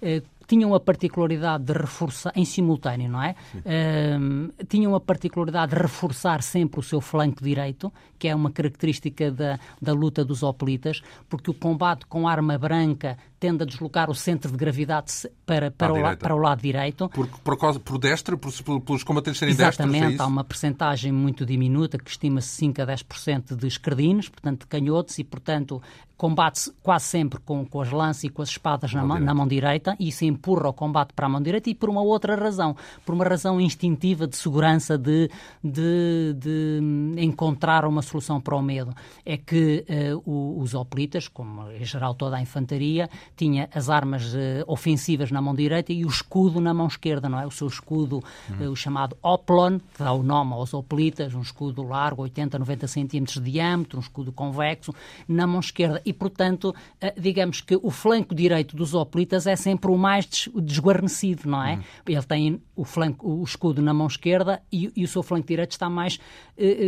Uh, 0.02 0.22
tinham 0.50 0.74
a 0.74 0.80
particularidade 0.80 1.62
de 1.62 1.72
reforçar, 1.72 2.32
em 2.34 2.44
simultâneo, 2.44 3.08
não 3.08 3.22
é? 3.22 3.36
Uh, 3.54 4.64
tinham 4.66 4.96
a 4.96 5.00
particularidade 5.00 5.76
de 5.76 5.80
reforçar 5.80 6.42
sempre 6.42 6.80
o 6.80 6.82
seu 6.82 7.00
flanco 7.00 7.44
direito, 7.44 7.92
que 8.18 8.26
é 8.26 8.34
uma 8.34 8.50
característica 8.50 9.30
da, 9.30 9.60
da 9.80 9.92
luta 9.92 10.24
dos 10.24 10.42
hoplitas, 10.42 11.02
porque 11.28 11.52
o 11.52 11.54
combate 11.54 12.04
com 12.06 12.26
arma 12.26 12.58
branca 12.58 13.16
tende 13.40 13.62
a 13.62 13.66
deslocar 13.66 14.10
o 14.10 14.14
centro 14.14 14.52
de 14.52 14.56
gravidade 14.58 15.10
para, 15.46 15.70
para, 15.70 15.92
o, 15.94 15.96
la, 15.96 16.16
para 16.16 16.34
o, 16.34 16.38
lado 16.38 16.60
direito. 16.60 17.08
Por, 17.08 17.26
por, 17.26 17.80
por 17.80 17.98
destra, 17.98 18.36
por, 18.36 18.52
pelos 18.82 19.02
combatentes 19.02 19.38
serem 19.38 19.54
Exatamente, 19.54 20.00
destros, 20.00 20.20
é 20.20 20.22
há 20.22 20.26
uma 20.26 20.44
percentagem 20.44 21.10
muito 21.10 21.46
diminuta, 21.46 21.98
que 21.98 22.10
estima-se 22.10 22.48
5 22.48 22.82
a 22.82 22.86
10% 22.86 23.56
de 23.56 23.66
escardinos, 23.66 24.28
portanto 24.28 24.60
de 24.60 24.66
canhotos, 24.66 25.18
e 25.18 25.24
portanto 25.24 25.82
combate-se 26.20 26.70
quase 26.82 27.06
sempre 27.06 27.40
com, 27.40 27.64
com 27.64 27.80
as 27.80 27.90
lanças 27.90 28.24
e 28.24 28.28
com 28.28 28.42
as 28.42 28.50
espadas 28.50 28.92
na 28.92 29.02
mão, 29.02 29.18
na 29.18 29.32
mão 29.32 29.48
direita, 29.48 29.96
e 29.98 30.08
isso 30.08 30.22
empurra 30.22 30.68
o 30.68 30.72
combate 30.74 31.14
para 31.14 31.24
a 31.24 31.28
mão 31.30 31.40
direita, 31.40 31.70
e 31.70 31.74
por 31.74 31.88
uma 31.88 32.02
outra 32.02 32.36
razão, 32.36 32.76
por 33.06 33.14
uma 33.14 33.24
razão 33.24 33.58
instintiva 33.58 34.26
de 34.26 34.36
segurança, 34.36 34.98
de, 34.98 35.30
de, 35.64 36.34
de 36.36 36.80
encontrar 37.16 37.86
uma 37.86 38.02
solução 38.02 38.38
para 38.38 38.54
o 38.54 38.60
medo. 38.60 38.94
É 39.24 39.38
que 39.38 39.82
uh, 40.26 40.60
os 40.60 40.74
hoplitas, 40.74 41.26
como 41.26 41.70
em 41.70 41.86
geral 41.86 42.14
toda 42.14 42.36
a 42.36 42.42
infantaria, 42.42 43.08
tinha 43.36 43.68
as 43.74 43.88
armas 43.88 44.34
uh, 44.34 44.64
ofensivas 44.66 45.30
na 45.30 45.40
mão 45.40 45.54
direita 45.54 45.92
e 45.92 46.04
o 46.04 46.08
escudo 46.08 46.60
na 46.60 46.74
mão 46.74 46.86
esquerda, 46.86 47.28
não 47.28 47.40
é? 47.40 47.46
O 47.46 47.50
seu 47.50 47.66
escudo, 47.66 48.18
uh, 48.18 48.70
o 48.70 48.76
chamado 48.76 49.16
oplon, 49.22 49.78
que 49.78 50.02
dá 50.02 50.12
o 50.12 50.22
nome 50.22 50.52
aos 50.52 50.74
hoplitas, 50.74 51.34
um 51.34 51.40
escudo 51.40 51.82
largo, 51.82 52.22
80, 52.22 52.58
90 52.58 52.86
centímetros 52.86 53.42
de 53.42 53.50
diâmetro, 53.50 53.98
um 53.98 54.02
escudo 54.02 54.32
convexo, 54.32 54.94
na 55.26 55.46
mão 55.46 55.60
esquerda. 55.60 56.00
E, 56.04 56.12
portanto, 56.12 56.74
uh, 57.02 57.20
digamos 57.20 57.60
que 57.60 57.78
o 57.82 57.90
flanco 57.90 58.34
direito 58.34 58.76
dos 58.76 58.94
hoplitas 58.94 59.46
é 59.46 59.56
sempre 59.56 59.90
o 59.90 59.96
mais 59.96 60.26
des 60.26 60.50
desguarnecido, 60.80 61.48
não 61.48 61.62
é? 61.62 61.74
Uhum. 61.74 61.82
Ele 62.06 62.22
tem 62.22 62.62
o, 62.76 62.84
flanco, 62.84 63.28
o 63.28 63.42
escudo 63.42 63.82
na 63.82 63.92
mão 63.92 64.06
esquerda 64.06 64.62
e, 64.72 64.92
e 64.96 65.04
o 65.04 65.08
seu 65.08 65.22
flanco 65.22 65.46
direito 65.46 65.72
está 65.72 65.88
mais 65.90 66.18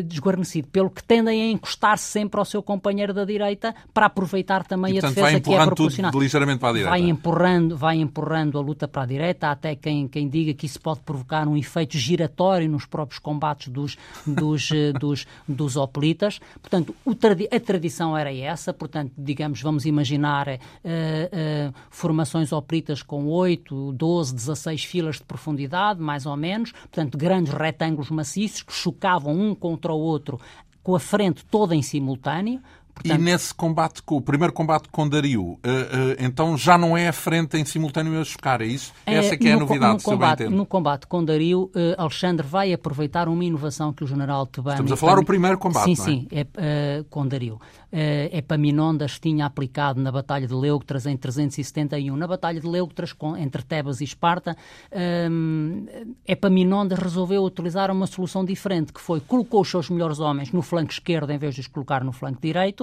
desguarnecido, 0.04 0.68
pelo 0.68 0.90
que 0.90 1.02
tendem 1.02 1.42
a 1.42 1.50
encostar-se 1.50 2.04
sempre 2.04 2.38
ao 2.38 2.44
seu 2.44 2.62
companheiro 2.62 3.14
da 3.14 3.24
direita 3.24 3.74
para 3.94 4.06
aproveitar 4.06 4.66
também 4.66 4.98
e, 4.98 5.00
portanto, 5.00 5.18
a 5.18 5.22
defesa 5.22 5.40
que 5.40 5.54
é 5.54 5.64
proporcional. 5.64 6.10
Ligeiramente 6.32 6.60
para 6.60 6.70
a 6.70 6.72
direita. 6.72 6.90
Vai 6.90 7.08
empurrando, 7.08 7.76
vai 7.76 7.96
empurrando 7.96 8.58
a 8.58 8.60
luta 8.62 8.88
para 8.88 9.02
a 9.02 9.06
direita, 9.06 9.50
até 9.50 9.76
quem, 9.76 10.08
quem 10.08 10.28
diga 10.28 10.54
que 10.54 10.64
isso 10.64 10.80
pode 10.80 11.00
provocar 11.00 11.46
um 11.46 11.56
efeito 11.56 11.98
giratório 11.98 12.68
nos 12.70 12.86
próprios 12.86 13.18
combates 13.18 13.68
dos, 13.68 13.98
dos, 14.26 14.70
dos, 14.98 15.26
dos 15.46 15.76
hoplitas. 15.76 16.40
Portanto, 16.60 16.94
a 17.50 17.60
tradição 17.60 18.16
era 18.16 18.34
essa, 18.34 18.72
portanto, 18.72 19.12
digamos, 19.18 19.60
vamos 19.60 19.84
imaginar 19.84 20.48
uh, 20.48 20.52
uh, 20.52 21.74
formações 21.90 22.50
hoplitas 22.50 23.02
com 23.02 23.26
8, 23.26 23.92
12, 23.92 24.34
16 24.34 24.84
filas 24.84 25.16
de 25.16 25.24
profundidade, 25.24 26.00
mais 26.00 26.24
ou 26.24 26.36
menos, 26.36 26.72
portanto, 26.72 27.18
grandes 27.18 27.52
retângulos 27.52 28.10
maciços 28.10 28.62
que 28.62 28.72
chocavam 28.72 29.34
um 29.34 29.54
contra 29.54 29.92
o 29.92 29.98
outro 29.98 30.40
com 30.82 30.96
a 30.96 31.00
frente 31.00 31.44
toda 31.44 31.76
em 31.76 31.82
simultâneo, 31.82 32.60
Portanto, 32.94 33.20
e 33.20 33.22
nesse 33.22 33.54
combate, 33.54 34.02
o 34.06 34.20
primeiro 34.20 34.52
combate 34.52 34.88
com 34.90 35.08
Dario, 35.08 35.42
uh, 35.42 35.54
uh, 35.54 35.58
então 36.18 36.56
já 36.56 36.76
não 36.76 36.96
é 36.96 37.08
a 37.08 37.12
frente 37.12 37.56
em 37.56 37.64
simultâneo 37.64 38.20
a 38.20 38.24
chocar, 38.24 38.60
é 38.60 38.66
isso? 38.66 38.92
É, 39.06 39.14
Essa 39.14 39.36
que 39.36 39.48
é 39.48 39.52
a 39.52 39.56
novidade, 39.56 39.94
no 39.94 40.02
combate, 40.02 40.48
no 40.48 40.66
combate 40.66 41.06
com 41.06 41.24
Dario, 41.24 41.70
uh, 41.74 41.94
Alexandre 41.98 42.46
vai 42.46 42.72
aproveitar 42.72 43.28
uma 43.28 43.44
inovação 43.44 43.92
que 43.92 44.04
o 44.04 44.06
general 44.06 44.46
Tebani... 44.46 44.74
Estamos 44.74 44.92
a 44.92 44.96
falar 44.96 45.16
do 45.16 45.24
primeiro 45.24 45.58
combate, 45.58 45.84
Sim, 45.84 45.94
sim, 45.96 46.28
é, 46.30 46.46
é 46.56 47.04
com 47.10 47.26
Dario. 47.26 47.60
Epaminondas 48.32 49.18
tinha 49.18 49.44
aplicado 49.44 50.00
na 50.00 50.10
Batalha 50.10 50.46
de 50.46 50.54
Leuctras 50.54 51.04
em 51.04 51.14
371. 51.14 52.16
Na 52.16 52.26
Batalha 52.26 52.58
de 52.58 52.66
Leuctras, 52.66 53.12
com, 53.12 53.36
entre 53.36 53.62
Tebas 53.62 54.00
e 54.00 54.04
Esparta, 54.04 54.56
um, 55.30 55.84
Epaminondas 56.26 56.98
resolveu 56.98 57.44
utilizar 57.44 57.90
uma 57.90 58.06
solução 58.06 58.46
diferente, 58.46 58.94
que 58.94 59.00
foi 59.00 59.20
colocou 59.20 59.60
os 59.60 59.70
seus 59.70 59.90
melhores 59.90 60.20
homens 60.20 60.52
no 60.52 60.62
flanco 60.62 60.90
esquerdo 60.90 61.30
em 61.32 61.38
vez 61.38 61.54
de 61.54 61.60
os 61.60 61.66
colocar 61.66 62.02
no 62.02 62.12
flanco 62.12 62.40
direito, 62.40 62.81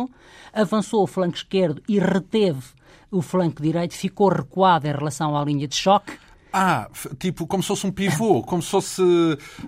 avançou 0.53 1.03
o 1.03 1.07
flanco 1.07 1.35
esquerdo 1.35 1.81
e 1.87 1.97
reteve 1.97 2.63
o 3.11 3.21
flanco 3.21 3.61
direito, 3.61 3.95
ficou 3.95 4.29
recuado 4.29 4.87
em 4.87 4.91
relação 4.91 5.35
à 5.35 5.43
linha 5.43 5.67
de 5.67 5.75
choque 5.75 6.13
ah, 6.51 6.87
tipo, 7.19 7.45
como 7.45 7.61
se 7.61 7.67
fosse 7.67 7.85
um 7.85 7.91
pivô, 7.91 8.41
como 8.41 8.61
se 8.61 8.71
fosse, 8.71 9.03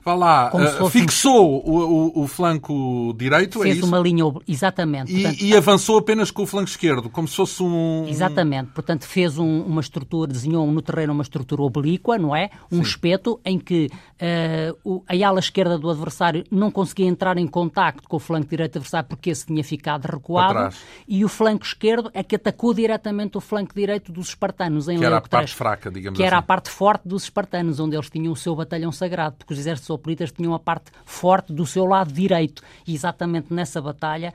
vá 0.03 0.15
lá, 0.15 0.51
uh, 0.53 0.89
fixou 0.89 1.63
um... 1.63 1.71
o, 1.71 2.19
o, 2.19 2.23
o, 2.23 2.27
flanco 2.27 3.13
direito, 3.15 3.59
Fez 3.59 3.75
é 3.75 3.77
isso? 3.79 3.88
uma 3.88 3.99
linha, 3.99 4.23
exatamente. 4.47 5.11
E, 5.11 5.21
portanto, 5.21 5.41
e, 5.41 5.55
avançou 5.55 5.97
apenas 5.99 6.32
com 6.32 6.41
o 6.41 6.47
flanco 6.47 6.69
esquerdo, 6.69 7.09
como 7.09 7.27
se 7.27 7.36
fosse 7.36 7.61
um... 7.61 8.07
Exatamente, 8.07 8.71
portanto 8.71 9.05
fez 9.05 9.38
um, 9.38 9.61
uma 9.61 9.82
estrutura, 9.82 10.32
desenhou 10.32 10.65
no 10.65 10.82
terreno 10.82 11.13
uma 11.13 11.21
estrutura 11.21 11.61
oblíqua, 11.61 12.17
não 12.17 12.36
é? 12.36 12.49
Um 12.71 12.77
Sim. 12.77 12.89
espeto 12.89 13.39
em 13.45 13.59
que 13.59 13.89
uh, 14.84 15.03
a 15.07 15.27
ala 15.27 15.39
esquerda 15.39 15.77
do 15.77 15.89
adversário 15.89 16.43
não 16.49 16.71
conseguia 16.71 17.05
entrar 17.05 17.38
em 17.38 17.47
contacto 17.47 18.07
com 18.07 18.17
o 18.17 18.19
flanco 18.19 18.49
direito 18.49 18.73
do 18.73 18.77
adversário 18.77 19.07
porque 19.07 19.29
esse 19.29 19.45
tinha 19.45 19.63
ficado 19.63 20.05
recuado, 20.05 20.75
e 21.07 21.23
o 21.23 21.29
flanco 21.29 21.63
esquerdo 21.63 22.09
é 22.13 22.23
que 22.23 22.36
atacou 22.36 22.73
diretamente 22.73 23.38
o 23.38 23.41
flanco 23.41 23.75
direito 23.75 24.11
dos 24.11 24.29
espartanos 24.29 24.88
em 24.88 24.97
Que 24.97 25.05
era 25.05 25.17
a 25.17 25.21
parte 25.21 25.53
fraca, 25.53 25.91
digamos 25.91 26.17
que 26.17 26.23
assim. 26.23 26.27
era 26.27 26.38
a 26.38 26.41
parte 26.41 26.70
forte 26.72 27.07
dos 27.07 27.24
espartanos, 27.24 27.80
onde 27.80 27.95
eles 27.95 28.09
tinham 28.09 28.32
o 28.32 28.36
seu 28.36 28.55
batalhão 28.55 28.91
sagrado, 28.91 29.36
porque 29.38 29.53
os 29.53 29.59
exércitos 29.59 29.89
hoplitas 29.89 30.32
tinham 30.32 30.53
a 30.53 30.59
parte 30.59 30.91
forte 31.05 31.53
do 31.53 31.65
seu 31.65 31.86
lado 31.86 32.11
direito. 32.11 32.63
E 32.88 32.95
exatamente 32.95 33.53
nessa 33.53 33.82
batalha, 33.82 34.34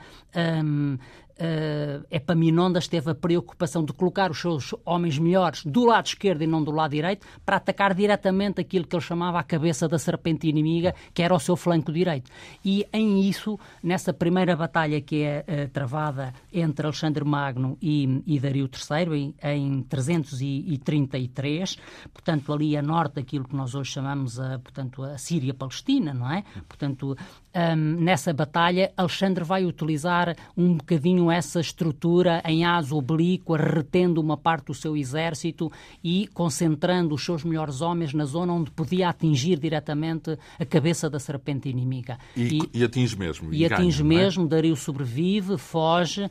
hum, 0.63 0.99
uh, 1.39 2.07
Epaminondas 2.11 2.89
teve 2.89 3.11
a 3.11 3.15
preocupação 3.15 3.85
de 3.85 3.93
colocar 3.93 4.31
os 4.31 4.41
seus 4.41 4.75
homens 4.85 5.19
melhores 5.19 5.65
do 5.65 5.85
lado 5.85 6.07
esquerdo 6.07 6.43
e 6.43 6.47
não 6.47 6.63
do 6.63 6.71
lado 6.71 6.93
direito 6.93 7.27
para 7.45 7.57
atacar 7.57 7.95
diretamente 7.95 8.61
aquilo 8.61 8.87
que 8.87 8.95
ele 8.95 9.03
chamava 9.03 9.39
a 9.39 9.43
cabeça 9.43 9.89
da 9.89 9.99
serpente 9.99 10.49
inimiga, 10.49 10.95
que 11.13 11.23
era 11.23 11.35
o 11.35 11.39
seu 11.39 11.57
flanco 11.57 11.93
direito. 11.93 12.31
E 12.65 12.87
em 12.93 13.29
isso, 13.29 13.59
nessa 13.83 14.13
primeira 14.13 14.57
batalha 14.57 15.01
que 15.01 15.23
é 15.23 15.45
uh, 15.47 15.69
travada 15.71 16.33
entre 16.53 16.87
Alexandre 16.87 17.25
Magno 17.25 17.77
e, 17.81 18.23
e 18.27 18.39
Dario 18.39 18.69
III, 18.69 19.35
em, 19.43 19.77
em 19.77 19.83
333, 19.83 21.79
portanto, 22.13 22.53
ali 22.53 22.77
a 22.77 22.83
norte 22.83 23.17
daquilo 23.17 23.45
que 23.45 23.57
nós 23.57 23.75
hoje 23.75 23.93
chamamos 23.93 24.39
a, 24.39 24.59
portanto, 24.59 25.03
a 25.03 25.19
Síria-Palestina, 25.19 26.15
não 26.15 26.31
é? 26.31 26.45
Portanto, 26.69 27.17
um, 27.57 27.77
nessa 27.77 28.35
batalha, 28.35 28.93
Alexandre 28.97 29.43
vai 29.43 29.65
utilizar 29.65 30.37
um 30.55 30.75
bocadinho 30.75 31.31
essa 31.31 31.59
estrutura 31.59 32.43
em 32.45 32.67
asa 32.67 32.95
oblíqua, 32.95 33.57
retendo 33.57 34.21
uma 34.21 34.37
parte 34.37 34.67
do 34.67 34.75
seu 34.75 34.95
exército 34.95 35.73
e 36.05 36.29
concentrando 36.35 37.15
os 37.15 37.25
seus 37.25 37.43
melhores 37.45 37.81
homens 37.81 38.13
na 38.13 38.27
zona 38.27 38.53
onde 38.53 38.71
podia 38.71 39.09
atingir 39.09 39.59
diretamente 39.59 40.37
a 40.59 40.65
cabeça 40.67 41.09
da 41.09 41.19
serpente 41.19 41.69
inimiga. 41.71 42.19
E, 42.37 42.59
e, 42.59 42.81
e 42.81 42.85
atinge 42.85 43.17
mesmo. 43.17 43.55
E, 43.55 43.63
e 43.63 43.65
atinge 43.65 44.03
ganha, 44.03 44.21
é? 44.21 44.25
mesmo, 44.25 44.45
é? 44.45 44.49
Dario 44.49 44.77
sobrevive, 44.77 45.57
foge 45.57 46.31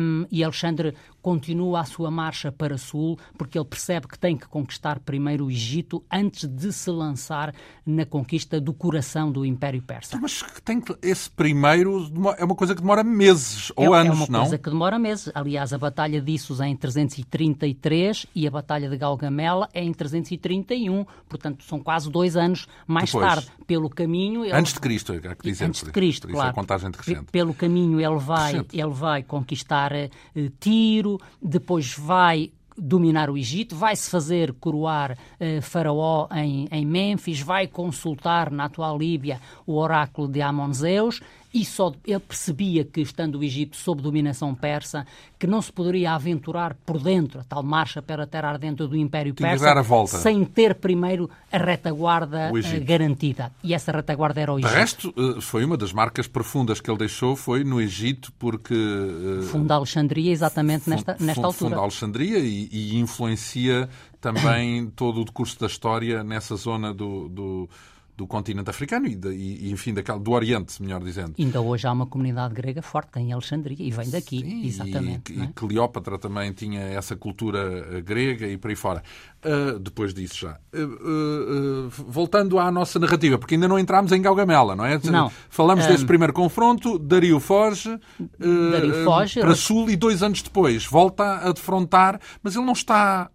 um, 0.00 0.26
e 0.30 0.44
Alexandre 0.44 0.94
continua 1.22 1.80
a 1.80 1.84
sua 1.84 2.10
marcha 2.10 2.50
para 2.50 2.76
sul, 2.76 3.16
porque 3.38 3.56
ele 3.56 3.64
percebe 3.64 4.08
que 4.08 4.18
tem 4.18 4.36
que 4.36 4.46
conquistar 4.48 4.98
primeiro 4.98 5.46
o 5.46 5.50
Egito 5.50 6.04
antes 6.10 6.48
de 6.48 6.72
se 6.72 6.90
lançar 6.90 7.54
na 7.86 8.04
conquista 8.04 8.60
do 8.60 8.74
coração 8.74 9.30
do 9.30 9.46
Império 9.46 9.80
Persa. 9.80 10.18
Mas 10.20 10.42
tem 10.64 10.80
que, 10.80 10.94
esse 11.00 11.30
primeiro 11.30 12.10
é 12.36 12.44
uma 12.44 12.54
coisa 12.54 12.74
que 12.74 12.80
demora 12.80 13.04
meses 13.04 13.72
ou 13.76 13.94
é, 13.94 14.00
anos, 14.00 14.18
não? 14.18 14.24
É 14.24 14.28
uma 14.28 14.32
não? 14.32 14.40
coisa 14.40 14.58
que 14.58 14.70
demora 14.70 14.98
meses. 14.98 15.30
Aliás, 15.34 15.72
a 15.72 15.78
Batalha 15.78 16.20
de 16.20 16.32
Issos 16.32 16.60
é 16.60 16.66
em 16.66 16.76
333 16.76 18.26
e 18.34 18.46
a 18.46 18.50
Batalha 18.50 18.88
de 18.88 18.96
Galgamela 18.96 19.68
é 19.72 19.82
em 19.82 19.92
331. 19.92 21.04
Portanto, 21.28 21.62
são 21.64 21.78
quase 21.78 22.10
dois 22.10 22.36
anos 22.36 22.66
mais 22.86 23.12
Depois, 23.12 23.26
tarde. 23.26 23.50
Pelo 23.66 23.88
caminho... 23.88 24.44
Ele... 24.44 24.52
Antes 24.52 24.72
de 24.72 24.80
Cristo, 24.80 25.12
é 25.12 25.34
que 25.34 25.42
dizer. 25.44 25.66
Antes 25.66 25.84
de 25.84 25.92
Cristo, 25.92 26.26
por 26.26 26.34
claro. 26.34 26.50
Isso 26.50 26.58
é 26.58 26.60
contagem 26.60 26.90
decrescente. 26.90 27.30
Pelo 27.30 27.54
caminho 27.54 28.00
ele 28.00 28.18
vai, 28.18 28.66
ele 28.72 28.90
vai 28.90 29.22
conquistar 29.22 29.92
uh, 29.92 30.50
Tiro, 30.58 31.11
depois 31.40 31.94
vai 31.94 32.52
dominar 32.76 33.28
o 33.28 33.36
Egito, 33.36 33.76
vai-se 33.76 34.08
fazer 34.08 34.52
coroar 34.54 35.16
eh, 35.38 35.60
Faraó 35.60 36.26
em, 36.34 36.66
em 36.70 36.86
Mênfis, 36.86 37.40
vai 37.40 37.66
consultar 37.66 38.50
na 38.50 38.64
atual 38.64 38.98
Líbia 38.98 39.40
o 39.66 39.76
oráculo 39.76 40.28
de 40.28 40.40
Amon-Zeus 40.40 41.20
e 41.52 41.64
só 41.64 41.92
ele 42.06 42.20
percebia 42.20 42.84
que, 42.84 43.00
estando 43.00 43.38
o 43.38 43.44
Egito 43.44 43.76
sob 43.76 44.00
dominação 44.00 44.54
persa, 44.54 45.06
que 45.38 45.46
não 45.46 45.60
se 45.60 45.70
poderia 45.70 46.12
aventurar 46.12 46.74
por 46.86 46.98
dentro, 46.98 47.40
a 47.40 47.44
tal 47.44 47.62
marcha 47.62 48.00
para 48.00 48.24
a 48.24 48.26
terra 48.26 48.50
ardente 48.50 48.86
do 48.86 48.96
Império 48.96 49.34
Tinha 49.34 49.58
Persa, 49.58 50.18
sem 50.18 50.44
ter 50.44 50.74
primeiro 50.74 51.28
a 51.50 51.58
retaguarda 51.58 52.50
uh, 52.50 52.84
garantida. 52.84 53.52
E 53.62 53.74
essa 53.74 53.92
retaguarda 53.92 54.40
era 54.40 54.52
o 54.52 54.58
Egito. 54.58 54.70
De 54.70 54.74
resto, 54.74 55.14
uh, 55.16 55.40
foi 55.40 55.64
uma 55.64 55.76
das 55.76 55.92
marcas 55.92 56.26
profundas 56.26 56.80
que 56.80 56.90
ele 56.90 56.98
deixou, 56.98 57.36
foi 57.36 57.64
no 57.64 57.80
Egito, 57.80 58.32
porque... 58.38 58.74
Uh, 58.74 59.42
funda 59.42 59.74
Alexandria 59.74 60.32
exatamente 60.32 60.88
nesta, 60.88 61.16
nesta 61.20 61.46
altura. 61.46 61.70
Funda 61.70 61.82
Alexandria 61.82 62.38
e, 62.38 62.68
e 62.72 62.98
influencia 62.98 63.88
também 64.20 64.86
todo 64.96 65.20
o 65.20 65.24
decurso 65.24 65.58
da 65.60 65.66
história 65.66 66.24
nessa 66.24 66.56
zona 66.56 66.94
do, 66.94 67.28
do 67.28 67.68
do 68.16 68.26
continente 68.26 68.68
africano 68.68 69.06
e, 69.06 69.14
de, 69.14 69.28
e 69.30 69.70
enfim, 69.70 69.94
daquela, 69.94 70.18
do 70.18 70.32
Oriente, 70.32 70.82
melhor 70.82 71.02
dizendo. 71.02 71.34
Ainda 71.38 71.60
hoje 71.60 71.86
há 71.86 71.92
uma 71.92 72.06
comunidade 72.06 72.52
grega 72.54 72.82
forte 72.82 73.18
em 73.18 73.32
Alexandria 73.32 73.76
e 73.80 73.90
vem 73.90 74.10
daqui, 74.10 74.40
Sim, 74.40 74.66
exatamente. 74.66 75.32
E, 75.32 75.40
é? 75.40 75.44
e 75.44 75.48
Cleópatra 75.48 76.18
também 76.18 76.52
tinha 76.52 76.80
essa 76.80 77.16
cultura 77.16 77.58
eh, 77.90 78.00
grega 78.02 78.46
e 78.46 78.58
por 78.58 78.68
aí 78.68 78.76
fora. 78.76 79.02
Uh, 79.44 79.78
depois 79.78 80.12
disso 80.12 80.36
já. 80.40 80.58
Uh, 80.72 81.86
uh, 81.86 81.90
voltando 82.06 82.58
à 82.58 82.70
nossa 82.70 82.98
narrativa, 82.98 83.38
porque 83.38 83.54
ainda 83.54 83.66
não 83.66 83.78
entramos 83.78 84.12
em 84.12 84.20
Gaugamela, 84.20 84.76
não 84.76 84.84
é? 84.84 85.00
Não. 85.04 85.32
Falamos 85.48 85.86
desse 85.86 86.04
primeiro 86.04 86.32
confronto, 86.32 86.98
Dario 86.98 87.40
foge, 87.40 87.98
Dario 88.38 89.04
foge 89.04 89.40
para 89.40 89.54
Sul 89.54 89.90
e 89.90 89.96
dois 89.96 90.22
anos 90.22 90.42
depois 90.42 90.86
volta 90.86 91.38
a 91.38 91.52
defrontar, 91.52 92.20
mas 92.42 92.54
ele 92.54 92.64
não 92.64 92.72
está, 92.72 93.30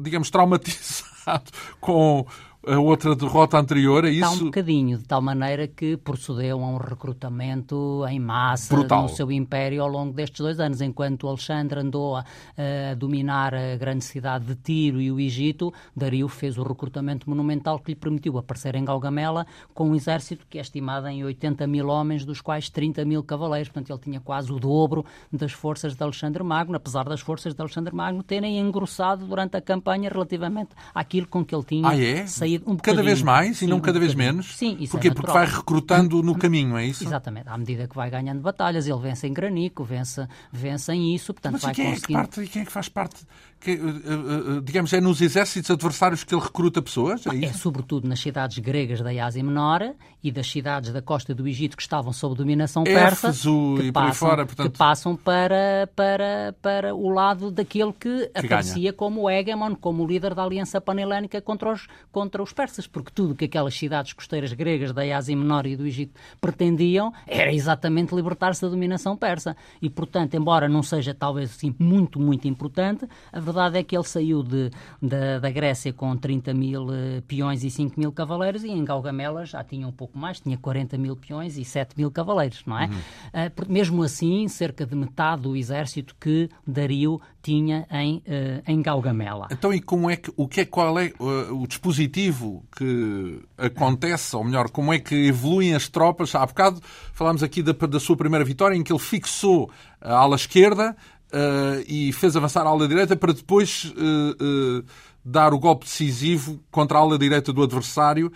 digamos, 0.00 0.30
traumatizado 0.30 1.50
com 1.80 2.26
a 2.64 2.78
outra 2.78 3.16
derrota 3.16 3.58
anterior, 3.58 4.04
é 4.04 4.10
isso? 4.10 4.24
Está 4.24 4.30
um 4.30 4.46
bocadinho, 4.46 4.98
de 4.98 5.04
tal 5.04 5.20
maneira 5.20 5.66
que 5.66 5.96
procedeu 5.96 6.62
a 6.62 6.66
um 6.66 6.76
recrutamento 6.76 8.04
em 8.08 8.20
massa 8.20 8.76
Brutal. 8.76 9.02
no 9.02 9.08
seu 9.08 9.32
império 9.32 9.82
ao 9.82 9.88
longo 9.88 10.12
destes 10.12 10.38
dois 10.38 10.60
anos. 10.60 10.80
Enquanto 10.80 11.26
Alexandre 11.26 11.80
andou 11.80 12.16
a, 12.16 12.24
a, 12.56 12.94
dominar 12.94 13.52
a 13.52 13.76
grande 13.76 14.04
cidade 14.04 14.44
de 14.44 14.54
Tiro 14.54 15.00
e 15.00 15.10
o 15.10 15.18
Egito, 15.18 15.72
Dario 15.96 16.28
fez 16.28 16.56
o 16.56 16.62
recrutamento 16.62 17.28
monumental 17.28 17.80
que 17.80 17.90
lhe 17.90 17.96
permitiu 17.96 18.38
aparecer 18.38 18.76
em 18.76 18.84
Galgamela 18.84 19.44
com 19.74 19.90
um 19.90 19.96
exército 19.96 20.46
que 20.48 20.58
é 20.58 20.60
estimado 20.60 21.08
em 21.08 21.24
80 21.24 21.66
mil 21.66 21.88
homens, 21.88 22.24
dos 22.24 22.40
quais 22.40 22.70
30 22.70 23.04
mil 23.04 23.24
cavaleiros. 23.24 23.70
Portanto, 23.70 23.90
ele 23.90 23.98
tinha 23.98 24.20
quase 24.20 24.52
o 24.52 24.60
dobro 24.60 25.04
das 25.32 25.50
forças 25.50 25.96
de 25.96 26.02
Alexandre 26.02 26.44
Magno, 26.44 26.76
apesar 26.76 27.08
das 27.08 27.20
forças 27.20 27.54
de 27.54 27.60
Alexandre 27.60 27.92
Magno 27.92 28.22
terem 28.22 28.60
engrossado 28.60 29.26
durante 29.26 29.56
a 29.56 29.60
campanha 29.60 30.08
relativamente 30.08 30.70
àquilo 30.94 31.26
com 31.26 31.44
que 31.44 31.52
ele 31.52 31.64
tinha 31.64 31.88
ah, 31.88 32.00
é? 32.00 32.24
saído 32.24 32.51
um 32.66 32.76
Cada 32.76 33.02
vez 33.02 33.22
mais 33.22 33.58
sim, 33.58 33.66
e 33.66 33.68
não 33.68 33.80
cada 33.80 33.98
um 33.98 34.00
vez 34.00 34.14
menos? 34.14 34.56
Sim, 34.56 34.76
isso 34.80 34.92
Porquê? 34.92 35.08
É 35.08 35.14
Porque 35.14 35.30
vai 35.30 35.46
recrutando 35.46 36.22
no 36.22 36.36
caminho, 36.36 36.76
é 36.76 36.86
isso? 36.86 37.04
Exatamente. 37.04 37.48
À 37.48 37.56
medida 37.56 37.86
que 37.86 37.94
vai 37.94 38.10
ganhando 38.10 38.40
batalhas, 38.40 38.86
ele 38.86 39.00
vence 39.00 39.26
em 39.26 39.32
granico, 39.32 39.84
vence, 39.84 40.26
vence 40.52 40.92
em 40.92 41.14
isso, 41.14 41.32
portanto 41.32 41.54
Mas 41.54 41.62
vai 41.62 41.74
quem 41.74 41.90
conseguindo... 41.90 42.20
É 42.20 42.24
que 42.24 42.28
parte, 42.30 42.50
quem 42.50 42.62
é 42.62 42.64
que 42.64 42.72
faz 42.72 42.88
parte 42.88 43.24
que, 43.62 43.74
uh, 43.76 44.56
uh, 44.56 44.60
digamos, 44.60 44.92
é 44.92 45.00
nos 45.00 45.20
exércitos 45.20 45.70
adversários 45.70 46.24
que 46.24 46.34
ele 46.34 46.42
recruta 46.42 46.82
pessoas? 46.82 47.24
É, 47.26 47.44
é 47.44 47.52
sobretudo 47.52 48.08
nas 48.08 48.18
cidades 48.18 48.58
gregas 48.58 49.00
da 49.00 49.10
Ásia 49.24 49.42
Menor 49.42 49.94
e 50.22 50.32
das 50.32 50.50
cidades 50.50 50.92
da 50.92 51.00
costa 51.00 51.32
do 51.34 51.46
Egito 51.46 51.76
que 51.76 51.82
estavam 51.82 52.12
sob 52.12 52.34
dominação 52.34 52.82
persa, 52.82 53.28
Éfeso 53.28 53.76
que, 53.78 53.92
passam, 53.92 54.14
fora, 54.14 54.46
portanto... 54.46 54.72
que 54.72 54.78
passam 54.78 55.16
para, 55.16 55.88
para, 55.94 56.54
para 56.60 56.94
o 56.94 57.08
lado 57.08 57.50
daquele 57.50 57.92
que, 57.92 58.26
que 58.26 58.46
aparecia 58.46 58.82
ganha. 58.82 58.92
como 58.92 59.30
hegemon, 59.30 59.76
como 59.76 60.06
líder 60.06 60.34
da 60.34 60.42
aliança 60.42 60.80
panhelênica 60.80 61.40
contra 61.40 61.72
os, 61.72 61.86
contra 62.10 62.42
os 62.42 62.52
persas, 62.52 62.86
porque 62.86 63.12
tudo 63.14 63.34
que 63.34 63.44
aquelas 63.44 63.74
cidades 63.74 64.12
costeiras 64.12 64.52
gregas 64.52 64.92
da 64.92 65.02
Ásia 65.16 65.36
Menor 65.36 65.66
e 65.66 65.76
do 65.76 65.86
Egito 65.86 66.18
pretendiam 66.40 67.12
era 67.26 67.52
exatamente 67.52 68.14
libertar-se 68.14 68.62
da 68.62 68.68
dominação 68.68 69.16
persa. 69.16 69.56
E, 69.80 69.88
portanto, 69.88 70.34
embora 70.34 70.68
não 70.68 70.82
seja 70.82 71.14
talvez 71.14 71.50
assim 71.50 71.74
muito, 71.78 72.18
muito 72.18 72.48
importante, 72.48 73.06
a 73.32 73.51
verdade 73.52 73.78
é 73.78 73.82
que 73.82 73.96
ele 73.96 74.04
saiu 74.04 74.42
de, 74.42 74.70
de 75.00 75.40
da 75.40 75.50
Grécia 75.50 75.92
com 75.92 76.16
30 76.16 76.54
mil 76.54 76.86
uh, 76.86 77.22
peões 77.26 77.62
e 77.64 77.70
5 77.70 77.98
mil 77.98 78.12
cavaleiros 78.12 78.64
e 78.64 78.70
em 78.70 78.84
Galgamela 78.84 79.44
já 79.44 79.62
tinha 79.62 79.86
um 79.86 79.92
pouco 79.92 80.18
mais, 80.18 80.40
tinha 80.40 80.56
40 80.56 80.98
mil 80.98 81.16
peões 81.16 81.56
e 81.56 81.64
7 81.64 81.96
mil 81.96 82.10
cavaleiros, 82.10 82.62
não 82.66 82.78
é? 82.78 82.86
Uhum. 82.86 82.92
Uh, 82.94 83.72
mesmo 83.72 84.02
assim, 84.02 84.48
cerca 84.48 84.86
de 84.86 84.94
metade 84.94 85.42
do 85.42 85.56
exército 85.56 86.14
que 86.18 86.48
Dario 86.66 87.20
tinha 87.42 87.86
em, 87.90 88.16
uh, 88.16 88.62
em 88.66 88.80
Galgamela. 88.80 89.48
Então, 89.50 89.72
e 89.72 89.80
como 89.80 90.10
é 90.10 90.16
que, 90.16 90.32
o 90.36 90.48
que 90.48 90.62
é, 90.62 90.64
qual 90.64 90.98
é 90.98 91.12
o 91.50 91.66
dispositivo 91.66 92.64
que 92.76 93.40
acontece, 93.56 94.34
ou 94.36 94.44
melhor, 94.44 94.70
como 94.70 94.92
é 94.92 94.98
que 94.98 95.14
evoluem 95.26 95.74
as 95.74 95.88
tropas? 95.88 96.34
Há 96.34 96.44
bocado 96.46 96.80
falámos 97.12 97.42
aqui 97.42 97.62
da, 97.62 97.72
da 97.72 98.00
sua 98.00 98.16
primeira 98.16 98.44
vitória, 98.44 98.76
em 98.76 98.82
que 98.82 98.92
ele 98.92 98.98
fixou 98.98 99.70
a 100.00 100.14
ala 100.14 100.36
esquerda, 100.36 100.96
uh, 101.32 101.84
e 101.88 102.12
fez 102.12 102.36
avançar 102.36 102.66
a 102.66 102.68
ala 102.68 102.86
direita 102.86 103.16
para 103.16 103.32
depois 103.32 103.92
uh, 103.96 104.80
uh, 104.80 104.84
dar 105.24 105.54
o 105.54 105.58
golpe 105.58 105.84
decisivo 105.84 106.60
contra 106.70 106.98
a 106.98 107.00
ala 107.00 107.18
direita 107.18 107.52
do 107.52 107.62
adversário 107.62 108.30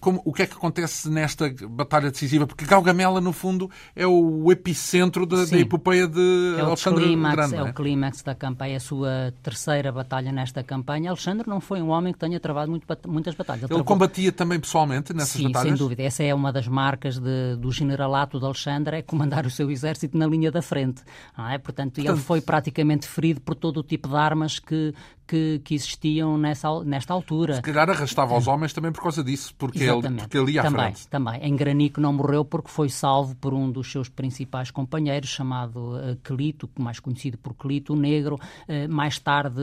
como, 0.00 0.22
o 0.24 0.32
que 0.32 0.42
é 0.42 0.46
que 0.46 0.54
acontece 0.54 1.10
nesta 1.10 1.52
batalha 1.68 2.10
decisiva? 2.10 2.46
Porque 2.46 2.64
Galgamela, 2.64 3.20
no 3.20 3.32
fundo, 3.32 3.70
é 3.94 4.06
o 4.06 4.50
epicentro 4.50 5.26
da, 5.26 5.44
da 5.44 5.58
epopeia 5.58 6.06
de 6.06 6.56
é 6.58 6.60
Alexandre 6.60 7.04
clímax, 7.04 7.36
Grande. 7.36 7.54
É? 7.54 7.58
é 7.58 7.62
o 7.62 7.74
clímax 7.74 8.22
da 8.22 8.34
campanha, 8.34 8.74
é 8.74 8.76
a 8.76 8.80
sua 8.80 9.34
terceira 9.42 9.90
batalha 9.92 10.32
nesta 10.32 10.62
campanha. 10.62 11.10
Alexandre 11.10 11.48
não 11.48 11.60
foi 11.60 11.82
um 11.82 11.90
homem 11.90 12.12
que 12.12 12.18
tenha 12.18 12.38
travado 12.40 12.70
muito, 12.70 12.86
muitas 13.08 13.34
batalhas. 13.34 13.64
Ele, 13.64 13.74
Ele 13.74 13.84
combatia 13.84 14.32
também 14.32 14.58
pessoalmente 14.58 15.12
nessas 15.12 15.32
Sim, 15.32 15.48
batalhas? 15.48 15.68
sem 15.68 15.78
dúvida. 15.78 16.02
Essa 16.02 16.22
é 16.22 16.34
uma 16.34 16.52
das 16.52 16.68
marcas 16.68 17.18
de, 17.18 17.56
do 17.56 17.70
generalato 17.72 18.38
de 18.38 18.44
Alexandre, 18.44 18.98
é 18.98 19.02
comandar 19.02 19.44
o 19.44 19.50
seu 19.50 19.70
exército 19.70 20.16
na 20.16 20.26
linha 20.26 20.50
da 20.50 20.62
frente. 20.62 21.02
é? 21.36 21.58
Portanto, 21.58 21.80
Portanto, 21.80 21.98
ele 21.98 22.16
foi 22.16 22.40
praticamente 22.40 23.06
ferido 23.06 23.40
por 23.40 23.54
todo 23.54 23.78
o 23.80 23.82
tipo 23.82 24.08
de 24.08 24.16
armas 24.16 24.58
que, 24.58 24.94
que, 25.30 25.60
que 25.62 25.76
existiam 25.76 26.36
nessa, 26.36 26.82
nesta 26.82 27.14
altura. 27.14 27.54
Se 27.54 27.62
calhar 27.62 27.88
arrastava 27.88 28.36
os 28.36 28.48
homens 28.48 28.72
também 28.72 28.90
por 28.90 29.00
causa 29.00 29.22
disso, 29.22 29.54
porque, 29.56 29.78
ele, 29.78 30.02
porque 30.02 30.50
ia 30.50 30.60
à 30.60 30.64
também, 30.64 30.80
frente. 30.80 31.06
Também. 31.06 31.40
Em 31.40 31.54
Granico 31.54 32.00
não 32.00 32.12
morreu 32.12 32.44
porque 32.44 32.68
foi 32.68 32.88
salvo 32.88 33.36
por 33.36 33.54
um 33.54 33.70
dos 33.70 33.92
seus 33.92 34.08
principais 34.08 34.72
companheiros, 34.72 35.30
chamado 35.30 35.94
uh, 35.94 36.16
Quelito, 36.24 36.68
mais 36.76 36.98
conhecido 36.98 37.38
por 37.38 37.54
Quelito, 37.54 37.92
o 37.92 37.96
Negro. 37.96 38.40
Uh, 38.68 38.92
mais 38.92 39.20
tarde, 39.20 39.60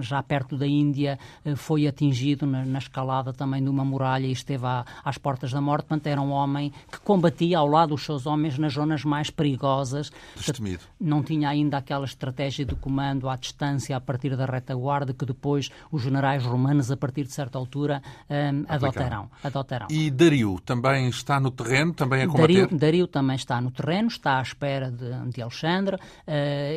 já 0.00 0.22
perto 0.22 0.56
da 0.56 0.66
Índia, 0.66 1.18
uh, 1.44 1.54
foi 1.54 1.86
atingido 1.86 2.46
na, 2.46 2.64
na, 2.64 2.78
escalada 2.78 3.30
também 3.30 3.62
de 3.62 3.68
uma 3.68 3.84
muralha 3.84 4.26
e 4.26 4.32
esteve 4.32 4.64
à, 4.64 4.86
às 5.04 5.18
portas 5.18 5.52
da 5.52 5.60
morte. 5.60 5.84
Portanto, 5.84 6.06
era 6.06 6.20
um 6.20 6.30
homem 6.30 6.72
que 6.90 6.98
combatia 7.00 7.58
ao 7.58 7.68
lado 7.68 7.90
dos 7.90 8.02
seus 8.04 8.24
homens 8.24 8.56
nas 8.56 8.72
zonas 8.72 9.04
mais 9.04 9.28
perigosas. 9.28 10.10
Destemido. 10.34 10.84
Não 10.98 11.22
tinha 11.22 11.50
ainda 11.50 11.76
aquela 11.76 12.06
estratégia 12.06 12.64
de 12.64 12.74
comando 12.74 13.28
à 13.28 13.36
distância 13.36 13.94
a 13.94 14.00
partir 14.00 14.34
da 14.34 14.46
retaguarda 14.46 14.93
que 15.14 15.26
depois 15.26 15.70
os 15.90 16.02
generais 16.02 16.44
romanos, 16.44 16.90
a 16.90 16.96
partir 16.96 17.24
de 17.24 17.32
certa 17.32 17.58
altura, 17.58 18.02
um, 18.30 18.64
adotarão, 18.68 19.30
adotarão. 19.42 19.86
E 19.90 20.10
Dario 20.10 20.60
também 20.64 21.08
está 21.08 21.40
no 21.40 21.50
terreno, 21.50 21.92
também 21.92 22.22
a 22.22 22.26
combater? 22.26 22.62
Dario, 22.62 22.78
Dario 22.78 23.06
também 23.06 23.36
está 23.36 23.60
no 23.60 23.70
terreno, 23.70 24.08
está 24.08 24.38
à 24.38 24.42
espera 24.42 24.90
de, 24.90 25.30
de 25.30 25.42
Alexandre. 25.42 25.96
Uh, 25.96 26.00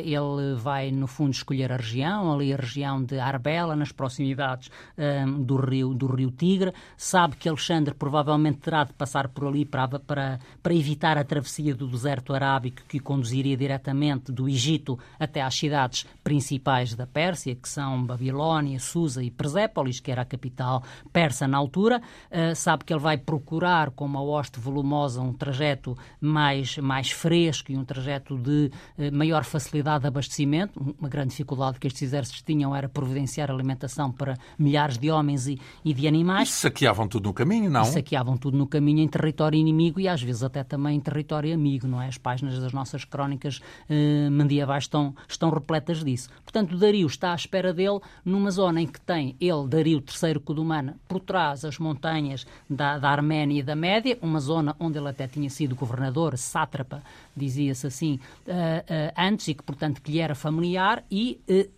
ele 0.02 0.56
vai, 0.56 0.90
no 0.90 1.06
fundo, 1.06 1.32
escolher 1.32 1.72
a 1.72 1.76
região, 1.76 2.32
ali 2.32 2.52
a 2.52 2.56
região 2.56 3.02
de 3.02 3.18
Arbela, 3.18 3.76
nas 3.76 3.92
proximidades 3.92 4.70
um, 4.96 5.42
do, 5.42 5.56
rio, 5.56 5.94
do 5.94 6.06
rio 6.06 6.30
Tigre. 6.30 6.72
Sabe 6.96 7.36
que 7.36 7.48
Alexandre 7.48 7.94
provavelmente 7.94 8.58
terá 8.58 8.84
de 8.84 8.92
passar 8.92 9.28
por 9.28 9.46
ali 9.46 9.64
para, 9.64 9.98
para, 9.98 10.38
para 10.62 10.74
evitar 10.74 11.18
a 11.18 11.24
travessia 11.24 11.74
do 11.74 11.86
deserto 11.86 12.32
arábico 12.32 12.82
que 12.88 12.98
conduziria 12.98 13.56
diretamente 13.56 14.32
do 14.32 14.48
Egito 14.48 14.98
até 15.18 15.42
às 15.42 15.54
cidades 15.54 16.06
principais 16.22 16.94
da 16.94 17.06
Pérsia, 17.06 17.54
que 17.54 17.68
são 17.68 18.04
Babilónia, 18.08 18.80
Susa 18.80 19.22
e 19.22 19.30
Persépolis, 19.30 20.00
que 20.00 20.10
era 20.10 20.22
a 20.22 20.24
capital 20.24 20.82
persa 21.12 21.46
na 21.46 21.58
altura. 21.58 22.00
Uh, 22.30 22.56
sabe 22.56 22.84
que 22.84 22.92
ele 22.92 23.00
vai 23.00 23.18
procurar, 23.18 23.90
com 23.90 24.04
uma 24.06 24.22
hoste 24.22 24.58
volumosa, 24.58 25.20
um 25.20 25.32
trajeto 25.32 25.96
mais, 26.20 26.78
mais 26.78 27.10
fresco 27.10 27.70
e 27.70 27.76
um 27.76 27.84
trajeto 27.84 28.36
de 28.38 28.70
uh, 28.98 29.14
maior 29.14 29.44
facilidade 29.44 30.02
de 30.02 30.08
abastecimento. 30.08 30.80
Uma 30.98 31.08
grande 31.08 31.30
dificuldade 31.30 31.78
que 31.78 31.86
estes 31.86 32.02
exércitos 32.02 32.42
tinham 32.42 32.74
era 32.74 32.88
providenciar 32.88 33.50
alimentação 33.50 34.10
para 34.10 34.36
milhares 34.58 34.96
de 34.96 35.10
homens 35.10 35.46
e, 35.46 35.60
e 35.84 35.92
de 35.92 36.08
animais. 36.08 36.48
E 36.48 36.52
saqueavam 36.52 37.06
tudo 37.06 37.28
no 37.28 37.34
caminho, 37.34 37.70
não? 37.70 37.82
E 37.82 37.86
saqueavam 37.86 38.36
tudo 38.36 38.56
no 38.56 38.66
caminho 38.66 39.00
em 39.00 39.08
território 39.08 39.58
inimigo 39.58 40.00
e 40.00 40.08
às 40.08 40.22
vezes 40.22 40.42
até 40.42 40.64
também 40.64 40.96
em 40.96 41.00
território 41.00 41.54
amigo, 41.54 41.86
não 41.86 42.00
é? 42.00 42.08
As 42.08 42.16
páginas 42.16 42.58
das 42.58 42.72
nossas 42.72 43.04
crónicas 43.04 43.58
uh, 43.58 44.30
medievais 44.30 44.84
estão, 44.84 45.14
estão 45.28 45.50
repletas 45.50 46.02
disso. 46.02 46.30
Portanto, 46.42 46.76
Dario 46.78 47.06
está 47.06 47.32
à 47.32 47.34
espera 47.34 47.74
dele 47.74 47.97
numa 48.24 48.50
zona 48.50 48.80
em 48.80 48.86
que 48.86 49.00
tem 49.00 49.36
ele, 49.40 49.66
Dario 49.68 50.02
III 50.02 50.40
Cudumano, 50.40 50.94
por 51.06 51.20
trás 51.20 51.64
as 51.64 51.78
montanhas 51.78 52.46
da, 52.68 52.98
da 52.98 53.10
Arménia 53.10 53.60
e 53.60 53.62
da 53.62 53.76
Média, 53.76 54.18
uma 54.22 54.40
zona 54.40 54.74
onde 54.78 54.98
ele 54.98 55.08
até 55.08 55.26
tinha 55.26 55.50
sido 55.50 55.74
governador, 55.74 56.36
sátrapa, 56.36 57.02
dizia-se 57.36 57.86
assim, 57.86 58.20
uh, 58.46 58.50
uh, 58.50 59.12
antes 59.16 59.48
e 59.48 59.54
que, 59.54 59.62
portanto, 59.62 60.02
que 60.02 60.12
lhe 60.12 60.20
era 60.20 60.34
familiar 60.34 61.04
e 61.10 61.40
uh, 61.48 61.77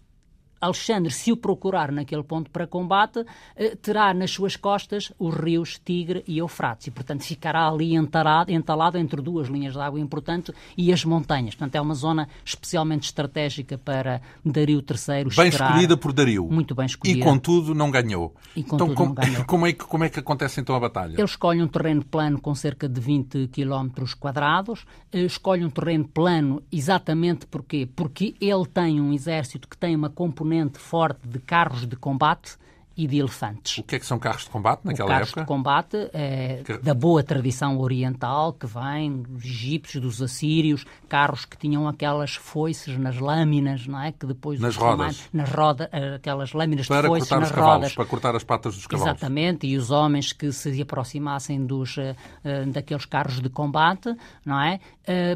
Alexandre, 0.61 1.11
se 1.11 1.32
o 1.32 1.36
procurar 1.36 1.90
naquele 1.90 2.22
ponto 2.22 2.50
para 2.50 2.66
combate, 2.66 3.24
eh, 3.56 3.74
terá 3.76 4.12
nas 4.12 4.30
suas 4.30 4.56
costas 4.56 5.11
os 5.18 5.34
rios 5.34 5.80
Tigre 5.82 6.22
e 6.26 6.38
Eufrates 6.38 6.88
e, 6.88 6.90
portanto, 6.90 7.22
ficará 7.22 7.66
ali 7.66 7.94
entalado, 7.94 8.52
entalado 8.52 8.98
entre 8.98 9.22
duas 9.22 9.48
linhas 9.48 9.72
de 9.72 9.80
água 9.80 9.98
importante 9.98 10.52
e 10.76 10.92
as 10.92 11.02
montanhas. 11.02 11.54
Portanto, 11.54 11.76
é 11.76 11.80
uma 11.80 11.94
zona 11.94 12.28
especialmente 12.44 13.04
estratégica 13.04 13.78
para 13.78 14.20
Dario 14.44 14.78
III 14.78 15.34
Bem 15.34 15.48
escolhida 15.48 15.96
por 15.96 16.12
Dario. 16.12 16.46
Muito 16.50 16.74
bem 16.74 16.84
escolhida. 16.84 17.20
E, 17.20 17.22
contudo, 17.22 17.74
não 17.74 17.90
ganhou. 17.90 18.34
E, 18.54 18.62
contudo, 18.62 18.92
então, 18.92 18.94
como, 18.94 19.14
não 19.14 19.14
ganhou. 19.14 19.44
Como 19.50 19.66
é, 19.66 19.72
que, 19.72 19.84
como 19.84 20.04
é 20.04 20.08
que 20.08 20.20
acontece 20.20 20.61
então 20.61 20.74
a 20.74 20.80
batalha? 20.80 21.14
Ele 21.14 21.24
escolhe 21.24 21.62
um 21.62 21.66
terreno 21.66 22.04
plano 22.04 22.40
com 22.40 22.54
cerca 22.54 22.88
de 22.88 23.00
20 23.00 23.48
km 23.48 23.88
quadrados, 24.18 24.84
eh, 25.12 25.22
escolhe 25.22 25.64
um 25.64 25.70
terreno 25.70 26.06
plano 26.06 26.62
exatamente 26.70 27.46
porquê? 27.46 27.88
Porque 27.94 28.34
ele 28.40 28.66
tem 28.66 29.00
um 29.00 29.12
exército 29.12 29.68
que 29.68 29.76
tem 29.76 29.96
uma 29.96 30.08
componente 30.08 30.49
forte 30.78 31.26
de 31.26 31.38
carros 31.38 31.86
de 31.86 31.96
combate 31.96 32.57
e 33.01 33.07
de 33.07 33.18
elefantes. 33.18 33.78
O 33.78 33.82
que 33.82 33.96
é 33.96 33.98
que 33.98 34.05
são 34.05 34.18
carros 34.18 34.44
de 34.44 34.51
combate 34.51 34.84
naquela 34.84 35.09
o 35.09 35.11
carros 35.11 35.28
época? 35.28 35.46
Carros 35.46 35.46
de 35.46 35.57
combate 35.57 36.11
é 36.12 36.62
que... 36.62 36.76
da 36.78 36.92
boa 36.92 37.22
tradição 37.22 37.78
oriental 37.78 38.53
que 38.53 38.66
vem 38.66 39.22
dos 39.22 39.42
egípcios, 39.42 40.03
dos 40.03 40.20
assírios, 40.20 40.84
carros 41.09 41.46
que 41.46 41.57
tinham 41.57 41.88
aquelas 41.88 42.34
foices 42.34 42.98
nas 42.98 43.16
lâminas, 43.16 43.86
não 43.86 44.03
é? 44.03 44.12
Que 44.12 44.26
depois 44.26 44.61
nas 44.61 44.76
rodas, 44.76 45.30
nas 45.32 45.48
rodas, 45.51 45.88
aquelas 46.14 46.53
lâminas 46.53 46.86
para 46.86 47.03
de 47.03 47.09
foices 47.09 47.28
cortar 47.28 47.40
nas 47.40 47.48
os 47.48 47.55
cavalos, 47.55 47.74
rodas, 47.76 47.94
para 47.94 48.05
cortar 48.05 48.36
as 48.36 48.44
patas 48.44 48.74
dos 48.74 48.86
cavalos. 48.86 49.12
Exatamente, 49.12 49.66
e 49.66 49.78
os 49.78 49.90
homens 49.90 50.34
que 50.34 50.53
se 50.53 50.82
aproximassem 50.82 51.64
dos 51.64 51.96
uh, 51.96 52.14
daqueles 52.70 53.07
carros 53.07 53.40
de 53.40 53.48
combate, 53.48 54.14
não 54.44 54.61
é? 54.61 54.78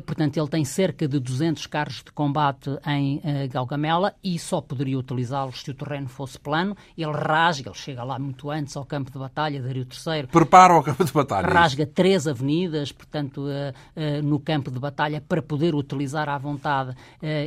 Portanto, 0.07 0.37
ele 0.37 0.47
tem 0.47 0.65
cerca 0.65 1.09
de 1.09 1.19
200 1.19 1.67
carros 1.67 1.97
de 1.97 2.12
combate 2.12 2.71
em 2.87 3.21
Galgamela 3.51 4.15
e 4.23 4.39
só 4.39 4.61
poderia 4.61 4.97
utilizá-los 4.97 5.62
se 5.62 5.71
o 5.73 5.75
terreno 5.75 6.09
fosse 6.09 6.39
plano. 6.39 6.77
Ele 6.97 7.11
rasga 7.11 7.54
rasga, 7.55 7.71
ele 7.71 7.79
chega 7.79 8.05
lá 8.05 8.19
muito 8.19 8.51
antes 8.51 8.77
ao 8.77 8.85
campo 8.85 9.11
de 9.11 9.19
batalha, 9.19 9.63
Dario 9.63 9.87
III. 9.87 10.27
Prepara 10.27 10.75
o 10.75 10.83
campo 10.83 11.05
de 11.05 11.13
batalha. 11.13 11.49
Rasga 11.49 11.87
três 11.87 12.27
avenidas, 12.27 12.93
portanto, 12.93 13.43
uh, 13.43 13.73
uh, 13.97 14.23
no 14.23 14.41
campo 14.41 14.71
de 14.71 14.79
batalha, 14.79 15.21
para 15.21 15.43
poder 15.43 15.75
utilizar 15.75 16.29
à 16.29 16.39
vontade 16.39 16.91
uh, 16.91 16.97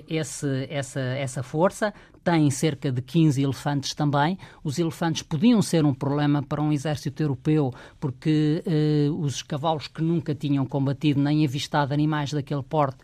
esse, 0.08 0.68
essa, 0.70 0.99
essa 0.99 1.43
força 1.43 1.93
tem 2.28 2.51
cerca 2.51 2.91
de 2.91 3.01
15 3.01 3.41
elefantes 3.41 3.93
também. 3.93 4.38
Os 4.61 4.78
elefantes 4.78 5.21
podiam 5.21 5.61
ser 5.61 5.86
um 5.86 5.93
problema 5.93 6.43
para 6.43 6.61
um 6.61 6.73
exército 6.73 7.23
europeu, 7.23 7.73
porque 8.01 8.61
eh, 8.65 9.07
os 9.17 9.41
cavalos 9.41 9.88
que 9.88 10.01
nunca 10.01 10.36
tinham 10.36 10.65
combatido 10.65 11.21
nem 11.21 11.45
avistado 11.45 11.93
animais 11.93 12.34
daquele 12.34 12.63
porte 12.63 12.97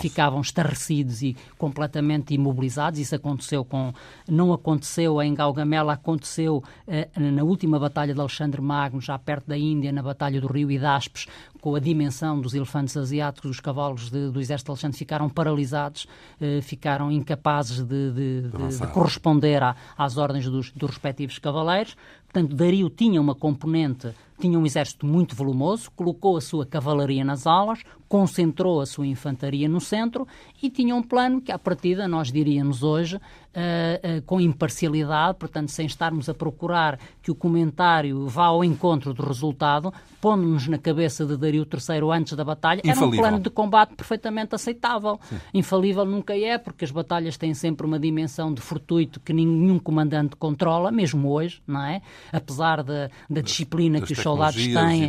ficavam 0.00 0.40
estarrecidos 0.40 1.22
e 1.22 1.36
completamente 1.56 2.34
imobilizados. 2.34 2.98
Isso 2.98 3.14
aconteceu 3.14 3.64
com. 3.64 3.92
Não 4.28 4.52
aconteceu 4.52 5.22
em 5.22 5.32
Gaugamela, 5.32 5.92
aconteceu 5.92 6.60
eh, 6.88 7.08
na 7.14 7.44
última 7.44 7.78
batalha 7.78 8.12
de 8.12 8.18
Alexandre 8.18 8.60
Magno, 8.60 9.00
já 9.00 9.16
perto 9.16 9.46
da 9.46 9.56
Índia, 9.56 9.92
na 9.92 10.02
Batalha 10.02 10.40
do 10.40 10.48
Rio 10.48 10.72
Idaspes, 10.72 11.28
com 11.60 11.74
a 11.74 11.80
dimensão 11.80 12.40
dos 12.40 12.54
elefantes 12.54 12.96
asiáticos, 12.96 13.50
os 13.50 13.60
cavalos 13.60 14.10
de, 14.10 14.30
do 14.30 14.40
exército 14.40 14.72
Alexandre 14.72 14.98
ficaram 14.98 15.28
paralisados, 15.28 16.06
eh, 16.40 16.60
ficaram 16.62 17.10
incapazes 17.10 17.82
de, 17.82 18.12
de, 18.12 18.42
de 18.42 18.86
corresponder 18.92 19.62
às 19.96 20.16
ordens 20.16 20.46
dos, 20.46 20.70
dos 20.72 20.90
respectivos 20.90 21.38
cavaleiros. 21.38 21.96
Portanto, 22.36 22.54
Dario 22.54 22.90
tinha 22.90 23.18
uma 23.18 23.34
componente 23.34 24.12
tinha 24.38 24.58
um 24.58 24.66
exército 24.66 25.06
muito 25.06 25.34
volumoso, 25.34 25.90
colocou 25.92 26.36
a 26.36 26.40
sua 26.40 26.66
cavalaria 26.66 27.24
nas 27.24 27.46
alas, 27.46 27.82
concentrou 28.08 28.80
a 28.80 28.86
sua 28.86 29.06
infantaria 29.06 29.68
no 29.68 29.80
centro 29.80 30.28
e 30.62 30.70
tinha 30.70 30.94
um 30.94 31.02
plano 31.02 31.40
que, 31.40 31.50
à 31.50 31.58
partida, 31.58 32.06
nós 32.06 32.30
diríamos 32.30 32.82
hoje, 32.82 33.16
uh, 33.16 33.18
uh, 33.18 34.22
com 34.22 34.40
imparcialidade, 34.40 35.38
portanto, 35.38 35.70
sem 35.70 35.86
estarmos 35.86 36.28
a 36.28 36.34
procurar 36.34 37.00
que 37.20 37.32
o 37.32 37.34
comentário 37.34 38.28
vá 38.28 38.46
ao 38.46 38.62
encontro 38.62 39.12
do 39.12 39.24
resultado, 39.24 39.92
pondo-nos 40.20 40.68
na 40.68 40.78
cabeça 40.78 41.26
de 41.26 41.36
Dario 41.36 41.66
III 41.66 42.10
antes 42.12 42.34
da 42.34 42.44
batalha, 42.44 42.80
Infalível. 42.84 43.02
era 43.02 43.06
um 43.06 43.16
plano 43.16 43.40
de 43.40 43.50
combate 43.50 43.94
perfeitamente 43.94 44.54
aceitável. 44.54 45.18
Sim. 45.22 45.36
Infalível 45.54 46.04
nunca 46.04 46.36
é, 46.38 46.58
porque 46.58 46.84
as 46.84 46.92
batalhas 46.92 47.36
têm 47.36 47.54
sempre 47.54 47.86
uma 47.86 47.98
dimensão 47.98 48.54
de 48.54 48.60
fortuito 48.60 49.18
que 49.18 49.32
nenhum 49.32 49.80
comandante 49.80 50.36
controla, 50.36 50.92
mesmo 50.92 51.28
hoje, 51.32 51.60
não 51.66 51.82
é? 51.84 52.02
Apesar 52.32 52.82
da, 52.82 53.10
da 53.28 53.40
disciplina 53.40 54.00
das 54.00 54.08
que 54.08 54.12
os 54.14 54.20
soldados 54.20 54.62
têm. 54.62 55.08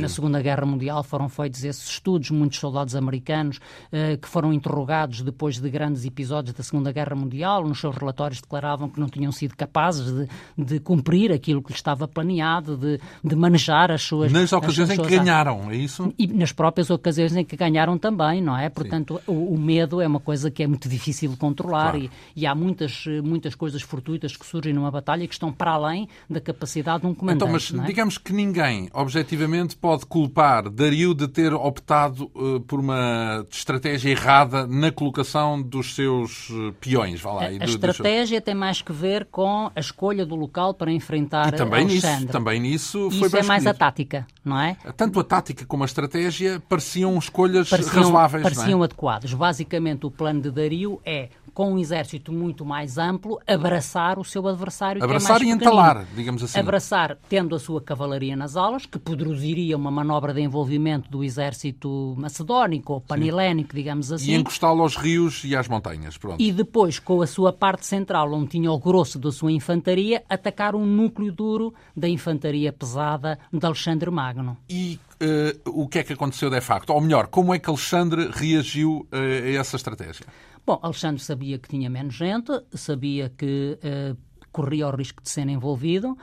Na 0.00 0.08
Segunda 0.08 0.40
Guerra 0.40 0.66
Mundial 0.66 1.02
foram 1.02 1.28
feitos 1.28 1.64
esses 1.64 1.88
estudos, 1.88 2.30
muitos 2.30 2.58
soldados 2.58 2.94
americanos 2.94 3.58
uh, 3.58 4.18
que 4.18 4.28
foram 4.28 4.52
interrogados 4.52 5.22
depois 5.22 5.58
de 5.58 5.70
grandes 5.70 6.04
episódios 6.04 6.54
da 6.54 6.62
Segunda 6.62 6.92
Guerra 6.92 7.14
Mundial, 7.14 7.66
nos 7.66 7.80
seus 7.80 7.96
relatórios 7.96 8.40
declaravam 8.40 8.88
que 8.88 9.00
não 9.00 9.08
tinham 9.08 9.32
sido 9.32 9.56
capazes 9.56 10.12
de, 10.12 10.28
de 10.56 10.80
cumprir 10.80 11.32
aquilo 11.32 11.62
que 11.62 11.70
lhes 11.70 11.78
estava 11.78 12.06
planeado, 12.08 12.76
de, 12.76 13.00
de 13.22 13.36
manejar 13.36 13.90
as 13.90 14.02
suas. 14.02 14.32
Nas 14.32 14.52
ocasiões 14.52 14.90
em 14.90 14.96
que 14.96 15.08
ganharam, 15.08 15.70
é 15.70 15.76
isso? 15.76 16.12
E 16.18 16.26
nas 16.26 16.52
próprias 16.52 16.90
ocasiões 16.90 17.34
em 17.36 17.44
que 17.44 17.56
ganharam 17.56 17.98
também, 17.98 18.42
não 18.42 18.56
é? 18.56 18.68
Portanto, 18.68 19.20
o, 19.26 19.54
o, 19.54 19.58
medo 19.58 20.00
é 20.00 20.06
uma 20.06 20.20
coisa 20.20 20.50
que 20.50 20.62
é 20.62 20.66
muito 20.66 20.88
difícil 20.88 21.30
de 21.30 21.36
controlar 21.36 21.92
claro. 21.92 21.98
e, 21.98 22.10
e, 22.36 22.46
há 22.46 22.54
muitas, 22.54 23.04
muitas 23.22 23.54
coisas 23.54 23.82
fortuitas 23.82 24.36
que 24.36 24.46
surgem 24.46 24.72
numa 24.72 24.90
batalha 24.90 25.26
que 25.26 25.32
estão 25.32 25.52
para 25.52 25.72
além 25.72 26.08
da 26.28 26.39
capacidade 26.40 27.02
de 27.02 27.06
um 27.06 27.14
comandante. 27.14 27.44
Então, 27.44 27.52
mas 27.52 27.84
é? 27.84 27.86
digamos 27.86 28.18
que 28.18 28.32
ninguém, 28.32 28.88
objetivamente, 28.92 29.76
pode 29.76 30.06
culpar 30.06 30.68
Dario 30.70 31.14
de 31.14 31.28
ter 31.28 31.52
optado 31.52 32.30
uh, 32.34 32.60
por 32.60 32.80
uma 32.80 33.46
estratégia 33.50 34.10
errada 34.10 34.66
na 34.66 34.90
colocação 34.90 35.60
dos 35.60 35.94
seus 35.94 36.50
uh, 36.50 36.72
peões. 36.80 37.20
Vá 37.20 37.32
lá, 37.32 37.42
a, 37.44 37.48
a 37.48 37.64
estratégia 37.64 38.38
seus... 38.38 38.44
tem 38.44 38.54
mais 38.54 38.82
que 38.82 38.92
ver 38.92 39.26
com 39.26 39.70
a 39.74 39.80
escolha 39.80 40.24
do 40.24 40.34
local 40.34 40.74
para 40.74 40.90
enfrentar 40.92 41.54
e 41.54 41.56
também 41.56 41.84
Alexandre. 41.84 42.20
Nisso, 42.20 42.32
também 42.32 42.60
nisso 42.60 43.10
foi 43.10 43.26
Isso 43.28 43.36
é 43.36 43.42
mais 43.42 43.66
a 43.66 43.74
tática, 43.74 44.26
não 44.44 44.60
é? 44.60 44.76
Tanto 44.96 45.20
a 45.20 45.24
tática 45.24 45.64
como 45.66 45.82
a 45.82 45.86
estratégia 45.86 46.62
pareciam 46.68 47.18
escolhas 47.18 47.68
pareciam, 47.68 48.02
razoáveis. 48.02 48.42
Pareciam 48.42 48.82
é? 48.82 48.84
adequados. 48.84 49.34
Basicamente, 49.34 50.06
o 50.06 50.10
plano 50.10 50.40
de 50.40 50.50
Dario 50.50 51.00
é 51.04 51.28
com 51.52 51.74
um 51.74 51.78
exército 51.78 52.32
muito 52.32 52.64
mais 52.64 52.98
amplo, 52.98 53.38
abraçar 53.46 54.18
o 54.18 54.24
seu 54.24 54.46
adversário. 54.46 55.02
Abraçar 55.02 55.38
que 55.38 55.44
é 55.44 55.48
e 55.48 55.50
entalar, 55.50 56.06
digamos 56.14 56.42
assim. 56.42 56.58
Abraçar, 56.58 57.18
tendo 57.28 57.54
a 57.54 57.58
sua 57.58 57.80
cavalaria 57.80 58.36
nas 58.36 58.56
alas, 58.56 58.86
que 58.86 58.98
produziria 58.98 59.76
uma 59.76 59.90
manobra 59.90 60.32
de 60.32 60.40
envolvimento 60.40 61.10
do 61.10 61.22
exército 61.24 62.14
macedónico 62.18 62.94
ou 62.94 63.00
panilénico, 63.00 63.70
Sim. 63.70 63.76
digamos 63.76 64.12
assim. 64.12 64.32
E 64.32 64.34
encostá-lo 64.34 64.82
aos 64.82 64.96
rios 64.96 65.44
e 65.44 65.56
às 65.56 65.68
montanhas. 65.68 66.16
Pronto. 66.16 66.40
E 66.40 66.52
depois, 66.52 66.98
com 66.98 67.22
a 67.22 67.26
sua 67.26 67.52
parte 67.52 67.86
central, 67.86 68.32
onde 68.32 68.48
tinha 68.48 68.70
o 68.70 68.78
grosso 68.78 69.18
da 69.18 69.32
sua 69.32 69.52
infantaria, 69.52 70.22
atacar 70.28 70.74
um 70.74 70.84
núcleo 70.84 71.32
duro 71.32 71.74
da 71.96 72.08
infantaria 72.08 72.72
pesada 72.72 73.38
de 73.52 73.64
Alexandre 73.64 74.10
Magno. 74.10 74.56
E 74.68 74.98
uh, 75.22 75.82
o 75.82 75.88
que 75.88 75.98
é 75.98 76.02
que 76.02 76.12
aconteceu 76.12 76.50
de 76.50 76.60
facto? 76.60 76.90
Ou 76.90 77.00
melhor, 77.00 77.26
como 77.26 77.54
é 77.54 77.58
que 77.58 77.68
Alexandre 77.68 78.30
reagiu 78.32 79.06
uh, 79.12 79.16
a 79.16 79.50
essa 79.50 79.76
estratégia? 79.76 80.26
Bom, 80.66 80.78
Alexandre 80.82 81.22
sabia 81.22 81.58
que 81.58 81.68
tinha 81.68 81.90
menos 81.90 82.14
gente, 82.14 82.52
sabia 82.72 83.28
que 83.30 83.78
uh, 83.82 84.16
corria 84.52 84.88
o 84.88 84.94
risco 84.94 85.22
de 85.22 85.28
ser 85.28 85.48
envolvido 85.48 86.12
uh, 86.12 86.16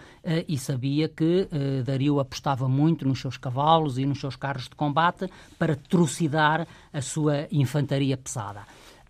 e 0.47 0.57
sabia 0.57 1.09
que 1.09 1.47
uh, 1.51 1.83
Dario 1.83 2.19
apostava 2.19 2.67
muito 2.67 3.07
nos 3.07 3.19
seus 3.19 3.37
cavalos 3.37 3.97
e 3.97 4.05
nos 4.05 4.19
seus 4.19 4.35
carros 4.35 4.63
de 4.63 4.75
combate 4.75 5.29
para 5.57 5.75
trucidar 5.75 6.67
a 6.93 7.01
sua 7.01 7.47
infantaria 7.51 8.17
pesada. 8.17 8.61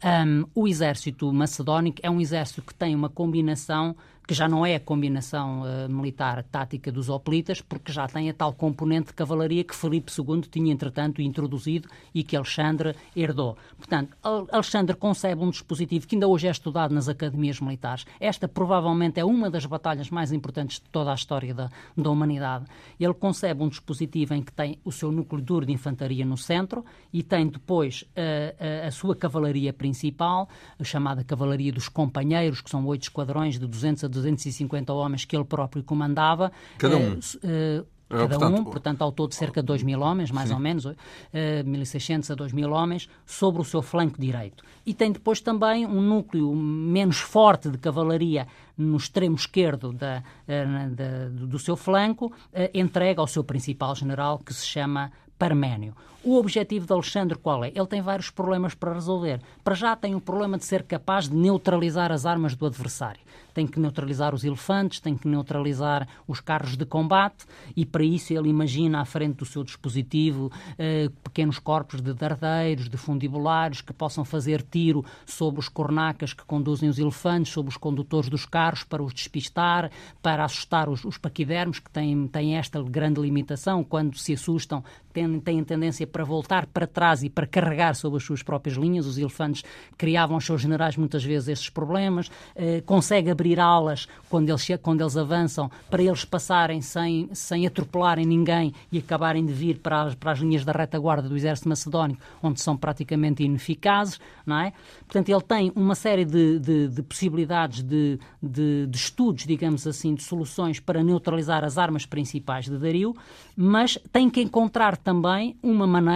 Um, 0.04 0.46
o 0.54 0.68
exército 0.68 1.32
macedónico 1.34 2.00
é 2.04 2.10
um 2.10 2.22
exército 2.22 2.62
que 2.62 2.74
tem 2.74 2.94
uma 2.94 3.10
combinação 3.10 3.96
que 4.28 4.34
já 4.34 4.48
não 4.50 4.66
é 4.66 4.76
a 4.76 4.80
combinação 4.80 5.62
uh, 5.62 5.90
militar 5.90 6.44
tática 6.44 6.92
dos 6.92 7.08
hoplitas, 7.08 7.62
porque 7.62 7.94
já 7.94 8.06
tem 8.08 8.30
a 8.30 8.34
tal 8.34 8.52
componente 8.52 9.08
de 9.08 9.14
cavalaria 9.14 9.64
que 9.64 9.74
Felipe 9.74 10.12
II 10.12 10.42
tinha, 10.42 10.74
entretanto, 10.74 11.22
introduzido 11.22 11.88
e 12.14 12.24
que 12.24 12.36
Alexandre 12.36 12.94
herdou. 13.16 13.58
Portanto, 13.78 14.18
Alexandre 14.52 14.98
concebe 14.98 15.42
um 15.42 15.50
dispositivo 15.50 16.06
que 16.06 16.16
ainda 16.16 16.28
hoje 16.28 16.46
é 16.46 16.52
estudado 16.52 16.94
nas 16.94 17.08
academias 17.08 17.62
militares. 17.62 18.06
Esta 18.20 18.50
provavelmente 18.50 19.18
é 19.18 19.24
uma 19.24 19.50
das 19.50 19.66
batalhas 19.66 20.10
mais 20.10 20.34
importantes 20.34 20.82
de 20.82 20.90
toda 20.90 21.12
a 21.12 21.16
história 21.16 21.54
da, 21.54 21.70
da 21.96 22.10
humanidade. 22.10 22.66
Ele 23.00 23.14
concebe 23.14 23.64
um 23.64 23.70
dispositivo 23.70 24.34
em 24.34 24.42
que 24.42 24.52
tem 24.52 24.78
o 24.84 24.92
seu 24.92 25.10
núcleo 25.10 25.42
duro 25.42 25.66
de 25.66 25.72
infantaria 25.72 26.26
no 26.26 26.36
centro 26.36 26.84
e 27.14 27.24
tem 27.24 27.48
depois 27.48 28.02
uh, 28.02 28.06
uh, 28.06 28.88
a 28.88 28.92
sua 28.92 29.16
cavalaria 29.16 29.72
principal, 29.72 30.50
a 30.78 30.84
chamada 30.84 31.24
cavalaria 31.24 31.72
dos 31.72 31.88
companheiros, 31.88 32.60
que 32.60 32.70
são 32.70 32.86
oito 32.88 33.04
esquadrões 33.04 33.58
de 33.58 33.66
200 33.66 34.04
a 34.04 34.17
250 34.18 34.94
homens 34.94 35.26
que 35.26 35.36
ele 35.36 35.46
próprio 35.46 35.84
comandava. 35.84 36.52
Cada 36.78 36.98
um. 36.98 37.14
Uh, 37.14 37.86
cada 38.10 38.40
portanto, 38.40 38.60
um, 38.60 38.64
portanto, 38.64 39.02
ao 39.02 39.12
todo 39.12 39.34
cerca 39.34 39.62
de 39.62 39.68
2 39.68 39.84
mil 39.84 40.00
homens, 40.00 40.32
mais 40.32 40.48
sim. 40.48 40.54
ou 40.56 40.60
menos, 40.60 40.86
uh, 40.86 40.96
1.600 41.34 42.32
a 42.32 42.36
2 42.36 42.54
mil 42.54 42.72
homens, 42.72 43.10
sobre 43.26 43.62
o 43.62 43.66
seu 43.66 43.82
flanco 43.82 44.20
direito. 44.20 44.64
E 44.86 44.94
tem 44.94 45.12
depois 45.12 45.42
também 45.42 45.86
um 45.86 46.02
núcleo 46.02 46.56
menos 46.56 47.18
forte 47.18 47.70
de 47.70 47.78
cavalaria 47.78 48.48
no 48.78 48.96
extremo 48.96 49.36
esquerdo 49.36 49.92
da, 49.92 50.24
da, 50.48 51.28
do 51.30 51.60
seu 51.60 51.76
flanco, 51.76 52.28
uh, 52.28 52.70
entregue 52.74 53.20
ao 53.20 53.28
seu 53.28 53.44
principal 53.44 53.94
general, 53.94 54.40
que 54.40 54.54
se 54.54 54.66
chama 54.66 55.12
Parménio. 55.38 55.94
O 56.28 56.36
objetivo 56.36 56.86
de 56.86 56.92
Alexandre 56.92 57.38
qual 57.38 57.64
é? 57.64 57.70
Ele 57.70 57.88
tem 57.88 58.02
vários 58.02 58.30
problemas 58.30 58.74
para 58.74 58.92
resolver. 58.94 59.40
Para 59.64 59.74
já 59.74 59.96
tem 59.96 60.14
o 60.14 60.20
problema 60.20 60.58
de 60.58 60.66
ser 60.66 60.84
capaz 60.84 61.30
de 61.30 61.34
neutralizar 61.38 62.12
as 62.12 62.26
armas 62.26 62.54
do 62.54 62.66
adversário. 62.66 63.22
Tem 63.54 63.66
que 63.66 63.80
neutralizar 63.80 64.36
os 64.36 64.44
elefantes, 64.44 65.00
tem 65.00 65.16
que 65.16 65.26
neutralizar 65.26 66.06
os 66.28 66.42
carros 66.42 66.76
de 66.76 66.86
combate 66.86 67.46
e 67.78 67.86
para 67.86 68.04
isso 68.04 68.34
ele 68.34 68.50
imagina 68.50 69.00
à 69.00 69.06
frente 69.06 69.38
do 69.38 69.46
seu 69.46 69.64
dispositivo 69.64 70.52
eh, 70.78 71.10
pequenos 71.24 71.60
corpos 71.60 72.02
de 72.02 72.14
dardeiros, 72.14 72.90
de 72.90 72.98
fundibulários 72.98 73.80
que 73.80 73.94
possam 73.94 74.26
fazer 74.26 74.62
tiro 74.62 75.06
sobre 75.26 75.62
os 75.62 75.70
cornacas 75.70 76.34
que 76.34 76.44
conduzem 76.44 76.90
os 76.90 77.00
elefantes, 77.00 77.54
sobre 77.54 77.70
os 77.70 77.78
condutores 77.78 78.30
dos 78.30 78.46
carros 78.46 78.84
para 78.84 79.02
os 79.02 79.14
despistar, 79.14 79.90
para 80.22 80.44
assustar 80.44 80.90
os, 80.90 81.06
os 81.06 81.18
paquidermos 81.18 81.80
que 81.80 81.90
têm, 81.90 82.28
têm 82.28 82.58
esta 82.58 82.84
grande 82.84 83.22
limitação. 83.22 83.82
Quando 83.82 84.18
se 84.18 84.34
assustam, 84.34 84.84
têm, 85.14 85.40
têm 85.40 85.64
tendência 85.64 86.06
para 86.18 86.26
voltar 86.26 86.66
para 86.66 86.88
trás 86.88 87.22
e 87.22 87.30
para 87.30 87.46
carregar 87.46 87.94
sobre 87.94 88.18
as 88.18 88.24
suas 88.24 88.42
próprias 88.42 88.76
linhas. 88.76 89.06
Os 89.06 89.20
elefantes 89.20 89.64
criavam 89.96 90.36
aos 90.36 90.46
seus 90.48 90.60
generais 90.60 90.98
muitas 90.98 91.24
vezes 91.24 91.48
esses 91.48 91.70
problemas. 91.70 92.32
Eh, 92.56 92.82
consegue 92.84 93.30
abrir 93.30 93.60
alas 93.60 94.08
quando 94.28 94.50
eles, 94.50 94.68
quando 94.82 95.02
eles 95.02 95.16
avançam 95.16 95.70
para 95.92 96.02
eles 96.02 96.26
passarem 96.26 96.82
sem, 96.82 97.30
sem 97.34 97.68
atropelarem 97.68 98.26
ninguém 98.26 98.74
e 98.92 98.98
acabarem 98.98 99.46
de 99.46 99.54
vir 99.54 99.78
para 99.78 100.06
as, 100.06 100.16
para 100.16 100.32
as 100.32 100.40
linhas 100.40 100.66
da 100.66 100.72
retaguarda 100.72 101.30
do 101.30 101.38
exército 101.38 101.70
macedónico, 101.70 102.20
onde 102.42 102.60
são 102.62 102.76
praticamente 102.76 103.44
ineficazes. 103.44 104.20
Não 104.44 104.60
é? 104.60 104.74
Portanto, 105.02 105.30
ele 105.30 105.42
tem 105.42 105.72
uma 105.76 105.94
série 105.94 106.26
de, 106.26 106.58
de, 106.58 106.88
de 106.88 107.04
possibilidades 107.04 107.84
de, 107.84 108.20
de, 108.42 108.88
de 108.88 108.98
estudos, 108.98 109.46
digamos 109.46 109.86
assim, 109.86 110.16
de 110.16 110.24
soluções 110.24 110.80
para 110.80 111.04
neutralizar 111.04 111.64
as 111.64 111.78
armas 111.78 112.08
principais 112.08 112.66
de 112.66 112.76
Dario, 112.76 113.16
mas 113.56 114.00
tem 114.12 114.32
que 114.32 114.42
encontrar 114.42 114.98
também 114.98 115.56
uma 115.62 115.86
maneira 115.86 116.07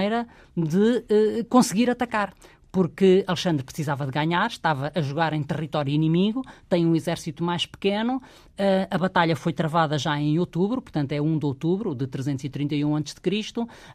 de 0.55 0.77
uh, 0.77 1.45
conseguir 1.49 1.89
atacar. 1.89 2.33
porque 2.71 3.25
Alexandre 3.27 3.65
precisava 3.65 4.05
de 4.05 4.11
ganhar, 4.11 4.49
estava 4.49 4.91
a 4.95 5.01
jogar 5.01 5.33
em 5.33 5.43
território 5.43 5.91
inimigo, 5.91 6.41
tem 6.69 6.85
um 6.85 6.95
exército 6.95 7.43
mais 7.43 7.65
pequeno. 7.65 8.21
Uh, 8.59 8.85
a 8.91 8.97
batalha 8.97 9.35
foi 9.35 9.53
travada 9.53 9.97
já 9.97 10.19
em 10.19 10.37
outubro, 10.37 10.81
portanto 10.81 11.13
é 11.13 11.21
1 11.21 11.39
de 11.39 11.45
outubro 11.45 11.95
de 11.95 12.05
331 12.05 12.95
a.C. 12.95 13.15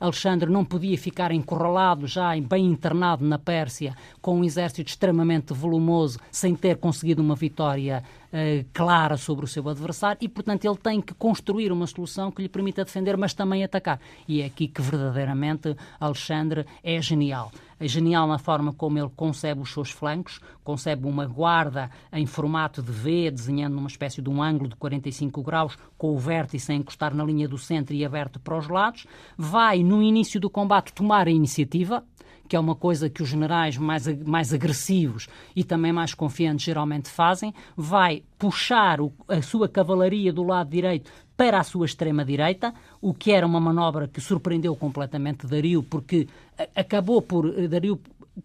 Alexandre 0.01 0.51
não 0.51 0.65
podia 0.65 0.97
ficar 0.99 1.31
encurralado, 1.31 2.07
já 2.07 2.31
bem 2.41 2.67
internado 2.67 3.25
na 3.25 3.39
Pérsia, 3.39 3.95
com 4.21 4.41
um 4.41 4.45
exército 4.45 4.89
extremamente 4.89 5.53
volumoso, 5.53 6.19
sem 6.33 6.55
ter 6.55 6.79
conseguido 6.79 7.23
uma 7.23 7.37
vitória 7.37 8.03
uh, 8.33 8.67
clara 8.73 9.17
sobre 9.17 9.45
o 9.45 9.49
seu 9.49 9.69
adversário 9.69 10.19
e, 10.21 10.29
portanto, 10.29 10.65
ele 10.65 10.77
tem 10.77 11.01
que 11.01 11.15
construir 11.15 11.71
uma 11.71 11.87
solução 11.87 12.31
que 12.33 12.43
lhe 12.43 12.49
permita 12.49 12.85
defender, 12.85 13.17
mas 13.17 13.35
também 13.35 13.63
atacar. 13.63 14.01
E 14.27 14.41
é 14.41 14.47
aqui 14.47 14.69
que 14.69 14.83
verdadeiramente 14.83 15.77
Alexandre 16.01 16.67
é 16.83 17.01
genial. 17.01 17.53
É 17.79 17.87
genial 17.87 18.27
na 18.27 18.39
forma 18.39 18.73
como 18.73 18.99
ele 18.99 19.11
concebe 19.15 19.61
os 19.61 19.71
seus 19.71 19.91
flancos, 19.91 20.41
concebe 20.65 21.07
uma 21.07 21.27
guarda 21.27 21.91
em 22.11 22.25
formato 22.25 22.83
de 22.83 22.91
V, 22.91 23.31
desenhando 23.31 23.77
uma 23.77 23.89
espécie 23.89 24.23
de 24.23 24.31
um 24.31 24.43
ângulo 24.47 24.71
de 24.71 24.77
45 24.77 25.43
graus, 25.43 25.77
com 25.99 26.15
o 26.15 26.19
vértice 26.19 26.73
a 26.73 26.75
encostar 26.75 27.15
na 27.15 27.25
linha 27.25 27.49
do 27.49 27.59
centro 27.59 27.95
e 27.95 28.05
aberto 28.05 28.39
para 28.41 28.57
os 28.57 28.69
lados. 28.69 29.07
Vai, 29.37 29.83
no 29.83 30.03
início 30.03 30.41
do 30.41 30.51
combate, 30.51 30.93
tomar 30.93 31.27
a 31.27 31.31
iniciativa, 31.31 32.05
que 32.47 32.57
é 32.57 32.61
uma 32.61 32.75
coisa 32.75 33.11
que 33.11 33.23
os 33.23 33.29
generais 33.29 33.77
mais, 33.77 34.07
mais 34.25 34.53
agressivos 34.53 35.29
e 35.55 35.65
também 35.65 35.93
mais 35.93 36.15
confiantes 36.15 36.65
geralmente 36.65 37.09
fazem, 37.09 37.53
vai 37.77 38.23
puxar 38.39 39.01
o, 39.01 39.13
a 39.29 39.43
sua 39.43 39.69
cavalaria 39.69 40.33
do 40.33 40.45
lado 40.45 40.71
direito 40.71 41.11
para 41.37 41.61
a 41.61 41.65
sua 41.65 41.85
extrema-direita, 41.85 42.73
o 43.01 43.13
que 43.13 43.31
era 43.31 43.47
uma 43.47 43.61
manobra 43.61 44.09
que 44.09 44.21
surpreendeu 44.21 44.75
completamente 44.75 45.47
Dario, 45.47 45.83
porque 45.83 46.27
acabou 46.75 47.21
por 47.21 47.47
eh, 47.59 47.69
Dario 47.69 48.01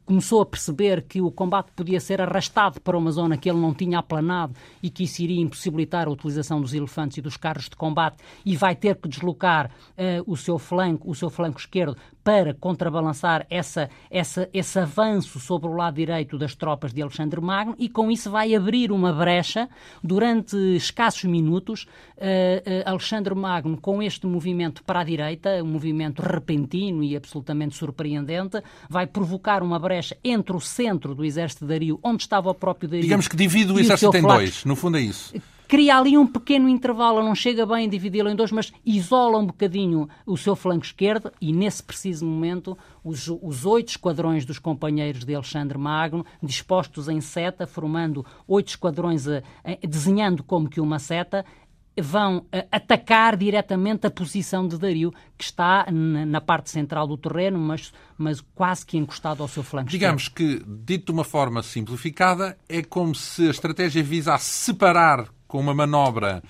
começou 0.06 0.42
a 0.42 0.46
perceber 0.46 1.04
que 1.04 1.22
o 1.22 1.32
combate 1.32 1.72
podia 1.76 2.00
ser 2.00 2.22
arrastado 2.22 2.80
para 2.80 2.98
uma 2.98 3.12
zona 3.12 3.38
que 3.38 3.50
ele 3.50 3.60
não 3.60 3.74
tinha 3.74 4.00
aplanado 4.00 4.54
e 4.82 4.90
que 4.90 5.04
isso 5.04 5.22
iria 5.22 5.42
impossibilitar 5.42 6.08
a 6.08 6.12
utilização 6.12 6.62
dos 6.62 6.74
elefantes 6.74 7.18
e 7.18 7.22
dos 7.22 7.38
carros 7.38 7.70
de 7.70 7.76
combate 7.76 8.18
e 8.46 8.56
vai 8.56 8.76
ter 8.76 8.96
que 8.96 9.10
deslocar 9.10 9.68
uh, 9.68 10.32
o 10.32 10.38
seu 10.38 10.58
flanco, 10.58 11.10
o 11.10 11.16
seu 11.16 11.30
flanco 11.30 11.60
esquerdo 11.60 11.98
para 12.24 12.54
contrabalançar 12.54 13.46
essa, 13.50 13.90
essa, 14.10 14.50
esse 14.54 14.80
avanço 14.80 15.40
sobre 15.40 15.68
o 15.68 15.74
lado 15.74 15.96
direito 15.96 16.38
das 16.38 16.56
tropas 16.56 16.94
de 16.94 17.02
Alexandre 17.02 17.42
Magno 17.42 17.76
e 17.78 17.90
com 17.90 18.12
isso 18.12 18.30
vai 18.30 18.54
abrir 18.54 18.92
uma 18.92 19.12
brecha 19.12 19.70
durante 20.04 20.56
escassos 20.76 21.24
minutos. 21.26 21.88
Uh, 22.18 22.86
uh, 22.88 22.90
Alexandre 22.90 23.34
Magno, 23.34 23.78
com 23.78 24.02
este 24.02 24.28
movimento 24.28 24.84
para 24.84 25.00
a 25.00 25.04
direita, 25.04 25.64
um 25.64 25.68
movimento 25.68 26.22
repentino 26.22 27.04
e 27.04 27.16
absolutamente 27.16 27.76
surpreendente, 27.76 28.62
vai 28.90 29.08
provocar 29.08 29.64
uma 29.64 29.80
brecha 29.80 30.16
entre 30.24 30.56
o 30.56 30.60
centro 30.60 31.16
do 31.16 31.26
exército 31.26 31.66
de 31.66 31.70
Dario, 31.70 32.00
onde 32.04 32.24
estava 32.24 32.50
o 32.50 32.54
próprio 32.54 32.90
Dario. 32.90 33.04
Digamos 33.04 33.28
que 33.28 33.36
divide 33.36 33.72
o 33.72 33.80
exército 33.80 34.16
em 34.16 34.22
dois, 34.22 34.64
no 34.66 34.76
fundo 34.76 34.98
é 34.98 35.02
isso 35.02 35.34
cria 35.72 35.96
ali 35.96 36.18
um 36.18 36.28
pequeno 36.28 36.68
intervalo, 36.68 37.24
não 37.24 37.34
chega 37.34 37.66
bem 37.66 37.88
a 37.88 37.90
dividi-lo 37.90 38.28
em 38.28 38.36
dois, 38.36 38.52
mas 38.52 38.74
isola 38.86 39.38
um 39.38 39.46
bocadinho 39.46 40.10
o 40.26 40.36
seu 40.36 40.54
flanco 40.54 40.84
esquerdo 40.84 41.32
e, 41.40 41.54
nesse 41.54 41.82
preciso 41.82 42.26
momento, 42.26 42.78
os, 43.02 43.30
os 43.42 43.66
oito 43.66 43.88
esquadrões 43.88 44.44
dos 44.44 44.60
companheiros 44.60 45.24
de 45.24 45.34
Alexandre 45.34 45.78
Magno, 45.78 46.26
dispostos 46.44 47.08
em 47.08 47.22
seta, 47.22 47.66
formando 47.66 48.26
oito 48.46 48.68
esquadrões, 48.68 49.26
a, 49.30 49.38
a, 49.64 49.88
desenhando 49.88 50.44
como 50.44 50.68
que 50.68 50.82
uma 50.82 51.00
seta, 51.00 51.46
vão 52.02 52.46
atacar 52.70 53.38
diretamente 53.38 54.06
a 54.06 54.12
posição 54.12 54.68
de 54.68 54.78
Dario, 54.78 55.14
que 55.38 55.44
está 55.46 55.86
na, 55.90 56.26
na, 56.26 56.42
parte 56.42 56.70
central 56.70 57.08
do 57.08 57.18
terreno, 57.18 57.58
mas, 57.58 57.94
mas 58.18 58.42
quase 58.54 58.86
que 58.86 58.98
encostado 58.98 59.42
ao 59.42 59.48
seu 59.48 59.64
flanco. 59.64 59.90
Digamos 59.90 60.28
que, 60.28 60.62
dito 60.68 61.06
de 61.06 61.12
uma 61.12 61.24
forma 61.24 61.64
simplificada, 61.64 62.58
é 62.68 62.82
como 62.82 63.16
se 63.16 63.48
a 63.48 63.52
estratégia 63.52 64.04
visa 64.04 64.38
separar 64.38 65.30
com 65.52 65.60
uma 65.60 65.76
manobra 65.76 66.42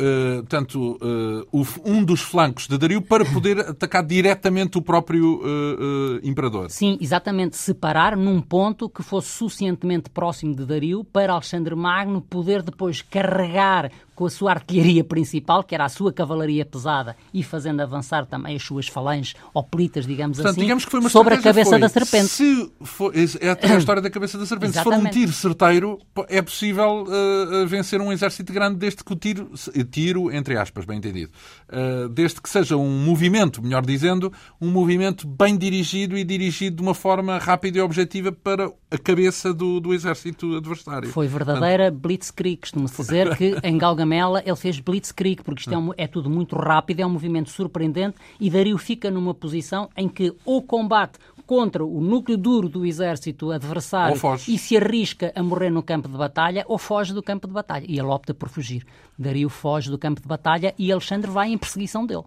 Uh, 0.00 0.36
portanto, 0.38 0.98
uh, 1.02 1.66
um 1.84 2.02
dos 2.02 2.22
flancos 2.22 2.66
de 2.66 2.78
Dario 2.78 3.02
para 3.02 3.22
poder 3.22 3.58
atacar 3.60 4.02
diretamente 4.02 4.78
o 4.78 4.82
próprio 4.82 5.42
uh, 5.42 6.18
imperador. 6.22 6.70
Sim, 6.70 6.96
exatamente. 7.02 7.54
Separar 7.58 8.16
num 8.16 8.40
ponto 8.40 8.88
que 8.88 9.02
fosse 9.02 9.28
suficientemente 9.28 10.08
próximo 10.08 10.56
de 10.56 10.64
Dario 10.64 11.04
para 11.04 11.34
Alexandre 11.34 11.74
Magno 11.74 12.22
poder 12.22 12.62
depois 12.62 13.02
carregar 13.02 13.92
com 14.20 14.26
a 14.26 14.30
sua 14.30 14.50
artilharia 14.50 15.02
principal, 15.02 15.64
que 15.64 15.74
era 15.74 15.86
a 15.86 15.88
sua 15.88 16.12
cavalaria 16.12 16.62
pesada, 16.62 17.16
e 17.32 17.42
fazendo 17.42 17.80
avançar 17.80 18.26
também 18.26 18.54
as 18.54 18.62
suas 18.62 18.86
falanges 18.86 19.34
oplitas, 19.54 20.06
digamos 20.06 20.36
Portanto, 20.36 20.52
assim, 20.52 20.60
digamos 20.60 21.10
sobre 21.10 21.36
a 21.36 21.40
cabeça 21.40 21.70
foi, 21.70 21.80
da 21.80 21.88
serpente. 21.88 22.26
Se 22.26 22.70
for, 22.82 23.14
é 23.16 23.72
a 23.72 23.76
história 23.78 24.02
da 24.02 24.10
cabeça 24.10 24.36
da 24.36 24.44
serpente. 24.44 24.74
Se 24.74 24.84
for 24.84 24.92
um 24.92 25.08
tiro 25.08 25.32
certeiro, 25.32 25.98
é 26.28 26.42
possível 26.42 27.04
uh, 27.04 27.66
vencer 27.66 27.98
um 27.98 28.12
exército 28.12 28.52
grande 28.52 28.76
desde 28.76 29.02
que 29.02 29.10
o 29.10 29.16
tiro, 29.16 29.52
tiro 29.90 30.30
entre 30.30 30.54
aspas, 30.54 30.84
bem 30.84 30.98
entendido, 30.98 31.32
uh, 31.72 32.06
desde 32.10 32.42
que 32.42 32.50
seja 32.50 32.76
um 32.76 33.02
movimento, 33.02 33.62
melhor 33.62 33.86
dizendo, 33.86 34.30
um 34.60 34.68
movimento 34.70 35.26
bem 35.26 35.56
dirigido 35.56 36.14
e 36.14 36.24
dirigido 36.24 36.76
de 36.76 36.82
uma 36.82 36.94
forma 36.94 37.38
rápida 37.38 37.78
e 37.78 37.80
objetiva 37.80 38.30
para 38.30 38.70
a 38.90 38.98
cabeça 38.98 39.54
do, 39.54 39.80
do 39.80 39.94
exército 39.94 40.58
adversário. 40.58 41.08
Foi 41.08 41.26
verdadeira 41.26 41.84
Portanto, 41.84 42.02
blitzkrieg, 42.02 42.60
costumo-se 42.60 42.96
dizer 42.98 43.34
que 43.38 43.56
em 43.62 43.78
Lamela, 44.10 44.42
ele 44.44 44.56
fez 44.56 44.80
blitzkrieg, 44.80 45.42
porque 45.44 45.60
isto 45.60 45.72
é, 45.72 45.78
um, 45.78 45.92
é, 45.96 46.08
tudo 46.08 46.28
muito 46.28 46.56
rápido, 46.56 47.00
é 47.00 47.06
um 47.06 47.10
movimento 47.10 47.48
surpreendente, 47.50 48.16
e 48.40 48.50
Dario 48.50 48.76
fica 48.76 49.08
numa 49.08 49.32
posição 49.32 49.88
em 49.96 50.08
que 50.08 50.34
o 50.44 50.60
combate 50.60 51.18
contra 51.46 51.84
o 51.84 52.00
núcleo 52.00 52.36
duro 52.36 52.68
do 52.68 52.84
exército 52.84 53.50
adversário 53.50 54.20
e 54.48 54.58
se 54.58 54.76
arrisca 54.76 55.32
a 55.34 55.42
morrer 55.42 55.70
no 55.70 55.82
campo 55.82 56.08
de 56.08 56.16
batalha, 56.16 56.64
ou 56.66 56.76
foge 56.76 57.14
do 57.14 57.22
campo 57.22 57.46
de 57.46 57.52
batalha. 57.52 57.86
E 57.88 57.98
ele 57.98 58.08
opta 58.08 58.34
por 58.34 58.48
fugir. 58.48 58.84
Dario 59.16 59.48
foge 59.48 59.90
do 59.90 59.98
campo 59.98 60.20
de 60.20 60.26
batalha 60.26 60.74
e 60.76 60.90
Alexandre 60.90 61.30
vai 61.30 61.52
em 61.52 61.58
perseguição 61.58 62.04
dele. 62.04 62.24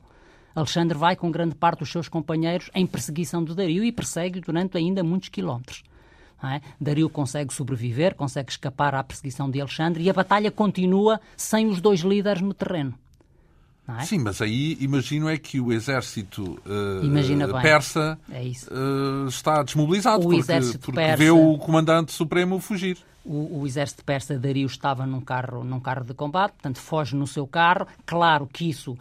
Alexandre 0.56 0.98
vai 0.98 1.16
com 1.16 1.32
grande 1.32 1.56
parte 1.56 1.80
dos 1.80 1.92
seus 1.92 2.08
companheiros 2.08 2.70
em 2.76 2.86
perseguição 2.86 3.44
do 3.44 3.56
Dario 3.56 3.84
e 3.84 3.92
persegue 3.92 4.40
durante 4.40 4.78
ainda 4.78 5.04
muitos 5.04 5.30
quilómetros. 5.30 5.84
É? 6.44 6.62
Dario 6.80 7.10
consegue 7.10 7.54
sobreviver, 7.54 8.16
consegue 8.16 8.52
escapar 8.52 8.94
à 8.96 9.04
perseguição 9.04 9.50
de 9.50 9.62
Alexandre 9.62 10.04
e 10.04 10.10
a 10.10 10.14
batalha 10.14 10.52
continua 10.52 11.22
sem 11.38 11.68
os 11.68 11.80
dois 11.80 12.02
líderes 12.02 12.42
no 12.42 12.54
terreno. 12.54 12.94
É? 13.88 14.02
Sim, 14.04 14.20
mas 14.20 14.42
aí 14.42 14.78
imagino 14.80 15.28
é 15.30 15.38
que 15.38 15.60
o 15.60 15.72
exército 15.72 16.58
uh, 16.66 17.62
persa 17.62 18.18
é 18.32 18.42
uh, 18.42 19.28
está 19.28 19.62
desmobilizado 19.62 20.26
o 20.26 20.30
porque, 20.30 20.78
porque 20.82 20.92
persa... 20.94 21.18
vê 21.18 21.30
o 21.30 21.58
comandante 21.58 22.14
supremo 22.14 22.60
fugir 22.60 22.98
o, 23.26 23.62
o, 23.62 23.68
exército 23.68 24.04
persa 24.04 24.38
Dario 24.38 24.66
estava 24.66 25.06
num 25.06 25.22
carro, 25.22 25.64
num 25.64 25.80
carro 25.80 26.04
de 26.04 26.14
combate, 26.14 26.54
portanto 26.54 26.80
foge 26.80 27.16
no 27.16 27.26
seu 27.26 27.48
carro. 27.48 27.88
Claro 28.06 28.48
que 28.52 28.70
isso 28.70 28.92
uh, 28.94 28.98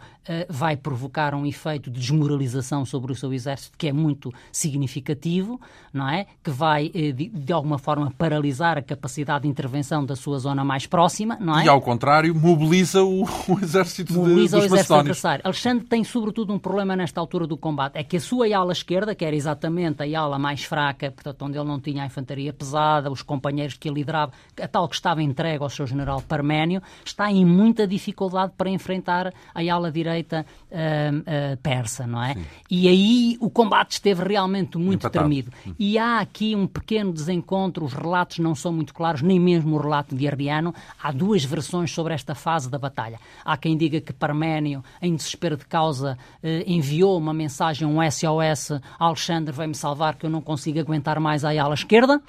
vai 0.49 0.77
provocar 0.77 1.33
um 1.35 1.45
efeito 1.45 1.91
de 1.91 1.99
desmoralização 1.99 2.85
sobre 2.85 3.11
o 3.11 3.15
seu 3.15 3.33
exército 3.33 3.77
que 3.77 3.87
é 3.87 3.93
muito 3.93 4.33
significativo, 4.51 5.59
não 5.93 6.09
é? 6.09 6.25
Que 6.43 6.51
vai 6.51 6.87
uh, 6.87 7.13
de, 7.13 7.27
de, 7.27 7.53
alguma 7.53 7.77
forma 7.77 8.11
paralisar 8.17 8.77
a 8.77 8.81
capacidade 8.81 9.43
de 9.43 9.49
intervenção 9.49 10.05
da 10.05 10.15
sua 10.15 10.39
zona 10.39 10.63
mais 10.63 10.85
próxima, 10.85 11.37
não 11.39 11.59
é? 11.59 11.65
E 11.65 11.69
ao 11.69 11.81
contrário 11.81 12.33
mobiliza 12.33 13.03
o, 13.03 13.23
o 13.23 13.59
exército 13.61 14.13
mobiliza 14.13 14.57
de, 14.57 14.63
dos 14.63 14.71
o 14.71 14.75
exército 14.75 14.95
adversário. 14.95 15.41
Alexandre 15.45 15.85
tem 15.85 16.03
sobretudo 16.03 16.53
um 16.53 16.59
problema 16.59 16.95
nesta 16.95 17.19
altura 17.19 17.45
do 17.45 17.57
combate, 17.57 17.97
é 17.97 18.03
que 18.03 18.17
a 18.17 18.21
sua 18.21 18.47
ala 18.55 18.71
esquerda, 18.71 19.13
que 19.13 19.25
era 19.25 19.35
exatamente 19.35 20.01
a 20.03 20.19
ala 20.19 20.39
mais 20.39 20.63
fraca, 20.63 21.11
portanto 21.11 21.43
onde 21.43 21.57
ele 21.57 21.67
não 21.67 21.79
tinha 21.79 22.03
a 22.03 22.05
infantaria 22.05 22.53
pesada, 22.53 23.11
os 23.11 23.21
companheiros 23.21 23.75
que 23.75 23.89
ele 23.89 24.01
liderava, 24.13 24.31
a 24.61 24.67
tal 24.67 24.87
que 24.87 24.95
estava 24.95 25.21
entregue 25.21 25.63
ao 25.63 25.69
seu 25.69 25.87
general 25.87 26.21
Parménio, 26.21 26.81
está 27.03 27.31
em 27.31 27.45
muita 27.45 27.87
dificuldade 27.87 28.53
para 28.57 28.69
enfrentar 28.69 29.33
a 29.53 29.73
ala 29.73 29.91
direita 29.91 30.45
uh, 30.71 30.75
uh, 30.75 31.57
persa, 31.57 32.05
não 32.05 32.23
é? 32.23 32.35
Sim. 32.35 32.45
E 32.69 32.87
aí 32.87 33.37
o 33.39 33.49
combate 33.49 33.93
esteve 33.93 34.23
realmente 34.23 34.77
muito 34.77 35.07
Empatado. 35.07 35.25
tremido. 35.25 35.51
Hum. 35.67 35.73
E 35.79 35.97
há 35.97 36.19
aqui 36.19 36.55
um 36.55 36.67
pequeno 36.67 37.11
desencontro, 37.11 37.83
os 37.83 37.93
relatos 37.93 38.39
não 38.39 38.53
são 38.53 38.71
muito 38.71 38.93
claros, 38.93 39.21
nem 39.21 39.39
mesmo 39.39 39.75
o 39.75 39.81
relato 39.81 40.15
de 40.15 40.27
Arriano. 40.27 40.73
Há 41.01 41.11
duas 41.11 41.43
versões 41.43 41.91
sobre 41.91 42.13
esta 42.13 42.35
fase 42.35 42.69
da 42.69 42.77
batalha. 42.77 43.19
Há 43.43 43.57
quem 43.57 43.75
diga 43.75 43.99
que 43.99 44.13
Parménio, 44.13 44.83
em 45.01 45.15
desespero 45.15 45.57
de 45.57 45.65
causa, 45.65 46.17
uh, 46.43 46.47
enviou 46.67 47.17
uma 47.17 47.33
mensagem, 47.33 47.87
um 47.87 47.99
SOS, 48.09 48.79
Alexandre 48.99 49.53
vai-me 49.53 49.75
salvar 49.75 50.15
que 50.15 50.25
eu 50.25 50.29
não 50.29 50.41
consigo 50.41 50.79
aguentar 50.79 51.19
mais 51.19 51.43
a 51.43 51.49
ala 51.49 51.73
esquerda. 51.73 52.21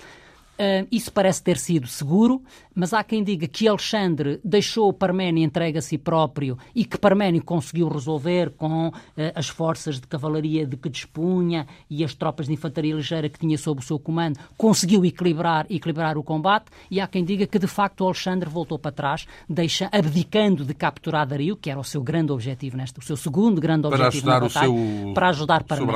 Uh, 0.55 0.87
isso 0.91 1.13
parece 1.13 1.43
ter 1.43 1.59
sido 1.59 1.89
seguro, 1.89 2.41
mas 2.73 2.93
há 2.93 3.03
quem 3.03 3.25
diga 3.25 3.49
que 3.49 3.67
Alexandre 3.67 4.41
deixou 4.45 4.93
Parménio 4.93 5.43
entregue 5.43 5.79
a 5.79 5.83
si 5.83 5.99
próprio 5.99 6.57
e 6.73 6.85
que 6.85 6.97
Parménio 6.97 7.43
conseguiu 7.43 7.89
resolver 7.89 8.51
com 8.51 8.89
uh, 8.89 8.93
as 9.35 9.49
forças 9.49 10.01
de 10.01 10.07
cavalaria 10.07 10.65
de 10.65 10.77
que 10.77 10.89
dispunha 10.89 11.67
e 11.91 12.05
as 12.05 12.15
tropas 12.15 12.47
de 12.47 12.53
infantaria 12.53 12.95
ligeira 12.95 13.29
que 13.29 13.39
tinha 13.39 13.59
sob 13.59 13.81
o 13.81 13.83
seu 13.83 13.99
comando, 13.99 14.39
conseguiu 14.57 15.05
equilibrar, 15.05 15.67
equilibrar 15.69 16.17
o 16.17 16.23
combate, 16.23 16.67
e 16.89 17.01
há 17.01 17.09
quem 17.09 17.25
diga 17.25 17.49
que 17.49 17.59
de 17.59 17.67
facto 17.67 18.05
Alexandre 18.05 18.49
voltou 18.49 18.79
para 18.79 18.93
trás, 18.93 19.27
deixa, 19.49 19.89
abdicando 19.91 20.65
de 20.65 20.73
capturar 20.73 21.27
Dario, 21.27 21.57
que 21.57 21.69
era 21.69 21.81
o 21.81 21.85
seu 21.85 22.01
grande 22.01 22.31
objetivo 22.31 22.77
neste, 22.77 23.01
o 23.01 23.03
seu 23.03 23.17
segundo 23.17 23.61
grande 23.61 23.89
para 23.89 24.07
objetivo 24.07 24.31
ajudar 24.31 24.41
batalha, 24.41 24.71
o 24.71 25.05
seu, 25.05 25.15
para 25.15 25.29
ajudar 25.31 25.65
Parménio. 25.65 25.91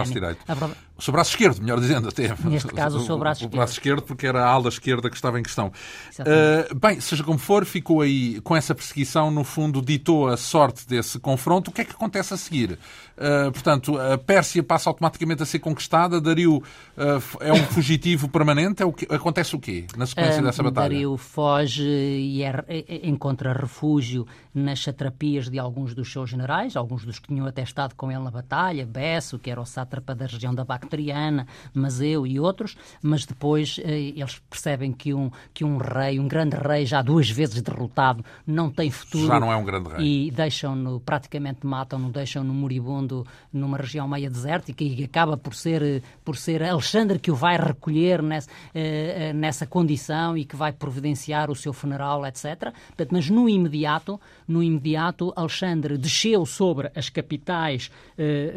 O 0.99 1.03
seu 1.03 1.13
braço 1.13 1.31
esquerdo, 1.31 1.61
melhor 1.61 1.79
dizendo, 1.79 2.09
até. 2.09 2.35
Neste 2.45 2.73
caso, 2.73 2.99
o 2.99 3.07
seu 3.07 3.17
braço 3.17 3.43
esquerdo. 3.43 3.55
O 3.55 3.57
braço 3.57 3.73
esquerdo, 3.75 4.03
porque 4.03 4.27
era 4.27 4.45
a 4.45 4.49
ala 4.49 4.69
esquerda 4.69 5.09
que 5.09 5.15
estava 5.15 5.39
em 5.39 5.45
questão. 5.45 5.71
Uh, 6.19 6.75
bem, 6.75 7.01
seja 7.01 7.23
como 7.23 7.39
for, 7.39 7.65
ficou 7.65 8.01
aí 8.01 8.41
com 8.41 8.57
essa 8.57 8.75
perseguição, 8.75 9.31
no 9.31 9.45
fundo, 9.45 9.81
ditou 9.81 10.27
a 10.27 10.37
sorte 10.37 10.89
desse 10.89 11.21
confronto. 11.21 11.71
O 11.71 11.73
que 11.73 11.83
é 11.83 11.85
que 11.85 11.93
acontece 11.93 12.35
a 12.35 12.37
seguir? 12.37 12.81
Uh, 13.19 13.51
portanto, 13.51 13.99
a 13.99 14.17
Pérsia 14.17 14.63
passa 14.63 14.89
automaticamente 14.89 15.43
a 15.43 15.47
ser 15.47 15.59
conquistada, 15.59 16.21
Dario 16.21 16.59
uh, 16.59 16.63
é 17.41 17.53
um 17.53 17.65
fugitivo 17.67 18.29
permanente? 18.29 18.81
É 18.81 18.87
o 18.87 18.93
que, 18.93 19.13
acontece 19.13 19.57
o 19.57 19.59
quê 19.59 19.87
na 19.97 20.07
sequência 20.07 20.41
dessa 20.41 20.63
batalha? 20.63 20.91
Dario 20.91 21.17
foge 21.17 21.83
e 21.83 22.45
é, 22.45 22.65
encontra 23.03 23.53
refúgio 23.53 24.25
nas 24.55 24.81
satrapias 24.81 25.51
de 25.51 25.59
alguns 25.59 25.95
dos 25.95 26.13
seus 26.13 26.31
generais, 26.31 26.77
alguns 26.77 27.05
dos 27.05 27.19
que 27.19 27.27
tinham 27.27 27.47
até 27.47 27.63
estado 27.63 27.95
com 27.97 28.11
ele 28.11 28.23
na 28.23 28.31
batalha, 28.31 28.87
Besso, 28.87 29.39
que 29.39 29.51
era 29.51 29.61
o 29.61 29.67
sátrapa 29.67 30.15
da 30.15 30.27
região 30.27 30.55
da 30.55 30.65
Bactriana, 30.65 31.47
Maseu 31.75 32.25
e 32.27 32.39
outros, 32.39 32.77
mas 33.03 33.25
depois 33.25 33.81
eh, 33.83 34.13
eles 34.17 34.41
percebem 34.49 34.93
que 34.93 35.13
um, 35.13 35.31
que 35.53 35.65
um 35.65 35.77
rei, 35.77 36.21
um 36.21 36.29
grande 36.29 36.57
rei, 36.57 36.87
já 36.87 37.03
duas 37.03 37.29
vezes 37.29 37.61
derrotado, 37.63 38.25
não 38.47 38.71
tem 38.71 38.91
futuro. 38.91 39.27
Já 39.27 39.41
não 39.41 39.53
é 39.53 39.57
um 39.57 39.65
grande 39.65 39.89
rei. 39.91 40.27
E 40.27 40.31
deixam-no, 40.31 41.01
praticamente 41.01 41.67
matam-no, 41.67 42.11
deixam-no 42.11 42.53
moribundo 42.53 43.08
numa 43.53 43.77
região 43.77 44.09
meia 44.09 44.31
desértica 44.31 44.85
e 44.85 45.05
acaba 45.05 45.37
por 45.37 45.55
ser, 45.55 45.83
eh, 45.83 46.03
por 46.25 46.37
ser 46.37 46.63
Alexandre 46.63 47.19
que 47.19 47.31
o 47.31 47.35
vai 47.35 47.57
recolher 47.57 48.23
nessa, 48.23 48.51
eh, 48.75 49.33
nessa 49.33 49.67
condição 49.67 50.37
e 50.37 50.45
que 50.45 50.57
vai 50.57 50.73
providenciar 50.73 51.51
o 51.51 51.55
seu 51.55 51.73
funeral, 51.73 52.25
etc. 52.27 52.73
Mas 53.11 53.31
no 53.31 53.49
imediato, 53.49 54.21
no 54.49 54.63
imediato, 54.63 55.33
Alexandre 55.37 55.99
desceu 55.99 56.47
sobre 56.47 56.91
as 56.95 57.09
capitais 57.11 57.91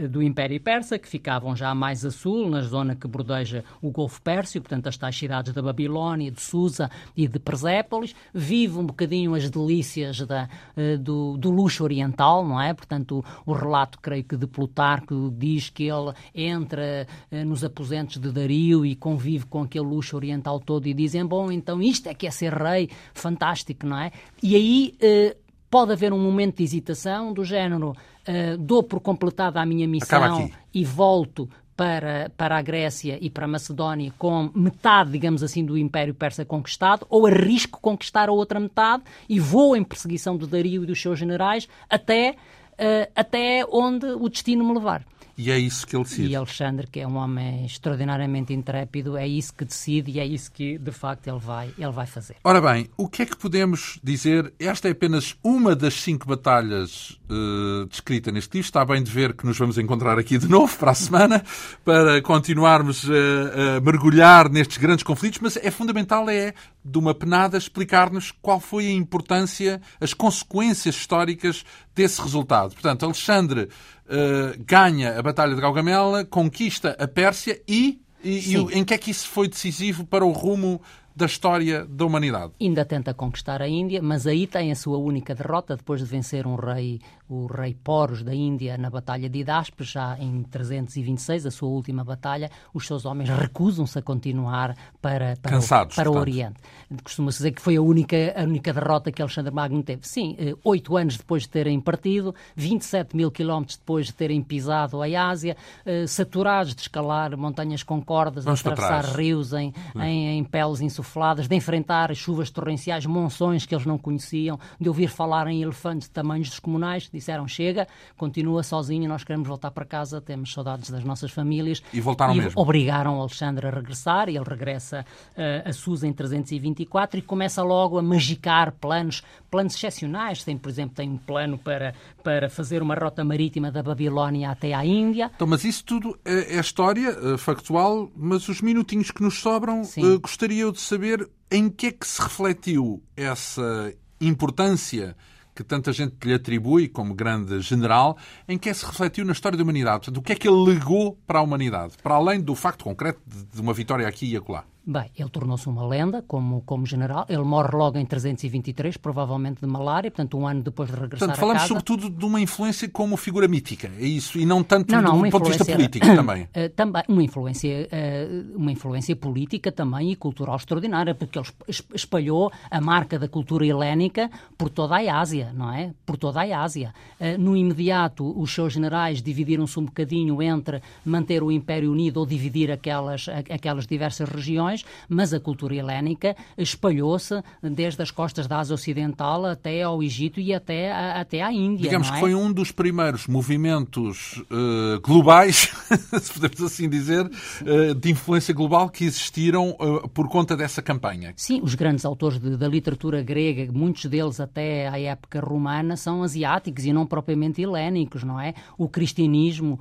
do 0.10 0.24
Império 0.24 0.60
Persa, 0.60 0.98
que 0.98 1.08
ficavam 1.08 1.56
já 1.56 1.76
mais 1.76 2.06
a 2.06 2.12
sul, 2.12 2.50
na 2.50 2.62
zona 2.62 2.96
que 2.96 3.08
bordeja 3.08 3.64
o 3.82 3.92
Golfo 3.92 4.22
Pérsico, 4.22 4.68
portanto, 4.68 4.88
as 4.88 4.98
tais 4.98 5.16
cidades 5.16 5.54
da 5.54 5.62
Babilónia, 5.62 6.32
de 6.32 6.42
Susa 6.42 6.90
e 7.16 7.28
de 7.28 7.40
Persépolis, 7.40 8.16
vive 8.34 8.78
um 8.78 8.86
bocadinho 8.86 9.36
as 9.36 9.50
delícias 9.50 10.20
da, 10.22 10.48
uh, 10.78 10.98
do, 10.98 11.38
do, 11.38 11.52
luxo 11.52 11.84
oriental, 11.84 12.48
não 12.48 12.62
é? 12.62 12.74
Portanto, 12.74 13.24
o, 13.46 13.52
o, 13.52 13.54
relato, 13.54 14.00
creio 14.00 14.24
que 14.24 14.38
de 14.38 14.48
Plutarco, 14.48 15.34
diz 15.38 15.70
que 15.70 15.84
ele 15.84 16.14
entra 16.34 17.08
uh, 17.32 17.46
nos 17.46 17.64
aposentos 17.64 18.18
de 18.18 18.32
Dario 18.32 18.86
e 18.86 18.96
convive 18.96 19.46
com 19.46 19.64
aquele 19.64 19.86
luxo 19.86 20.16
oriental 20.16 20.60
todo 20.60 20.88
e 20.88 20.94
dizem, 20.94 21.26
bom, 21.26 21.52
então 21.52 21.82
isto 21.82 22.08
é 22.08 22.14
que 22.14 22.28
é 22.28 22.32
ser 22.32 22.54
rei, 22.54 22.90
fantástico, 23.14 23.86
não 23.86 23.98
é? 23.98 24.12
E 24.42 24.56
aí 24.56 24.96
uh, 25.02 25.41
pode 25.72 25.94
haver 25.94 26.12
um 26.12 26.20
momento 26.20 26.58
de 26.58 26.66
hesitação 26.66 27.34
do 27.34 27.46
género 27.46 27.92
uh, 27.92 28.58
dou 28.60 28.84
por 28.84 29.00
completada 29.00 29.62
a 29.62 29.66
minha 29.66 29.88
missão 29.88 30.52
e 30.74 30.84
volto 30.84 31.50
para, 31.78 32.30
para 32.36 32.58
a 32.58 32.62
Grécia 32.62 33.18
e 33.22 33.30
para 33.30 33.46
a 33.46 33.48
Macedónia 33.48 34.14
com 34.20 34.52
metade, 34.54 35.12
digamos 35.12 35.42
assim, 35.42 35.66
do 35.66 35.78
Império 35.78 36.14
Persa 36.14 36.44
conquistado, 36.44 37.08
ou 37.10 37.26
arrisco 37.26 37.80
conquistar 37.82 38.28
a 38.28 38.34
outra 38.34 38.60
metade 38.60 39.04
e 39.30 39.40
vou 39.40 39.76
em 39.76 39.84
perseguição 39.84 40.38
de 40.38 40.46
Dario 40.46 40.84
e 40.84 40.86
dos 40.86 41.02
seus 41.02 41.18
generais 41.18 41.70
até, 41.90 42.36
uh, 42.74 43.12
até 43.16 43.66
onde 43.72 44.08
o 44.08 44.28
destino 44.28 44.66
me 44.66 44.74
levar. 44.74 45.06
E 45.38 45.52
é 45.52 45.58
isso 45.58 45.86
que 45.88 45.96
ele 45.96 46.04
decide. 46.04 46.30
E 46.30 46.36
Alexandre, 46.36 46.88
que 46.88 47.00
é 47.00 47.08
um 47.08 47.16
homem 47.16 47.66
extraordinariamente 47.66 48.54
intrépido, 48.54 49.18
é 49.18 49.28
isso 49.28 49.54
que 49.54 49.66
decide 49.66 50.12
e 50.12 50.20
é 50.20 50.26
isso 50.26 50.52
que, 50.52 50.78
de 50.78 50.92
facto, 50.92 51.28
ele 51.28 51.40
vai, 51.40 51.74
ele 51.78 51.92
vai 51.92 52.06
fazer. 52.06 52.36
Ora 52.44 52.62
bem, 52.62 52.90
o 52.98 53.08
que 53.08 53.24
é 53.24 53.26
que 53.26 53.36
podemos 53.36 54.00
dizer? 54.04 54.54
Esta 54.60 54.88
é 54.88 54.92
apenas 54.92 55.36
uma 55.44 55.76
das 55.76 55.96
cinco 55.96 56.28
batalhas 56.28 57.20
uh, 57.30 57.86
descritas 57.88 58.34
neste 58.34 58.54
livro. 58.54 58.68
Está 58.68 58.86
bem 58.86 59.02
de 59.02 59.12
ver 59.12 59.34
que 59.34 59.46
nos 59.46 59.58
vamos 59.58 59.78
encontrar 59.78 60.20
aqui 60.20 60.38
de 60.38 60.48
novo 60.48 60.78
para 60.78 60.92
a 60.92 60.96
semana 60.96 61.44
para 61.84 62.22
continuarmos 62.22 63.08
a, 63.10 63.78
a 63.78 63.82
mergulhar 63.82 64.50
nestes 64.50 64.78
grandes 64.78 65.04
conflitos, 65.04 65.40
mas 65.42 65.58
é 65.58 65.72
fundamental, 65.72 66.30
é, 66.30 66.54
de 66.84 66.98
uma 66.98 67.14
penada, 67.14 67.58
explicar-nos 67.58 68.32
qual 68.32 68.60
foi 68.60 68.88
a 68.88 68.92
importância, 68.92 69.82
as 70.00 70.14
consequências 70.14 70.96
históricas 70.96 71.64
desse 71.96 72.22
resultado. 72.22 72.74
Portanto, 72.74 73.06
Alexandre 73.06 73.62
uh, 73.62 74.64
ganha 74.66 75.18
a 75.18 75.22
Batalha 75.22 75.54
de 75.56 75.62
Gaugamela, 75.62 76.26
conquista 76.26 76.96
a 77.00 77.08
Pérsia 77.08 77.62
e, 77.68 78.02
e, 78.24 78.56
e 78.56 78.80
em 78.80 78.84
que 78.84 78.94
é 78.94 78.98
que 78.98 79.12
isso 79.12 79.28
foi 79.28 79.48
decisivo 79.48 80.06
para 80.06 80.26
o 80.26 80.32
rumo 80.32 80.82
da 81.22 81.28
história 81.28 81.86
da 81.86 82.04
humanidade. 82.04 82.54
Ainda 82.60 82.84
tenta 82.84 83.14
conquistar 83.14 83.62
a 83.62 83.68
Índia, 83.68 84.02
mas 84.02 84.26
aí 84.26 84.48
tem 84.48 84.72
a 84.72 84.76
sua 84.76 84.98
única 84.98 85.36
derrota 85.36 85.78
depois 85.78 86.02
de 86.02 86.08
vencer 86.08 86.48
um 86.48 86.56
rei 86.56 87.00
o 87.32 87.46
rei 87.46 87.74
Poros 87.74 88.24
da 88.24 88.36
Índia 88.36 88.78
na 88.78 88.90
Batalha 88.90 89.30
de 89.30 89.40
Hidaspes, 89.40 89.88
já 89.88 90.18
em 90.20 90.44
326, 90.44 91.46
a 91.46 91.52
sua 91.52 91.70
última 91.70 92.04
batalha, 92.04 92.52
os 92.74 92.86
seus 92.86 93.06
homens 93.06 93.30
recusam-se 93.30 93.98
a 93.98 94.02
continuar 94.02 94.76
para, 95.02 95.38
para, 95.42 95.52
Cansados, 95.52 95.96
o, 95.96 95.96
para 95.96 96.12
o 96.12 96.18
Oriente. 96.18 96.60
Costuma-se 97.02 97.38
dizer 97.38 97.52
que 97.54 97.62
foi 97.62 97.78
a 97.78 97.82
única, 97.82 98.18
a 98.36 98.44
única 98.44 98.74
derrota 98.74 99.14
que 99.14 99.22
Alexandre 99.22 99.54
Magno 99.54 99.82
teve. 99.82 100.06
Sim, 100.06 100.36
eh, 100.38 100.54
oito 100.66 100.98
anos 100.98 101.16
depois 101.16 101.44
de 101.44 101.50
terem 101.50 101.80
partido, 101.80 102.36
27 102.58 103.16
mil 103.16 103.32
quilómetros 103.32 103.78
depois 103.78 104.08
de 104.08 104.14
terem 104.14 104.44
pisado 104.44 105.02
a 105.02 105.06
Ásia, 105.06 105.56
eh, 105.86 106.06
saturados 106.08 106.76
de 106.76 106.82
escalar 106.82 107.38
montanhas 107.38 107.82
com 107.82 108.02
cordas, 108.02 108.44
Vamos 108.44 108.60
atravessar 108.60 109.06
rios 109.16 109.54
em, 109.54 109.74
em, 109.96 110.38
em 110.38 110.44
peles 110.44 110.82
insufladas, 111.12 111.48
de 111.48 111.56
enfrentar 111.56 112.16
chuvas 112.16 112.50
torrenciais, 112.50 113.06
monções 113.06 113.66
que 113.66 113.76
eles 113.76 113.86
não 113.86 113.98
conheciam, 113.98 114.58
de 114.80 114.88
ouvir 114.88 115.10
falar 115.10 115.48
em 115.48 115.62
elefantes 115.62 116.08
de 116.08 116.14
tamanhos 116.14 116.50
descomunais, 116.50 117.10
disseram 117.12 117.48
chega, 117.48 117.88
continua 118.18 118.64
sozinho, 118.64 119.10
nós 119.10 119.24
queremos 119.24 119.48
voltar 119.48 119.72
para 119.72 119.86
casa, 119.86 120.22
temos 120.22 120.54
saudades 120.54 120.90
das 120.90 121.04
nossas 121.04 121.32
famílias. 121.32 121.84
E 121.94 122.00
voltaram 122.00 122.34
e 122.34 122.38
mesmo. 122.40 122.60
Obrigaram 122.62 123.18
o 123.18 123.22
Alexandre 123.22 123.68
a 123.68 123.70
regressar 123.70 124.30
e 124.30 124.38
ele 124.38 124.46
regressa 124.48 125.06
uh, 125.32 125.70
a 125.70 125.74
Susa 125.74 126.08
em 126.08 126.14
324 126.14 127.20
e 127.20 127.22
começa 127.22 127.62
logo 127.62 127.98
a 127.98 128.02
magicar 128.02 128.72
planos, 128.74 129.22
planos 129.50 129.76
excepcionais. 129.76 130.44
Tem, 130.44 130.58
por 130.58 130.70
exemplo, 130.70 130.96
tem 130.96 131.10
um 131.10 131.18
plano 131.18 131.58
para, 131.58 131.94
para 132.24 132.50
fazer 132.50 132.82
uma 132.82 132.96
rota 132.96 133.24
marítima 133.24 133.72
da 133.72 133.84
Babilónia 133.84 134.50
até 134.50 134.74
à 134.74 134.86
Índia. 134.86 135.30
Então, 135.36 135.48
mas 135.48 135.64
isso 135.66 135.84
tudo 135.84 136.18
é, 136.24 136.56
é 136.56 136.60
história 136.60 137.12
uh, 137.12 137.38
factual, 137.38 138.10
mas 138.16 138.48
os 138.48 138.62
minutinhos 138.62 139.12
que 139.12 139.22
nos 139.22 139.40
sobram, 139.40 139.82
uh, 139.82 140.20
gostaria 140.20 140.72
de 140.72 140.80
saber 140.92 141.30
em 141.50 141.70
que 141.70 141.88
é 141.88 141.92
que 141.92 142.06
se 142.06 142.22
refletiu 142.22 143.02
essa 143.16 143.94
importância 144.20 145.16
que 145.56 145.64
tanta 145.64 145.94
gente 145.94 146.16
lhe 146.22 146.34
atribui 146.34 146.90
como 146.90 147.14
grande 147.14 147.62
general, 147.62 148.18
em 148.46 148.58
que 148.58 148.70
é 148.70 148.74
se 148.74 148.86
refletiu 148.86 149.24
na 149.24 149.32
história 149.32 149.58
da 149.58 149.64
humanidade. 149.64 150.00
Portanto, 150.00 150.18
o 150.18 150.22
que 150.22 150.34
é 150.34 150.36
que 150.36 150.50
ele 150.50 150.74
legou 150.74 151.18
para 151.26 151.40
a 151.40 151.42
humanidade, 151.42 151.94
para 152.04 152.16
além 152.16 152.42
do 152.42 152.56
facto 152.56 152.84
concreto 152.84 153.22
de 153.26 153.62
uma 153.62 153.74
vitória 153.74 154.06
aqui 154.06 154.34
e 154.34 154.36
acolá? 154.36 154.66
Bem, 154.84 155.12
ele 155.16 155.30
tornou-se 155.30 155.70
uma 155.70 155.86
lenda 155.88 156.24
como, 156.28 156.62
como 156.62 156.88
general. 156.88 157.26
Ele 157.30 157.44
morre 157.44 157.78
logo 157.78 158.00
em 158.00 158.06
323, 158.06 158.98
provavelmente 158.98 159.62
de 159.62 159.68
malária, 159.68 160.10
portanto, 160.10 160.36
um 160.36 160.48
ano 160.48 160.64
depois 160.64 160.90
de 160.90 160.96
regressar 160.96 161.20
portanto, 161.20 161.40
falamos 161.40 161.62
a 161.62 161.68
casa. 161.68 161.68
sobretudo 161.68 162.10
de 162.10 162.26
uma 162.26 162.42
influência 162.42 162.90
como 162.90 163.16
figura 163.16 163.48
mítica, 163.48 163.92
é 164.00 164.06
isso? 164.06 164.40
E 164.40 164.46
não 164.46 164.64
tanto 164.64 164.92
não, 164.92 165.02
não, 165.02 165.22
do 165.22 165.30
ponto 165.30 165.44
de 165.44 165.50
vista 165.50 165.66
político 165.66 166.06
também. 166.08 166.44
Uh, 166.46 166.70
também 166.76 167.04
uma 167.08 167.22
influência, 167.22 167.88
uh, 167.92 168.58
uma 168.58 168.72
influência 168.72 169.16
política 169.16 169.72
também 169.72 170.12
e 170.12 170.16
cultural 170.16 170.56
extraordinária, 170.56 171.14
porque 171.14 171.38
ele 171.38 171.48
espalhou 171.94 172.52
a 172.70 172.82
marca 172.82 173.20
da 173.20 173.28
cultura 173.28 173.64
helénica 173.64 174.32
por 174.58 174.70
toda 174.70 174.96
a 174.96 175.20
Ásia, 175.20 175.54
não 175.54 175.72
é? 175.72 175.94
Por 176.04 176.18
toda 176.18 176.42
a 176.42 176.60
Ásia. 176.60 176.92
Uh, 177.20 177.40
no 177.40 177.56
imediato, 177.56 178.34
os 178.36 178.52
seus 178.52 178.74
generais 178.74 179.22
dividiram-se 179.22 179.80
um 179.80 179.86
bocadinho 179.86 180.42
entre 180.42 180.82
manter 181.06 181.44
o 181.44 181.52
Império 181.52 181.92
Unido 181.92 182.18
ou 182.18 182.26
dividir 182.26 182.72
aquelas, 182.72 183.28
aquelas 183.30 183.86
diversas 183.86 184.28
regiões 184.28 184.81
mas 185.10 185.34
a 185.34 185.40
cultura 185.40 185.76
helénica 185.76 186.36
espalhou-se 186.58 187.42
desde 187.62 188.02
as 188.02 188.12
costas 188.12 188.48
da 188.48 188.60
Ásia 188.60 188.74
Ocidental 188.74 189.46
até 189.46 189.84
ao 189.84 190.02
Egito 190.02 190.40
e 190.40 190.54
até, 190.54 190.92
a, 190.92 191.22
até 191.22 191.42
à 191.42 191.52
Índia. 191.52 191.84
Digamos 191.84 192.10
é? 192.10 192.14
que 192.14 192.20
foi 192.20 192.36
um 192.36 192.52
dos 192.52 192.72
primeiros 192.72 193.28
movimentos 193.28 194.38
uh, 194.50 195.00
globais, 195.02 195.72
se 196.22 196.34
podemos 196.34 196.62
assim 196.62 196.90
dizer, 196.90 197.26
uh, 197.26 197.96
de 197.96 198.12
influência 198.12 198.54
global 198.54 198.90
que 198.90 199.06
existiram 199.06 199.72
uh, 199.72 200.08
por 200.10 200.28
conta 200.28 200.56
dessa 200.56 200.82
campanha. 200.82 201.34
Sim, 201.36 201.62
os 201.64 201.76
grandes 201.76 202.06
autores 202.06 202.40
de, 202.40 202.58
da 202.58 202.68
literatura 202.68 203.22
grega, 203.22 203.72
muitos 203.72 204.06
deles 204.06 204.40
até 204.40 204.88
à 204.88 205.00
época 205.00 205.40
romana, 205.40 205.96
são 205.96 206.24
asiáticos 206.24 206.86
e 206.86 206.94
não 206.94 207.06
propriamente 207.06 207.62
helénicos, 207.62 208.24
não 208.24 208.40
é? 208.40 208.54
O 208.78 208.88
cristianismo 208.88 209.80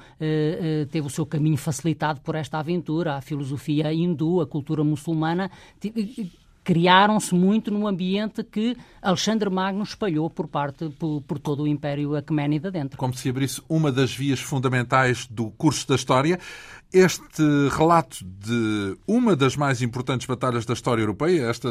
teve 0.91 1.07
o 1.07 1.11
seu 1.11 1.25
caminho 1.25 1.57
facilitado 1.57 2.21
por 2.21 2.35
esta 2.35 2.59
aventura, 2.59 3.17
a 3.17 3.21
filosofia 3.21 3.93
hindu, 3.93 4.41
a 4.41 4.47
cultura 4.47 4.80
cultura 4.81 4.85
muçulmana 4.85 5.51
criaram-se 6.63 7.35
muito 7.35 7.71
no 7.71 7.87
ambiente 7.87 8.45
que 8.45 8.77
Alexandre 9.01 9.49
Magno 9.49 9.83
espalhou 9.83 10.29
por 10.29 10.47
parte 10.47 10.91
por, 10.91 11.23
por, 11.23 11.39
todo 11.39 11.63
o 11.63 11.67
Império 11.67 12.15
Aquemênida 12.15 12.71
dentro. 12.71 12.99
Como 12.99 13.15
se 13.15 13.31
abrisse 13.31 13.63
uma 13.69 13.91
das 13.91 14.15
vias 14.15 14.41
fundamentais 14.41 15.27
do 15.27 15.51
curso 15.53 15.89
da 15.89 15.95
história. 15.95 16.39
Este 16.93 17.43
relato 17.71 18.25
de 18.25 18.97
uma 19.07 19.35
das 19.35 19.57
mais 19.57 19.81
importantes 19.81 20.27
batalhas 20.27 20.67
da 20.67 20.75
história 20.75 21.03
europeia, 21.03 21.49
esta, 21.49 21.69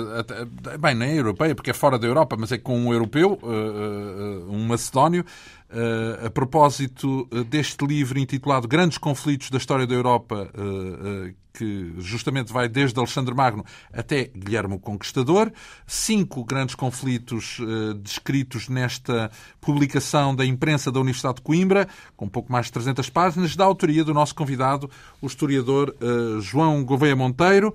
bem, 0.79 0.95
nem 0.95 1.11
é 1.11 1.19
europeia 1.19 1.53
porque 1.53 1.69
é 1.69 1.73
fora 1.73 1.99
da 1.99 2.07
Europa, 2.07 2.35
mas 2.37 2.51
é 2.51 2.57
com 2.57 2.77
um 2.77 2.91
europeu, 2.91 3.37
eh, 3.43 3.47
eh, 3.47 4.51
um 4.51 4.65
macedónio, 4.65 5.23
Uh, 5.71 6.25
a 6.25 6.29
propósito 6.31 7.29
uh, 7.31 7.43
deste 7.43 7.85
livro 7.85 8.17
intitulado 8.17 8.67
Grandes 8.67 8.97
Conflitos 8.97 9.51
da 9.51 9.59
História 9.59 9.85
da 9.85 9.93
Europa, 9.93 10.49
uh, 10.55 11.31
que 11.51 11.93
justamente 11.97 12.53
vai 12.53 12.69
desde 12.69 12.97
Alexandre 12.99 13.33
Magno 13.33 13.65
até 13.91 14.25
Guilherme 14.25 14.75
o 14.75 14.79
Conquistador. 14.79 15.51
Cinco 15.85 16.43
grandes 16.43 16.75
conflitos 16.75 17.59
descritos 18.01 18.69
nesta 18.69 19.31
publicação 19.59 20.35
da 20.35 20.45
imprensa 20.45 20.91
da 20.91 20.99
Universidade 20.99 21.37
de 21.37 21.41
Coimbra, 21.41 21.87
com 22.15 22.29
pouco 22.29 22.51
mais 22.51 22.67
de 22.67 22.73
300 22.73 23.09
páginas, 23.09 23.55
da 23.55 23.65
autoria 23.65 24.03
do 24.03 24.13
nosso 24.13 24.35
convidado, 24.35 24.89
o 25.21 25.27
historiador 25.27 25.95
João 26.41 26.83
Gouveia 26.83 27.15
Monteiro. 27.15 27.73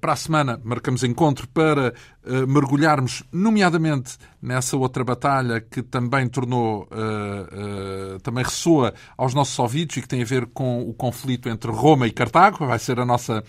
Para 0.00 0.12
a 0.12 0.16
semana 0.16 0.60
marcamos 0.62 1.02
encontro 1.02 1.48
para 1.48 1.94
uh, 2.24 2.46
mergulharmos, 2.46 3.22
nomeadamente 3.32 4.18
nessa 4.40 4.76
outra 4.76 5.02
batalha 5.02 5.60
que 5.60 5.82
também 5.82 6.28
tornou, 6.28 6.82
uh, 6.90 8.16
uh, 8.16 8.20
também 8.20 8.44
ressoa 8.44 8.92
aos 9.16 9.32
nossos 9.32 9.58
ouvidos 9.58 9.96
e 9.96 10.02
que 10.02 10.08
tem 10.08 10.22
a 10.22 10.24
ver 10.24 10.46
com 10.46 10.82
o 10.82 10.92
conflito 10.92 11.48
entre 11.48 11.70
Roma 11.70 12.06
e 12.06 12.12
Cartago. 12.12 12.66
Vai 12.66 12.78
ser 12.78 13.00
a 13.00 13.06
nossa 13.06 13.42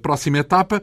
próxima 0.00 0.38
etapa. 0.38 0.82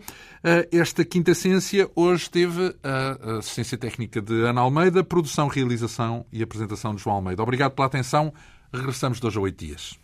esta 0.71 1.05
Quinta 1.05 1.33
Ciência 1.33 1.89
hoje 1.95 2.29
teve 2.29 2.75
a 2.83 3.37
assistência 3.37 3.77
técnica 3.77 4.21
de 4.21 4.43
Ana 4.43 4.61
Almeida, 4.61 5.03
produção, 5.03 5.47
realização 5.47 6.25
e 6.31 6.41
apresentação 6.41 6.93
de 6.95 7.01
João 7.01 7.17
Almeida. 7.17 7.41
Obrigado 7.41 7.73
pela 7.73 7.87
atenção. 7.87 8.33
Regressamos 8.73 9.19
dois 9.19 9.35
a 9.37 9.39
oito 9.39 9.65
dias. 9.65 9.97